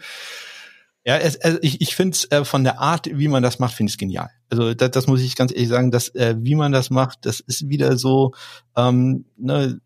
[1.05, 3.75] Ja, es, also ich, ich finde es äh, von der Art, wie man das macht,
[3.75, 4.29] finde ich genial.
[4.49, 7.39] Also das, das muss ich ganz ehrlich sagen, dass äh, wie man das macht, das
[7.41, 8.33] ist wieder so,
[8.75, 9.79] ähm, ne,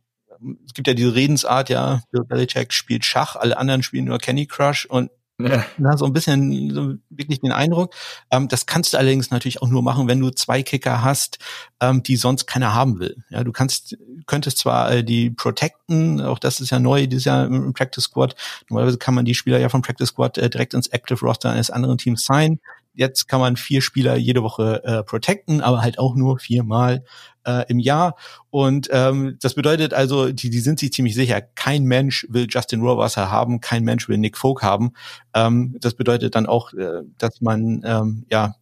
[0.66, 4.48] es gibt ja diese Redensart, ja, Bill Belichick spielt Schach, alle anderen spielen nur Candy
[4.48, 5.98] Crush und ja.
[5.98, 7.94] So ein bisschen so wirklich den Eindruck.
[8.30, 11.40] Ähm, das kannst du allerdings natürlich auch nur machen, wenn du zwei Kicker hast,
[11.80, 13.24] ähm, die sonst keiner haben will.
[13.30, 17.45] Ja, du kannst, könntest zwar äh, die protecten, auch das ist ja neu dieses Jahr
[17.45, 18.36] im Practice Squad.
[18.70, 21.72] Normalerweise kann man die Spieler ja vom Practice Squad äh, direkt ins Active Roster eines
[21.72, 22.60] anderen Teams sein.
[22.94, 27.06] Jetzt kann man vier Spieler jede Woche äh, protecten, aber halt auch nur viermal
[27.45, 28.16] äh, im Jahr.
[28.49, 32.82] Und ähm, das bedeutet also, die, die sind sich ziemlich sicher, kein Mensch will Justin
[32.82, 34.91] Rohrwasser haben, kein Mensch will Nick Folk haben.
[35.34, 38.56] Ähm, das bedeutet dann auch, äh, dass man ähm, ja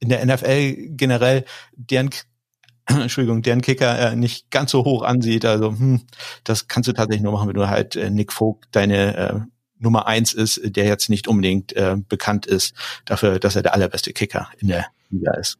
[0.00, 1.44] in der NFL generell
[1.76, 2.10] deren
[2.86, 5.44] Entschuldigung, deren Kicker äh, nicht ganz so hoch ansieht.
[5.44, 6.02] Also hm,
[6.44, 9.40] das kannst du tatsächlich nur machen, wenn du halt äh, Nick Folk deine äh,
[9.78, 12.74] Nummer eins ist, der jetzt nicht unbedingt äh, bekannt ist
[13.04, 15.58] dafür, dass er der allerbeste Kicker in der Liga ist.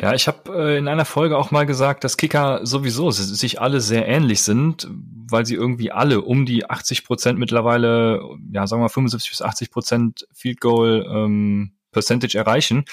[0.00, 3.80] Ja, ich habe äh, in einer Folge auch mal gesagt, dass Kicker sowieso sich alle
[3.80, 4.88] sehr ähnlich sind,
[5.30, 8.20] weil sie irgendwie alle um die 80 Prozent mittlerweile,
[8.52, 12.84] ja, sagen wir 75 bis 80 Prozent Field Goal ähm, Percentage erreichen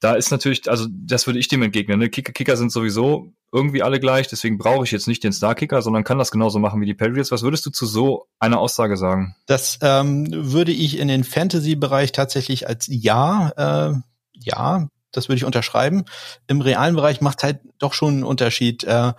[0.00, 1.98] da ist natürlich, also das würde ich dem entgegnen.
[1.98, 2.08] Ne?
[2.08, 6.04] Kicker, Kicker sind sowieso irgendwie alle gleich, deswegen brauche ich jetzt nicht den Star-Kicker, sondern
[6.04, 7.30] kann das genauso machen wie die Patriots.
[7.30, 9.34] Was würdest du zu so einer Aussage sagen?
[9.46, 13.94] Das ähm, würde ich in den Fantasy-Bereich tatsächlich als Ja, äh,
[14.34, 16.04] ja, das würde ich unterschreiben.
[16.46, 18.84] Im realen Bereich macht halt doch schon einen Unterschied.
[18.84, 19.12] Äh,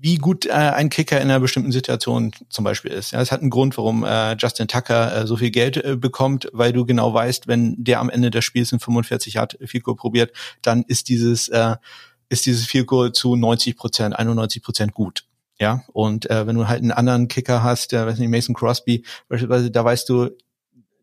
[0.00, 3.12] wie gut äh, ein Kicker in einer bestimmten Situation zum Beispiel ist.
[3.12, 6.48] Ja, es hat einen Grund, warum äh, Justin Tucker äh, so viel Geld äh, bekommt,
[6.52, 10.32] weil du genau weißt, wenn der am Ende des Spiels in 45 Yard Goal probiert,
[10.62, 11.76] dann ist dieses äh,
[12.28, 15.24] ist dieses Goal zu 90 Prozent, 91 Prozent gut.
[15.60, 19.04] Ja, und äh, wenn du halt einen anderen Kicker hast, der, weiß nicht, Mason Crosby
[19.28, 20.30] beispielsweise, da weißt du,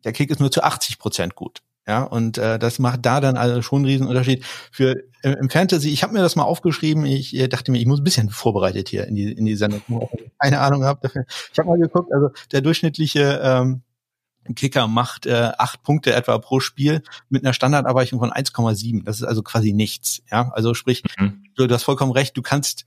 [0.05, 1.61] der Kick ist nur zu 80 Prozent gut.
[1.87, 4.43] Ja, und äh, das macht da dann also schon einen Riesenunterschied.
[4.71, 7.85] Für äh, im Fantasy, ich habe mir das mal aufgeschrieben, ich äh, dachte mir, ich
[7.85, 9.81] muss ein bisschen vorbereitet hier in die, in die Sendung,
[10.39, 11.25] keine Ahnung habe dafür.
[11.51, 13.81] Ich habe mal geguckt, also der durchschnittliche ähm,
[14.55, 19.03] Kicker macht äh, acht Punkte etwa pro Spiel mit einer Standardabweichung von 1,7.
[19.03, 20.23] Das ist also quasi nichts.
[20.31, 21.43] Ja, also sprich, mhm.
[21.55, 22.85] du, du hast vollkommen recht, du kannst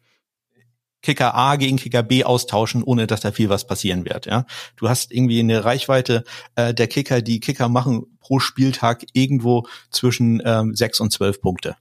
[1.03, 4.27] Kicker A gegen Kicker B austauschen, ohne dass da viel was passieren wird.
[4.27, 4.47] Ja,
[4.77, 6.25] du hast irgendwie eine Reichweite
[6.57, 11.77] äh, der Kicker, die Kicker machen pro Spieltag irgendwo zwischen ähm, sechs und zwölf Punkte.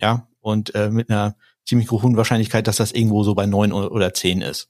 [0.00, 4.14] Ja, und äh, mit einer ziemlich hohen Wahrscheinlichkeit, dass das irgendwo so bei neun oder
[4.14, 4.68] zehn ist.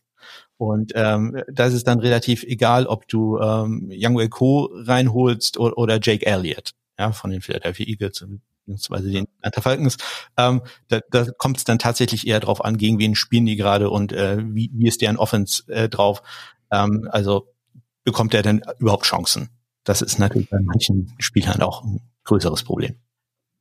[0.57, 5.99] Und ähm, da ist dann relativ egal, ob du ähm, Young Co reinholst oder, oder
[6.03, 8.25] Jake Elliott, ja, von den Philadelphia Eagles
[8.67, 9.97] beziehungsweise den Atlanta Falcons.
[10.37, 13.91] Ähm, da da kommt es dann tatsächlich eher drauf an, gegen wen spielen die gerade
[13.91, 16.23] und äh, wie, wie ist deren Offense äh, drauf.
[16.71, 17.55] Ähm, also
[18.05, 19.51] bekommt er denn überhaupt Chancen?
[19.85, 22.97] Das ist natürlich bei manchen Spielern auch ein größeres Problem.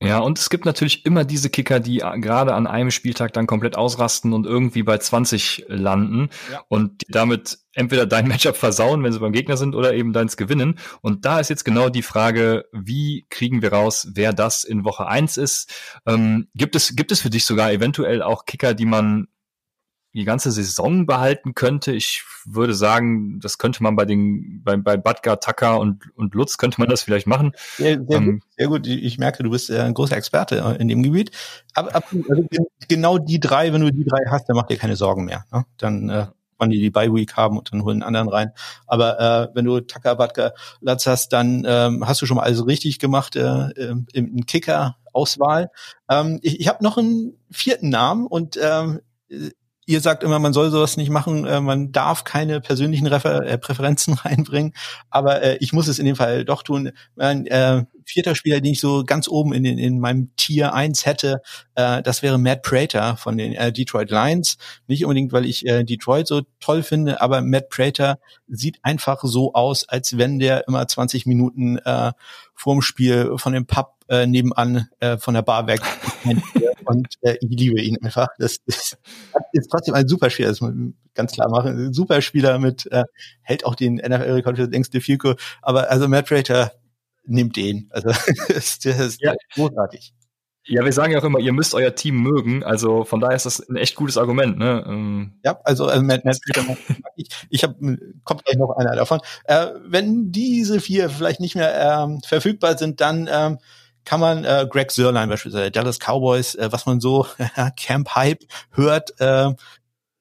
[0.01, 3.77] Ja, und es gibt natürlich immer diese Kicker, die gerade an einem Spieltag dann komplett
[3.77, 6.63] ausrasten und irgendwie bei 20 landen ja.
[6.67, 10.79] und damit entweder dein Matchup versauen, wenn sie beim Gegner sind, oder eben deins gewinnen.
[11.01, 15.07] Und da ist jetzt genau die Frage, wie kriegen wir raus, wer das in Woche
[15.07, 15.73] eins ist?
[16.05, 19.27] Ähm, gibt es, gibt es für dich sogar eventuell auch Kicker, die man
[20.15, 21.91] die ganze Saison behalten könnte.
[21.91, 26.57] Ich würde sagen, das könnte man bei den, bei, bei Badgar, Tucker und, und Lutz
[26.57, 27.51] könnte man das vielleicht machen.
[27.77, 28.87] Sehr, sehr, ähm, gut, sehr gut.
[28.87, 31.31] Ich merke, du bist ein großer Experte äh, in dem Gebiet.
[31.73, 32.47] Aber, also
[32.87, 35.43] genau die drei, wenn du die drei hast, dann mach dir keine Sorgen mehr.
[35.51, 35.65] Ne?
[35.77, 36.27] Dann äh,
[36.57, 38.51] wann die die Bye Week haben und dann holen einen anderen rein.
[38.87, 42.65] Aber äh, wenn du Tucker, Badgar, Latz hast, dann ähm, hast du schon mal alles
[42.65, 45.71] richtig gemacht äh, im, im Kicker Auswahl.
[46.09, 49.01] Ähm, ich ich habe noch einen vierten Namen und ähm,
[49.85, 53.57] ihr sagt immer, man soll sowas nicht machen, äh, man darf keine persönlichen Refer äh,
[53.57, 54.73] Präferenzen reinbringen,
[55.09, 56.91] aber äh, ich muss es in dem Fall doch tun.
[57.15, 61.05] Mein äh, vierter Spieler, den ich so ganz oben in, in, in meinem Tier 1
[61.05, 61.41] hätte,
[61.75, 64.57] äh, das wäre Matt Prater von den äh, Detroit Lions.
[64.87, 69.53] Nicht unbedingt, weil ich äh, Detroit so toll finde, aber Matt Prater sieht einfach so
[69.53, 72.11] aus, als wenn der immer 20 Minuten äh,
[72.53, 75.81] vorm Spiel von dem Pub äh, nebenan äh, von der Bar weg
[76.85, 78.27] und äh, ich liebe ihn einfach.
[78.37, 78.97] Das, das
[79.51, 81.93] ist trotzdem ein super Spieler, das muss man ganz klar machen.
[81.93, 83.03] Super Spieler mit, äh,
[83.41, 86.71] hält auch den NFL-Rekord für das längste Fico, aber also Matt Prater
[87.25, 87.89] nimmt den.
[87.91, 88.09] Also
[88.49, 89.33] das, das ist ja.
[89.53, 90.13] großartig.
[90.67, 92.63] Ja, wir sagen ja auch immer, ihr müsst euer Team mögen.
[92.63, 94.57] Also von daher ist das ein echt gutes Argument.
[94.57, 94.83] Ne?
[94.87, 96.39] Ähm ja, also, also Matt, Matt
[97.15, 99.19] ich, ich habe kommt gleich noch einer davon.
[99.43, 103.59] Äh, wenn diese vier vielleicht nicht mehr ähm, verfügbar sind, dann ähm,
[104.05, 107.25] kann man äh, Greg Sörlein beispielsweise, Dallas Cowboys, äh, was man so
[107.75, 109.51] Camp Hype hört, äh,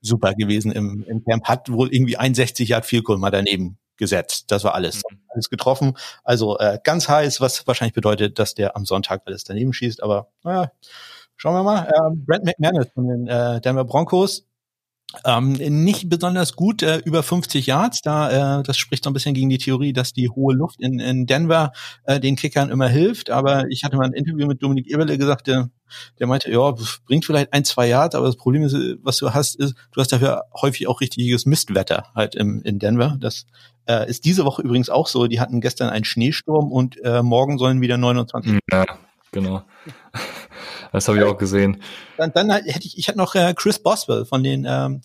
[0.01, 4.47] super gewesen im, im Camp, hat wohl irgendwie 61 Yard Goal mal daneben gesetzt.
[4.49, 5.03] Das war alles.
[5.11, 5.21] Mhm.
[5.29, 5.97] Alles getroffen.
[6.23, 10.03] Also äh, ganz heiß, was wahrscheinlich bedeutet, dass der am Sonntag alles daneben schießt.
[10.03, 10.71] Aber naja,
[11.37, 11.87] schauen wir mal.
[11.87, 14.47] Äh, Brent McManus von den äh, Denver Broncos
[15.25, 18.03] ähm, nicht besonders gut, äh, über 50 Yards.
[18.03, 20.99] Da, äh, das spricht so ein bisschen gegen die Theorie, dass die hohe Luft in,
[20.99, 21.73] in Denver
[22.05, 23.31] äh, den Kickern immer hilft.
[23.31, 25.71] Aber ich hatte mal ein Interview mit Dominik Eberle gesagt, der,
[26.19, 26.75] der meinte, ja,
[27.07, 30.13] bringt vielleicht ein, zwei Yards, aber das Problem ist, was du hast, ist, du hast
[30.13, 33.17] dafür häufig auch richtiges Mistwetter halt im, in Denver.
[33.21, 33.47] Das
[33.87, 35.27] äh, ist diese Woche übrigens auch so.
[35.27, 38.59] Die hatten gestern einen Schneesturm und äh, morgen sollen wieder 29.
[38.71, 38.85] Ja,
[39.33, 39.63] genau.
[40.93, 41.83] Das habe ich auch gesehen.
[42.17, 45.03] Dann, dann hätte ich, ich hatte noch äh, Chris Boswell von den ähm,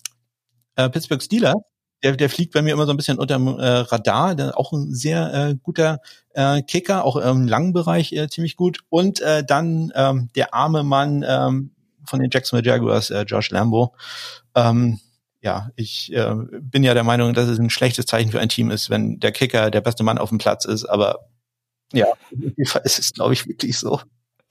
[0.76, 1.56] äh, Pittsburgh Steelers.
[2.02, 4.34] Der, der fliegt bei mir immer so ein bisschen unterm äh, Radar.
[4.34, 6.00] Der, auch ein sehr äh, guter
[6.32, 8.80] äh, Kicker, auch im langen Bereich äh, ziemlich gut.
[8.88, 11.72] Und äh, dann ähm, der arme Mann ähm,
[12.04, 13.94] von den Jacksonville Jaguars, äh, Josh Lambo.
[14.54, 15.00] Ähm,
[15.42, 18.70] ja, ich äh, bin ja der Meinung, dass es ein schlechtes Zeichen für ein Team
[18.70, 20.84] ist, wenn der Kicker der beste Mann auf dem Platz ist.
[20.84, 21.30] Aber
[21.92, 22.06] ja,
[22.84, 24.00] es ist, glaube ich, wirklich so.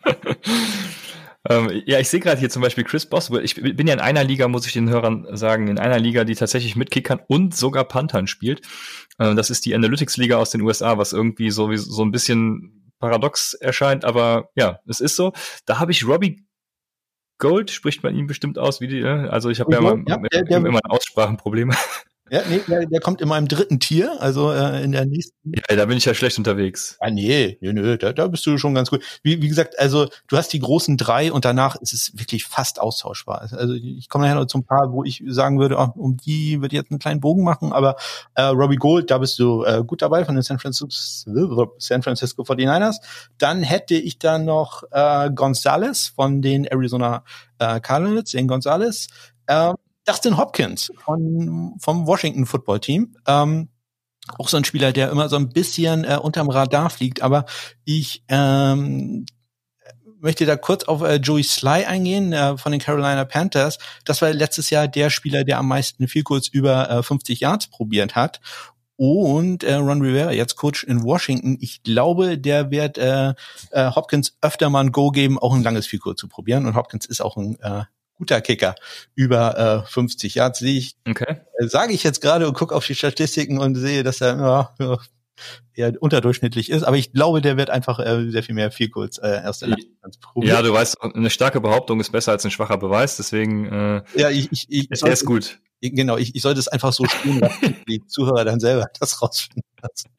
[1.48, 3.46] Ähm, ja, ich sehe gerade hier zum Beispiel Chris Boswell.
[3.46, 6.36] Ich bin ja in einer Liga, muss ich den Hörern sagen, in einer Liga, die
[6.36, 8.62] tatsächlich mit Kickern und sogar Panthern spielt.
[9.20, 13.54] Ähm, das ist die Analytics-Liga aus den USA, was irgendwie so, so ein bisschen paradox
[13.54, 15.32] erscheint, aber ja, es ist so.
[15.66, 16.46] Da habe ich Robbie
[17.38, 19.30] Gold, spricht man ihn bestimmt aus, wie die, ne?
[19.32, 21.74] also ich habe ja, immer, ja, der, der, immer Aussprachenprobleme.
[22.32, 25.52] Ja, nee, der, der kommt in meinem dritten Tier, also äh, in der nächsten.
[25.54, 26.98] Ja, da bin ich ja schlecht unterwegs.
[27.00, 29.04] Ah, nee, nee, nee, da, da bist du schon ganz gut.
[29.24, 32.80] Wie, wie gesagt, also du hast die großen drei und danach ist es wirklich fast
[32.80, 33.50] austauschbar.
[33.52, 36.62] Also ich komme nachher noch zu ein paar, wo ich sagen würde, oh, um die
[36.62, 37.96] würde ich jetzt einen kleinen Bogen machen, aber
[38.36, 42.44] äh, Robbie Gold, da bist du äh, gut dabei von den San Francisco, San Francisco
[42.44, 42.98] 49ers.
[43.38, 47.24] Dann hätte ich da noch äh, Gonzalez von den Arizona
[47.60, 49.08] äh, Cardinals, den Gonzalez.
[49.48, 49.76] Ähm,
[50.10, 53.16] Dustin Hopkins von, vom Washington Football Team.
[53.28, 53.70] Ähm,
[54.38, 57.46] auch so ein Spieler, der immer so ein bisschen äh, unterm Radar fliegt, aber
[57.86, 59.26] ich ähm,
[60.20, 63.78] möchte da kurz auf äh, Joey Sly eingehen äh, von den Carolina Panthers.
[64.04, 67.68] Das war letztes Jahr der Spieler, der am meisten viel kurz über äh, 50 Yards
[67.68, 68.42] probiert hat.
[68.98, 73.34] Und äh, Ron Rivera, jetzt Coach in Washington, ich glaube, der wird äh,
[73.72, 76.66] äh, Hopkins öfter mal ein Go geben, auch ein langes Vielkurs zu probieren.
[76.66, 77.84] Und Hopkins ist auch ein äh,
[78.20, 78.76] guter Kicker
[79.16, 80.96] über äh, 50 Yards sehe ich.
[81.08, 81.38] Okay.
[81.58, 84.70] Äh, Sage ich jetzt gerade und gucke auf die Statistiken und sehe, dass er ja,
[84.80, 84.98] ja,
[85.74, 89.18] eher unterdurchschnittlich ist, aber ich glaube, der wird einfach äh, sehr viel mehr viel kurz
[89.18, 89.66] äh, erst
[90.22, 90.56] probieren.
[90.56, 94.30] Ja, du weißt, eine starke Behauptung ist besser als ein schwacher Beweis, deswegen äh, ja,
[94.30, 95.60] ich, ich, ich, ist, ist gut.
[95.82, 99.64] Genau, ich, ich sollte es einfach so spielen lassen, die Zuhörer dann selber das rausfinden
[99.82, 100.10] lassen.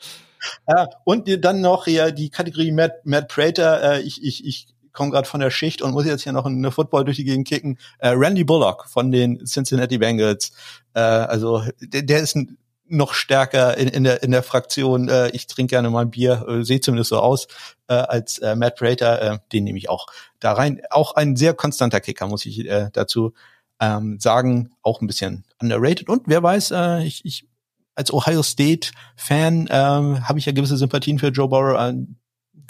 [0.66, 3.96] Äh, und dann noch ja die Kategorie Matt, Matt Prater.
[3.96, 4.68] Äh, ich, ich, ich
[5.00, 7.48] komme gerade von der Schicht und muss jetzt hier noch eine Football durch die Gegend
[7.48, 7.78] kicken.
[8.00, 10.52] Äh, Randy Bullock von den Cincinnati Bengals.
[10.92, 15.08] Äh, also der, der ist ein noch stärker in, in der in der Fraktion.
[15.08, 17.48] Äh, ich trinke gerne mal ein Bier, äh, sehe zumindest so aus
[17.88, 19.22] äh, als äh, Matt Prater.
[19.22, 20.06] Äh, den nehme ich auch
[20.38, 20.82] da rein.
[20.90, 23.32] Auch ein sehr konstanter Kicker, muss ich äh, dazu
[23.80, 24.72] ähm, sagen.
[24.82, 26.10] Auch ein bisschen underrated.
[26.10, 27.46] Und wer weiß, äh, ich, ich
[27.94, 31.78] als Ohio State Fan ähm, habe ich ja gewisse Sympathien für Joe Burrow.
[31.78, 31.94] Äh,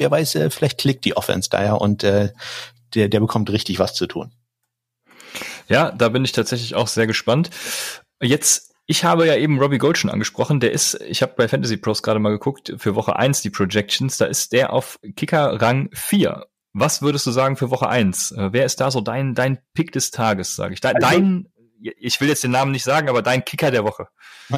[0.01, 2.31] wer weiß, äh, vielleicht klickt die Offense da ja und äh,
[2.95, 4.33] der der bekommt richtig was zu tun.
[5.69, 7.51] Ja, da bin ich tatsächlich auch sehr gespannt.
[8.21, 10.59] Jetzt ich habe ja eben Robbie Gold schon angesprochen.
[10.59, 14.17] Der ist, ich habe bei Fantasy Pros gerade mal geguckt, für Woche 1 die Projections,
[14.17, 16.45] da ist der auf Kicker Rang 4.
[16.73, 18.33] Was würdest du sagen für Woche 1?
[18.33, 20.81] Äh, wer ist da so dein, dein Pick des Tages, sage ich?
[20.81, 21.49] Dein, also, dein
[21.81, 24.09] ich will jetzt den Namen nicht sagen, aber dein Kicker der Woche.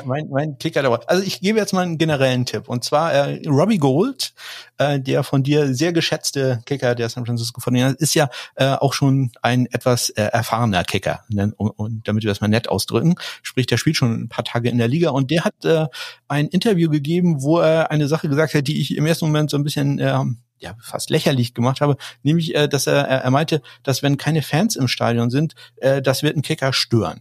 [0.05, 1.09] Mein, mein Kicker der Woche.
[1.09, 2.69] Also ich gebe jetzt mal einen generellen Tipp.
[2.69, 4.35] Und zwar äh, Robbie Gold,
[4.78, 8.93] äh, der von dir sehr geschätzte Kicker der San Francisco 49 ist ja äh, auch
[8.93, 11.24] schon ein etwas äh, erfahrener Kicker.
[11.28, 11.53] Ne?
[11.57, 14.70] Und, und damit wir das mal nett ausdrücken, sprich, der spielt schon ein paar Tage
[14.70, 15.86] in der Liga und der hat äh,
[16.28, 19.57] ein Interview gegeben, wo er eine Sache gesagt hat, die ich im ersten Moment so
[19.57, 20.19] ein bisschen äh,
[20.62, 24.76] ja fast lächerlich gemacht habe, nämlich, äh, dass er, er meinte, dass wenn keine Fans
[24.76, 27.20] im Stadion sind, äh, das wird ein Kicker stören.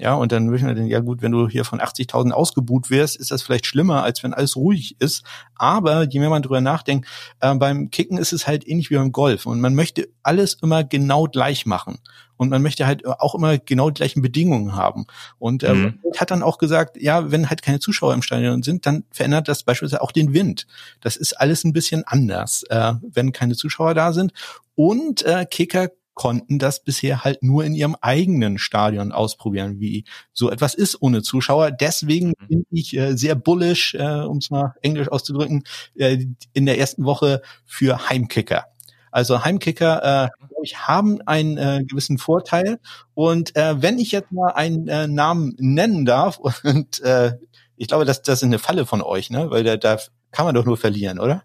[0.00, 2.88] Ja, und dann würde ich mir denken, ja gut, wenn du hier von 80.000 ausgebuht
[2.88, 5.24] wirst, ist das vielleicht schlimmer, als wenn alles ruhig ist.
[5.56, 7.06] Aber je mehr man drüber nachdenkt,
[7.40, 9.44] äh, beim Kicken ist es halt ähnlich wie beim Golf.
[9.44, 11.98] Und man möchte alles immer genau gleich machen.
[12.40, 15.04] Und man möchte halt auch immer genau die gleichen Bedingungen haben.
[15.38, 15.98] Und äh, mhm.
[16.16, 19.62] hat dann auch gesagt, ja, wenn halt keine Zuschauer im Stadion sind, dann verändert das
[19.62, 20.66] beispielsweise auch den Wind.
[21.02, 24.32] Das ist alles ein bisschen anders, äh, wenn keine Zuschauer da sind.
[24.74, 30.50] Und äh, Kicker konnten das bisher halt nur in ihrem eigenen Stadion ausprobieren, wie so
[30.50, 31.70] etwas ist ohne Zuschauer.
[31.70, 32.46] Deswegen mhm.
[32.48, 35.64] bin ich äh, sehr bullish, äh, um es mal englisch auszudrücken,
[35.94, 38.64] äh, in der ersten Woche für Heimkicker.
[39.10, 40.28] Also Heimkicker, äh,
[40.62, 42.78] ich, haben einen äh, gewissen Vorteil.
[43.14, 47.34] Und äh, wenn ich jetzt mal einen äh, Namen nennen darf, und äh,
[47.76, 49.50] ich glaube, das, das ist eine Falle von euch, ne?
[49.50, 49.98] Weil da, da
[50.32, 51.44] kann man doch nur verlieren, oder?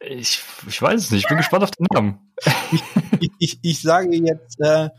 [0.00, 1.22] Ich, ich weiß es nicht.
[1.22, 2.32] Ich bin gespannt auf den Namen.
[3.20, 4.90] ich, ich, ich, sage jetzt äh,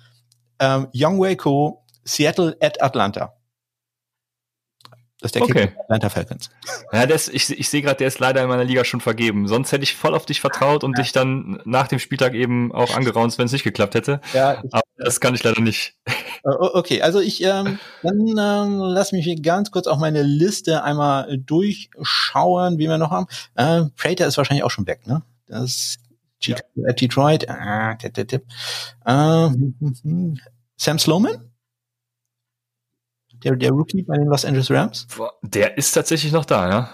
[0.60, 3.34] ähm, Young Waco, Seattle at Atlanta.
[5.22, 5.68] Das ist der okay.
[5.68, 6.50] Kicker Atlanta Falcons.
[6.94, 9.50] Ja, das, ich, ich sehe gerade, der ist leider in meiner Liga schon vergeben.
[9.50, 11.04] Sonst hätte ich voll auf dich vertraut und ja.
[11.04, 14.22] dich dann nach dem Spieltag eben auch angeraunzt, wenn es nicht geklappt hätte.
[14.34, 15.96] Ja, ich, Aber das kann ich leider nicht.
[16.44, 22.78] Okay, also ich ähm, dann ähm, lass mich ganz kurz auch meine Liste einmal durchschauen,
[22.78, 23.28] wie wir noch haben.
[23.56, 25.22] Äh, Prater ist wahrscheinlich auch schon weg, ne?
[25.48, 25.98] Das
[26.42, 26.56] ja.
[26.76, 27.50] Detroit.
[27.50, 28.44] Ah, tipp, tipp, tipp.
[29.06, 29.50] Äh,
[30.78, 31.49] Sam Sloman?
[33.44, 35.08] Der, der Rookie bei den Los Angeles Rams.
[35.42, 36.90] Der ist tatsächlich noch da, ja.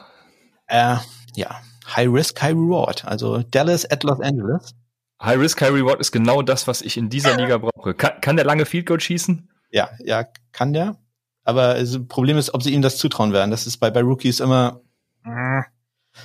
[0.67, 0.97] Äh,
[1.35, 1.61] ja,
[1.95, 3.05] High Risk, High Reward.
[3.05, 4.75] Also Dallas at Los Angeles.
[5.21, 7.93] High Risk, High Reward ist genau das, was ich in dieser Liga brauche.
[7.93, 9.49] Kann, kann der lange Field Goal schießen?
[9.71, 10.97] Ja, ja, kann der.
[11.43, 13.51] Aber das Problem ist, ob sie ihm das zutrauen werden.
[13.51, 14.81] Das ist bei, bei Rookies immer
[15.23, 15.61] äh,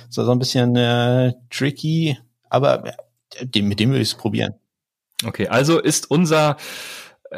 [0.09, 2.17] so, so ein bisschen äh, tricky.
[2.49, 4.55] Aber äh, dem, mit dem würde ich es probieren.
[5.23, 6.57] Okay, also ist unser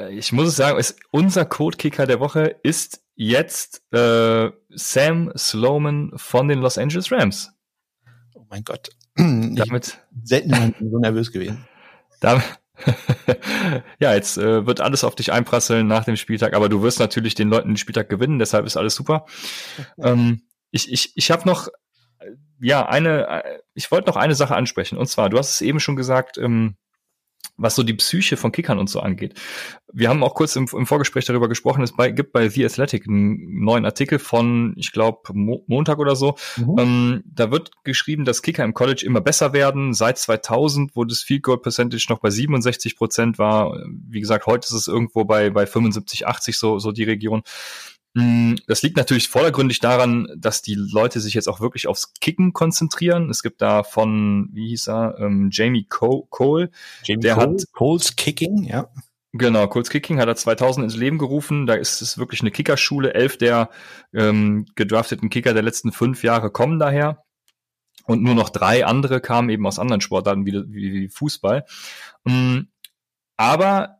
[0.09, 6.47] ich muss es sagen, ist unser Codekicker der Woche ist jetzt äh, Sam Sloman von
[6.47, 7.51] den Los Angeles Rams.
[8.33, 8.89] Oh mein Gott.
[9.15, 11.67] Damit selten so nervös gewesen.
[12.21, 12.43] Damit,
[13.99, 17.35] ja, jetzt äh, wird alles auf dich einprasseln nach dem Spieltag, aber du wirst natürlich
[17.35, 19.25] den Leuten den Spieltag gewinnen, deshalb ist alles super.
[19.97, 21.67] ähm, ich ich, ich habe noch,
[22.19, 25.61] äh, ja, eine, äh, ich wollte noch eine Sache ansprechen, und zwar, du hast es
[25.61, 26.75] eben schon gesagt, ähm,
[27.57, 29.39] was so die Psyche von Kickern und so angeht.
[29.91, 33.07] Wir haben auch kurz im, im Vorgespräch darüber gesprochen, es bei, gibt bei The Athletic
[33.07, 36.35] einen neuen Artikel von, ich glaube, Mo Montag oder so.
[36.57, 36.75] Mhm.
[36.79, 39.93] Ähm, da wird geschrieben, dass Kicker im College immer besser werden.
[39.93, 43.77] Seit 2000, wo das Field Goal Percentage noch bei 67 Prozent war.
[43.87, 47.43] Wie gesagt, heute ist es irgendwo bei, bei 75, 80 so, so die Region.
[48.13, 52.53] Mm, das liegt natürlich vordergründig daran, dass die Leute sich jetzt auch wirklich aufs Kicken
[52.53, 53.29] konzentrieren.
[53.29, 56.69] Es gibt da von, wie hieß er, ähm, Jamie Cole.
[57.03, 58.87] Jamie der Cole, hat Cole's Kicking, ja.
[59.35, 61.65] Genau, Cole's Kicking hat er 2000 ins Leben gerufen.
[61.65, 63.15] Da ist es wirklich eine Kickerschule.
[63.15, 63.71] Elf der
[64.13, 67.23] ähm, gedrafteten Kicker der letzten fünf Jahre kommen daher.
[68.05, 71.65] Und nur noch drei andere kamen eben aus anderen Sportarten wie, wie, wie Fußball.
[72.27, 72.67] Ähm,
[73.37, 73.97] aber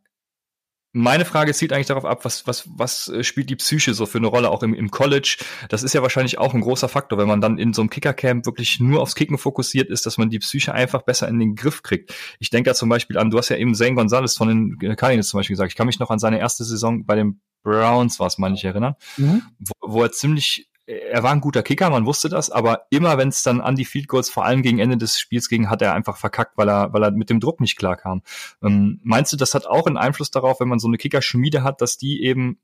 [0.93, 4.19] meine Frage zielt eigentlich darauf ab, was, was, was äh, spielt die Psyche so für
[4.19, 5.37] eine Rolle auch im, im College?
[5.67, 8.45] Das ist ja wahrscheinlich auch ein großer Faktor, wenn man dann in so einem Kickercamp
[8.45, 11.81] wirklich nur aufs Kicken fokussiert ist, dass man die Psyche einfach besser in den Griff
[11.81, 12.13] kriegt.
[12.39, 15.29] Ich denke da zum Beispiel an, du hast ja eben Zane Gonzalez von den Cardinals
[15.29, 15.71] zum Beispiel gesagt.
[15.71, 18.95] Ich kann mich noch an seine erste Saison bei den Browns, was meine ich erinnern,
[19.17, 19.41] mhm.
[19.57, 23.29] wo, wo er ziemlich er war ein guter Kicker, man wusste das, aber immer wenn
[23.29, 25.93] es dann an die Field Goals, vor allem gegen Ende des Spiels ging, hat er
[25.93, 28.21] einfach verkackt, weil er, weil er mit dem Druck nicht klarkam.
[28.61, 31.81] Ähm, meinst du, das hat auch einen Einfluss darauf, wenn man so eine Kickerschmiede hat,
[31.81, 32.59] dass die eben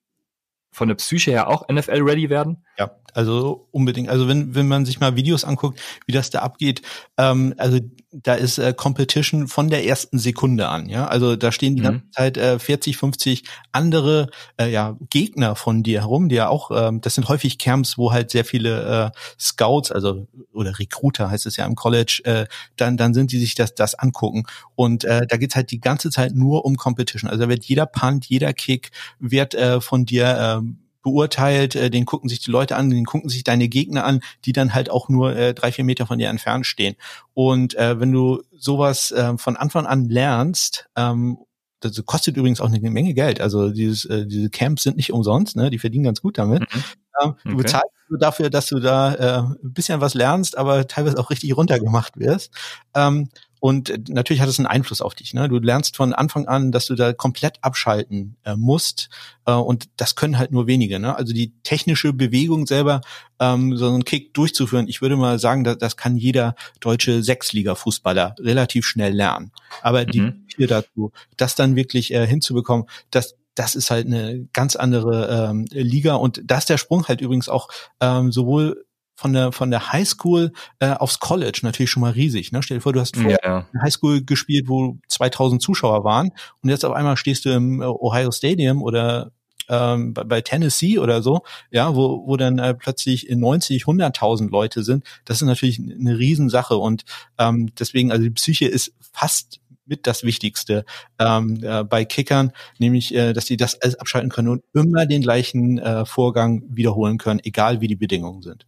[0.72, 2.66] von der Psyche her auch NFL-ready werden?
[2.78, 4.10] Ja, also unbedingt.
[4.10, 6.82] Also wenn, wenn man sich mal Videos anguckt, wie das da abgeht,
[7.18, 7.80] ähm, also
[8.12, 11.08] da ist äh, Competition von der ersten Sekunde an, ja.
[11.08, 11.86] Also da stehen die mhm.
[11.86, 16.72] ganze Zeit äh, 40, 50 andere äh, ja, Gegner von dir herum, die ja auch,
[16.74, 21.46] ähm, das sind häufig Camps, wo halt sehr viele äh, Scouts, also oder Recruiter heißt
[21.46, 22.46] es ja im College, äh,
[22.78, 24.46] dann, dann sind die sich das, das angucken.
[24.76, 27.30] Und äh, da geht's halt die ganze Zeit nur um Competition.
[27.30, 32.06] Also da wird jeder Punt, jeder Kick wird äh, von dir äh, beurteilt, äh, den
[32.06, 35.10] gucken sich die Leute an, den gucken sich deine Gegner an, die dann halt auch
[35.10, 36.96] nur äh, drei, vier Meter von dir entfernt stehen.
[37.34, 41.38] Und äh, wenn du sowas äh, von Anfang an lernst, ähm,
[41.82, 43.40] das kostet übrigens auch eine Menge Geld.
[43.40, 45.70] Also dieses, äh, diese Camps sind nicht umsonst, ne?
[45.70, 46.62] Die verdienen ganz gut damit.
[46.62, 46.84] Mhm.
[47.22, 47.40] Ähm, okay.
[47.46, 51.56] Du bezahlst dafür, dass du da äh, ein bisschen was lernst, aber teilweise auch richtig
[51.56, 52.52] runtergemacht wirst.
[52.96, 53.30] Ähm,
[53.60, 55.34] und äh, natürlich hat es einen Einfluss auf dich.
[55.34, 55.50] Ne?
[55.50, 59.10] Du lernst von Anfang an, dass du da komplett abschalten äh, musst.
[59.46, 61.00] Äh, und das können halt nur wenige.
[61.00, 61.16] Ne?
[61.16, 63.02] Also die technische Bewegung selber,
[63.40, 68.36] ähm, so einen Kick durchzuführen, ich würde mal sagen, das, das kann jeder deutsche Sechsliga-Fußballer
[68.40, 69.52] relativ schnell lernen.
[69.82, 70.12] Aber mhm.
[70.12, 75.50] die hier dazu, das dann wirklich äh, hinzubekommen, das, das ist halt eine ganz andere
[75.50, 77.68] ähm, Liga und da ist der Sprung halt übrigens auch
[78.00, 78.86] ähm, sowohl
[79.20, 82.54] von der von der Highschool äh, aufs College natürlich schon mal riesig.
[82.54, 82.64] Ne?
[82.64, 83.66] Stell dir vor, du hast ja, ja.
[83.82, 86.32] Highschool gespielt, wo 2000 Zuschauer waren
[86.62, 89.32] und jetzt auf einmal stehst du im äh, Ohio Stadium oder
[89.68, 94.84] ähm, bei, bei Tennessee oder so, ja, wo, wo dann äh, plötzlich 90, 100.000 Leute
[94.84, 95.04] sind.
[95.26, 97.04] Das ist natürlich eine Riesensache und
[97.38, 100.86] ähm, deswegen, also die Psyche ist fast mit das Wichtigste
[101.20, 105.22] ähm, äh, bei Kickern, nämlich, äh, dass sie das alles abschalten können und immer den
[105.22, 108.66] gleichen äh, Vorgang wiederholen können, egal wie die Bedingungen sind.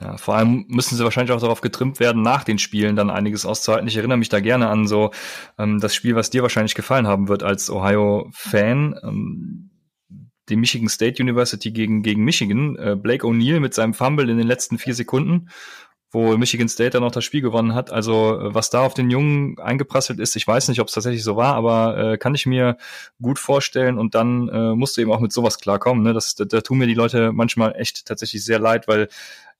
[0.00, 3.46] Ja, vor allem müssen sie wahrscheinlich auch darauf getrimmt werden, nach den Spielen dann einiges
[3.46, 3.88] auszuhalten.
[3.88, 5.10] Ich erinnere mich da gerne an so
[5.58, 9.00] ähm, das Spiel, was dir wahrscheinlich gefallen haben wird als Ohio-Fan.
[9.02, 9.70] Ähm,
[10.50, 12.76] die Michigan State University gegen, gegen Michigan.
[12.76, 15.48] Äh, Blake O'Neill mit seinem Fumble in den letzten vier Sekunden
[16.14, 17.90] wo Michigan State dann noch das Spiel gewonnen hat.
[17.90, 21.24] Also äh, was da auf den Jungen eingeprasselt ist, ich weiß nicht, ob es tatsächlich
[21.24, 22.78] so war, aber äh, kann ich mir
[23.20, 23.98] gut vorstellen.
[23.98, 26.04] Und dann äh, musst du eben auch mit sowas klarkommen.
[26.04, 26.14] Ne?
[26.14, 29.08] Das, da, da tun mir die Leute manchmal echt tatsächlich sehr leid, weil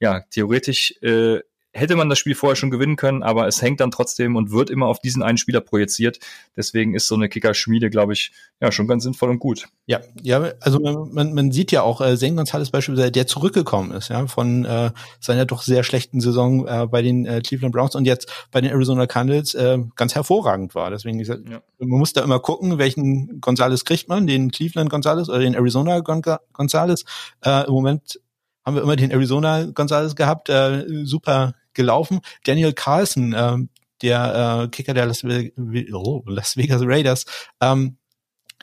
[0.04, 1.40] ja, theoretisch äh,
[1.74, 4.70] hätte man das Spiel vorher schon gewinnen können, aber es hängt dann trotzdem und wird
[4.70, 6.20] immer auf diesen einen Spieler projiziert.
[6.56, 9.66] Deswegen ist so eine Kicker-Schmiede, glaube ich, ja, schon ganz sinnvoll und gut.
[9.86, 14.08] Ja, ja, also man, man sieht ja auch, äh, Zen Gonzalez beispielsweise, der zurückgekommen ist,
[14.08, 14.90] ja, von äh,
[15.20, 18.70] seiner doch sehr schlechten Saison äh, bei den äh, Cleveland Browns und jetzt bei den
[18.70, 20.90] Arizona Cardinals äh, ganz hervorragend war.
[20.90, 21.60] Deswegen, ich sag, ja.
[21.78, 26.00] man muss da immer gucken, welchen Gonzalez kriegt man, den Cleveland Gonzalez oder den Arizona
[26.00, 27.04] Gonzalez.
[27.44, 28.20] Äh, Im Moment
[28.64, 32.20] haben wir immer den Arizona Gonzalez gehabt, äh, super gelaufen.
[32.44, 33.56] Daniel Carlson, äh,
[34.02, 37.26] der äh, Kicker der Las, oh, Las Vegas Raiders,
[37.60, 37.96] ähm,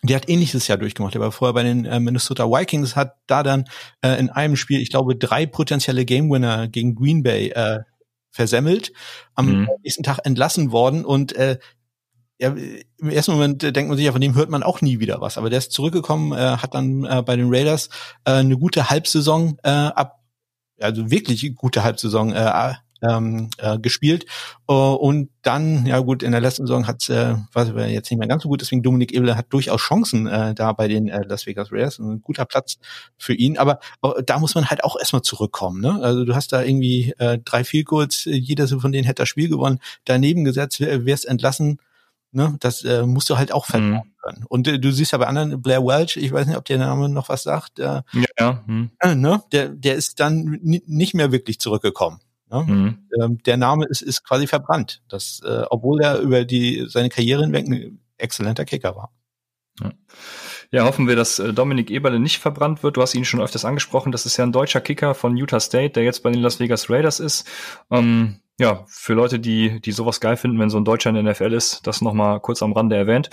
[0.03, 1.13] der hat ähnliches Jahr durchgemacht.
[1.13, 3.65] Der war vorher bei den äh, Minnesota Vikings, hat da dann
[4.01, 7.79] äh, in einem Spiel, ich glaube, drei potenzielle Game Winner gegen Green Bay äh,
[8.31, 8.91] versemmelt,
[9.35, 9.69] am mhm.
[9.83, 11.59] nächsten Tag entlassen worden und äh,
[12.41, 12.55] ja,
[12.97, 15.37] im ersten Moment denkt man sich ja, von dem hört man auch nie wieder was.
[15.37, 17.89] Aber der ist zurückgekommen, äh, hat dann äh, bei den Raiders
[18.25, 20.23] äh, eine gute Halbsaison äh, ab,
[20.79, 22.73] also wirklich gute Halbsaison äh,
[23.03, 24.25] ähm, äh, gespielt.
[24.67, 28.27] Uh, und dann, ja gut, in der letzten Saison hat äh, war jetzt nicht mehr
[28.27, 31.45] ganz so gut, deswegen Dominik Ebele hat durchaus Chancen äh, da bei den äh, Las
[31.45, 31.99] Vegas Raiders.
[31.99, 32.77] Ein guter Platz
[33.17, 33.59] für ihn.
[33.59, 35.79] Aber äh, da muss man halt auch erstmal zurückkommen.
[35.79, 35.99] Ne?
[36.01, 39.49] Also du hast da irgendwie äh, drei Field Goals, jeder von denen hätte das Spiel
[39.49, 41.79] gewonnen, daneben gesetzt, wärst entlassen.
[42.31, 42.55] Ne?
[42.59, 44.21] Das äh, musst du halt auch vertrauen mhm.
[44.21, 44.45] können.
[44.47, 47.09] Und äh, du siehst ja bei anderen, Blair Welch, ich weiß nicht, ob der Name
[47.09, 47.79] noch was sagt.
[47.79, 48.01] Äh,
[48.39, 48.63] ja.
[48.65, 48.91] Mhm.
[48.99, 49.43] Äh, ne?
[49.51, 52.19] der, der ist dann nicht mehr wirklich zurückgekommen.
[52.49, 52.63] Ne?
[52.63, 52.97] Mhm.
[53.21, 57.43] Ähm, der Name ist, ist quasi verbrannt, das, äh, obwohl er über die seine Karriere
[57.43, 59.11] hinweg ein exzellenter Kicker war.
[59.81, 59.91] Ja.
[60.73, 62.95] Ja, hoffen wir, dass äh, Dominik Eberle nicht verbrannt wird.
[62.95, 64.13] Du hast ihn schon öfters angesprochen.
[64.13, 66.89] Das ist ja ein deutscher Kicker von Utah State, der jetzt bei den Las Vegas
[66.89, 67.45] Raiders ist.
[67.89, 71.23] Ähm, ja, für Leute, die, die sowas geil finden, wenn so ein Deutscher in der
[71.23, 73.31] NFL ist, das nochmal kurz am Rande erwähnt.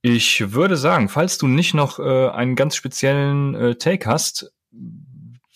[0.00, 4.54] Ich würde sagen, falls du nicht noch äh, einen ganz speziellen äh, Take hast,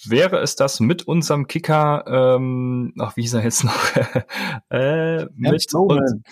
[0.05, 2.05] wäre es das mit unserem Kicker,
[2.37, 3.97] ähm, ach, wie hieß er jetzt noch?
[4.69, 6.23] äh, mit, und,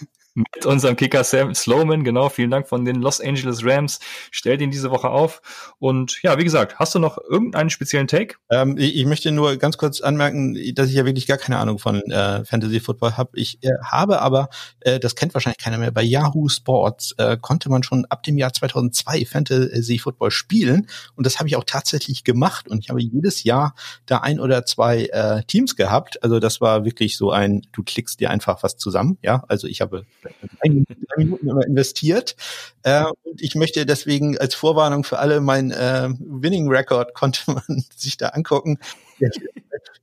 [0.54, 2.04] mit unserem Kicker Sam Slowman.
[2.04, 4.00] Genau, vielen Dank von den Los Angeles Rams.
[4.30, 5.40] Stellt ihn diese Woche auf.
[5.78, 8.36] Und ja, wie gesagt, hast du noch irgendeinen speziellen Take?
[8.50, 11.78] Ähm, ich, ich, möchte nur ganz kurz anmerken, dass ich ja wirklich gar keine Ahnung
[11.78, 13.30] von äh, Fantasy Football habe.
[13.34, 14.48] Ich äh, habe aber,
[14.80, 18.38] äh, das kennt wahrscheinlich keiner mehr, bei Yahoo Sports äh, konnte man schon ab dem
[18.38, 20.86] Jahr 2002 Fantasy Football spielen.
[21.16, 22.68] Und das habe ich auch tatsächlich gemacht.
[22.68, 23.74] Und ich habe jedes Jahr
[24.06, 26.22] da ein oder zwei äh, Teams gehabt.
[26.22, 29.18] Also das war wirklich so ein, du klickst dir einfach was zusammen.
[29.22, 30.04] Ja, also ich habe
[30.38, 32.36] drei Minuten immer investiert.
[32.82, 37.84] Äh, und ich möchte deswegen als Vorwarnung für alle mein äh, Winning Record konnte man
[37.96, 38.78] sich da angucken.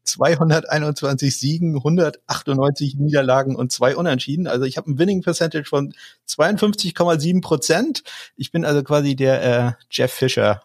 [0.04, 4.48] 221 Siegen, 198 Niederlagen und zwei Unentschieden.
[4.48, 5.94] Also ich habe ein Winning Percentage von
[6.28, 8.04] 52,7 Prozent.
[8.36, 10.62] Ich bin also quasi der äh, Jeff Fischer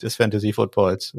[0.00, 1.16] des Fantasy Footballs.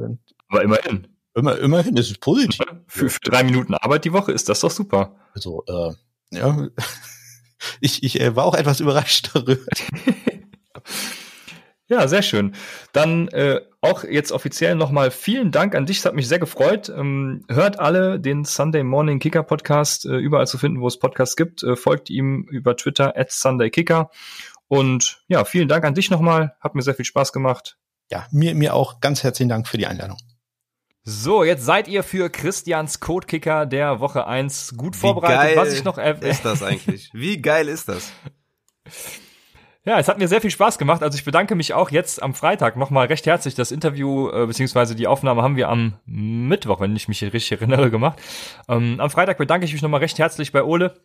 [0.48, 1.08] Aber immerhin.
[1.36, 2.66] Immer, immerhin, das ist positiv.
[2.88, 5.16] Für, für drei Minuten Arbeit die Woche ist das doch super.
[5.34, 5.94] Also, äh,
[6.38, 6.68] ja,
[7.82, 9.58] ich, ich äh, war auch etwas überrascht darüber.
[11.90, 12.54] Ja, sehr schön.
[12.94, 15.98] Dann äh, auch jetzt offiziell nochmal vielen Dank an dich.
[15.98, 16.88] Es hat mich sehr gefreut.
[16.96, 21.36] Ähm, hört alle den Sunday Morning Kicker Podcast äh, überall zu finden, wo es Podcasts
[21.36, 21.64] gibt.
[21.64, 24.12] Äh, folgt ihm über Twitter at Sunday Kicker.
[24.68, 26.56] Und ja, vielen Dank an dich nochmal.
[26.60, 27.80] Hat mir sehr viel Spaß gemacht.
[28.12, 30.18] Ja, mir, mir auch ganz herzlichen Dank für die Einladung.
[31.10, 35.40] So, jetzt seid ihr für Christians Codekicker der Woche 1 gut vorbereitet.
[35.40, 37.10] Wie geil Was ich noch ist das eigentlich?
[37.14, 38.12] Wie geil ist das?
[39.86, 41.02] Ja, es hat mir sehr viel Spaß gemacht.
[41.02, 43.56] Also ich bedanke mich auch jetzt am Freitag nochmal recht herzlich.
[43.56, 47.90] Das Interview äh, beziehungsweise die Aufnahme haben wir am Mittwoch, wenn ich mich richtig erinnere,
[47.90, 48.20] gemacht.
[48.68, 51.00] Ähm, am Freitag bedanke ich mich nochmal recht herzlich bei Ole.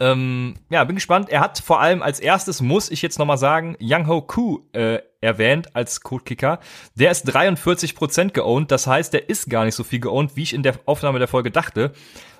[0.00, 1.28] Ähm, ja, bin gespannt.
[1.28, 4.98] Er hat vor allem als erstes, muss ich jetzt nochmal sagen, Young Ho Koo äh,
[5.20, 6.58] erwähnt als Codekicker.
[6.94, 10.52] Der ist 43% geowned, das heißt, der ist gar nicht so viel geowned, wie ich
[10.52, 11.92] in der Aufnahme der Folge dachte.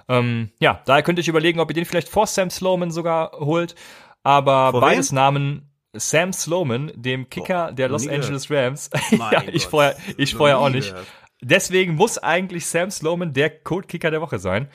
[0.08, 3.32] Ähm, ja, daher könnt ihr euch überlegen, ob ihr den vielleicht vor Sam Sloman sogar
[3.38, 3.74] holt.
[4.22, 5.16] Aber vor beides wem?
[5.16, 8.90] Namen Sam Sloman, dem Kicker oh, der Los Angeles Rams.
[9.10, 10.94] ja, ich vorher, ich vorher auch nicht.
[11.40, 14.68] Deswegen muss eigentlich Sam Sloman der Codekicker der Woche sein.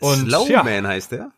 [0.00, 1.32] Und, Slowman ja, heißt der?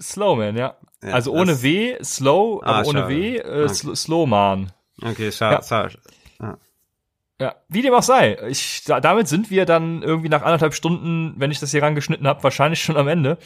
[0.00, 0.76] Slowman, ja.
[1.02, 3.14] ja also ohne W, Slow, ah, aber ohne schade.
[3.14, 3.94] W, äh, okay.
[3.94, 4.72] Slowman.
[5.02, 5.64] Okay, schade.
[5.68, 5.88] Ja.
[6.40, 6.58] Ja.
[7.40, 8.36] ja, wie dem auch sei.
[8.48, 12.26] Ich, da, damit sind wir dann irgendwie nach anderthalb Stunden, wenn ich das hier rangeschnitten
[12.26, 13.38] habe, wahrscheinlich schon am Ende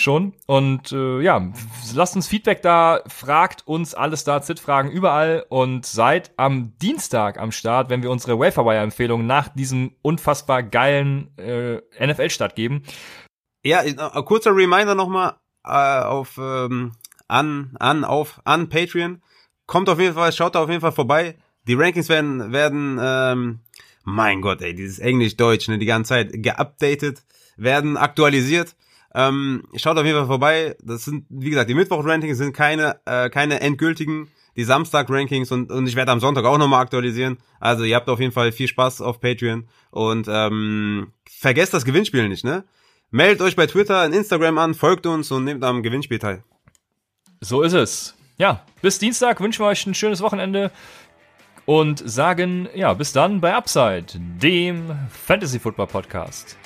[0.00, 0.32] schon.
[0.46, 1.52] Und äh, ja,
[1.94, 7.52] lasst uns Feedback da, fragt uns alles da, ZIT-Fragen überall und seid am Dienstag am
[7.52, 12.82] Start, wenn wir unsere Waferwire-Empfehlung nach diesem unfassbar geilen äh, NFL-Start geben.
[13.62, 15.34] Ja, äh, kurzer Reminder nochmal
[15.64, 16.92] äh, auf ähm,
[17.28, 19.22] an, an, auf, an Patreon.
[19.66, 21.36] Kommt auf jeden Fall, schaut da auf jeden Fall vorbei.
[21.68, 23.60] Die Rankings werden, werden, ähm,
[24.04, 27.22] mein Gott, ey, dieses Englisch-Deutsch, ne, die ganze Zeit geupdatet,
[27.56, 28.74] werden aktualisiert.
[29.14, 30.76] Ähm, schaut auf jeden Fall vorbei.
[30.82, 34.28] Das sind, wie gesagt, die Mittwoch-Rankings sind keine, äh, keine endgültigen.
[34.56, 37.38] Die Samstag-Rankings und, und ich werde am Sonntag auch nochmal aktualisieren.
[37.60, 42.28] Also ihr habt auf jeden Fall viel Spaß auf Patreon und ähm, vergesst das Gewinnspiel
[42.28, 42.64] nicht, ne?
[43.12, 46.44] Meldet euch bei Twitter und Instagram an, folgt uns und nehmt am Gewinnspiel teil.
[47.40, 48.14] So ist es.
[48.36, 50.70] Ja, bis Dienstag wünschen wir euch ein schönes Wochenende
[51.66, 56.56] und sagen, ja, bis dann bei Upside, dem Fantasy Football Podcast.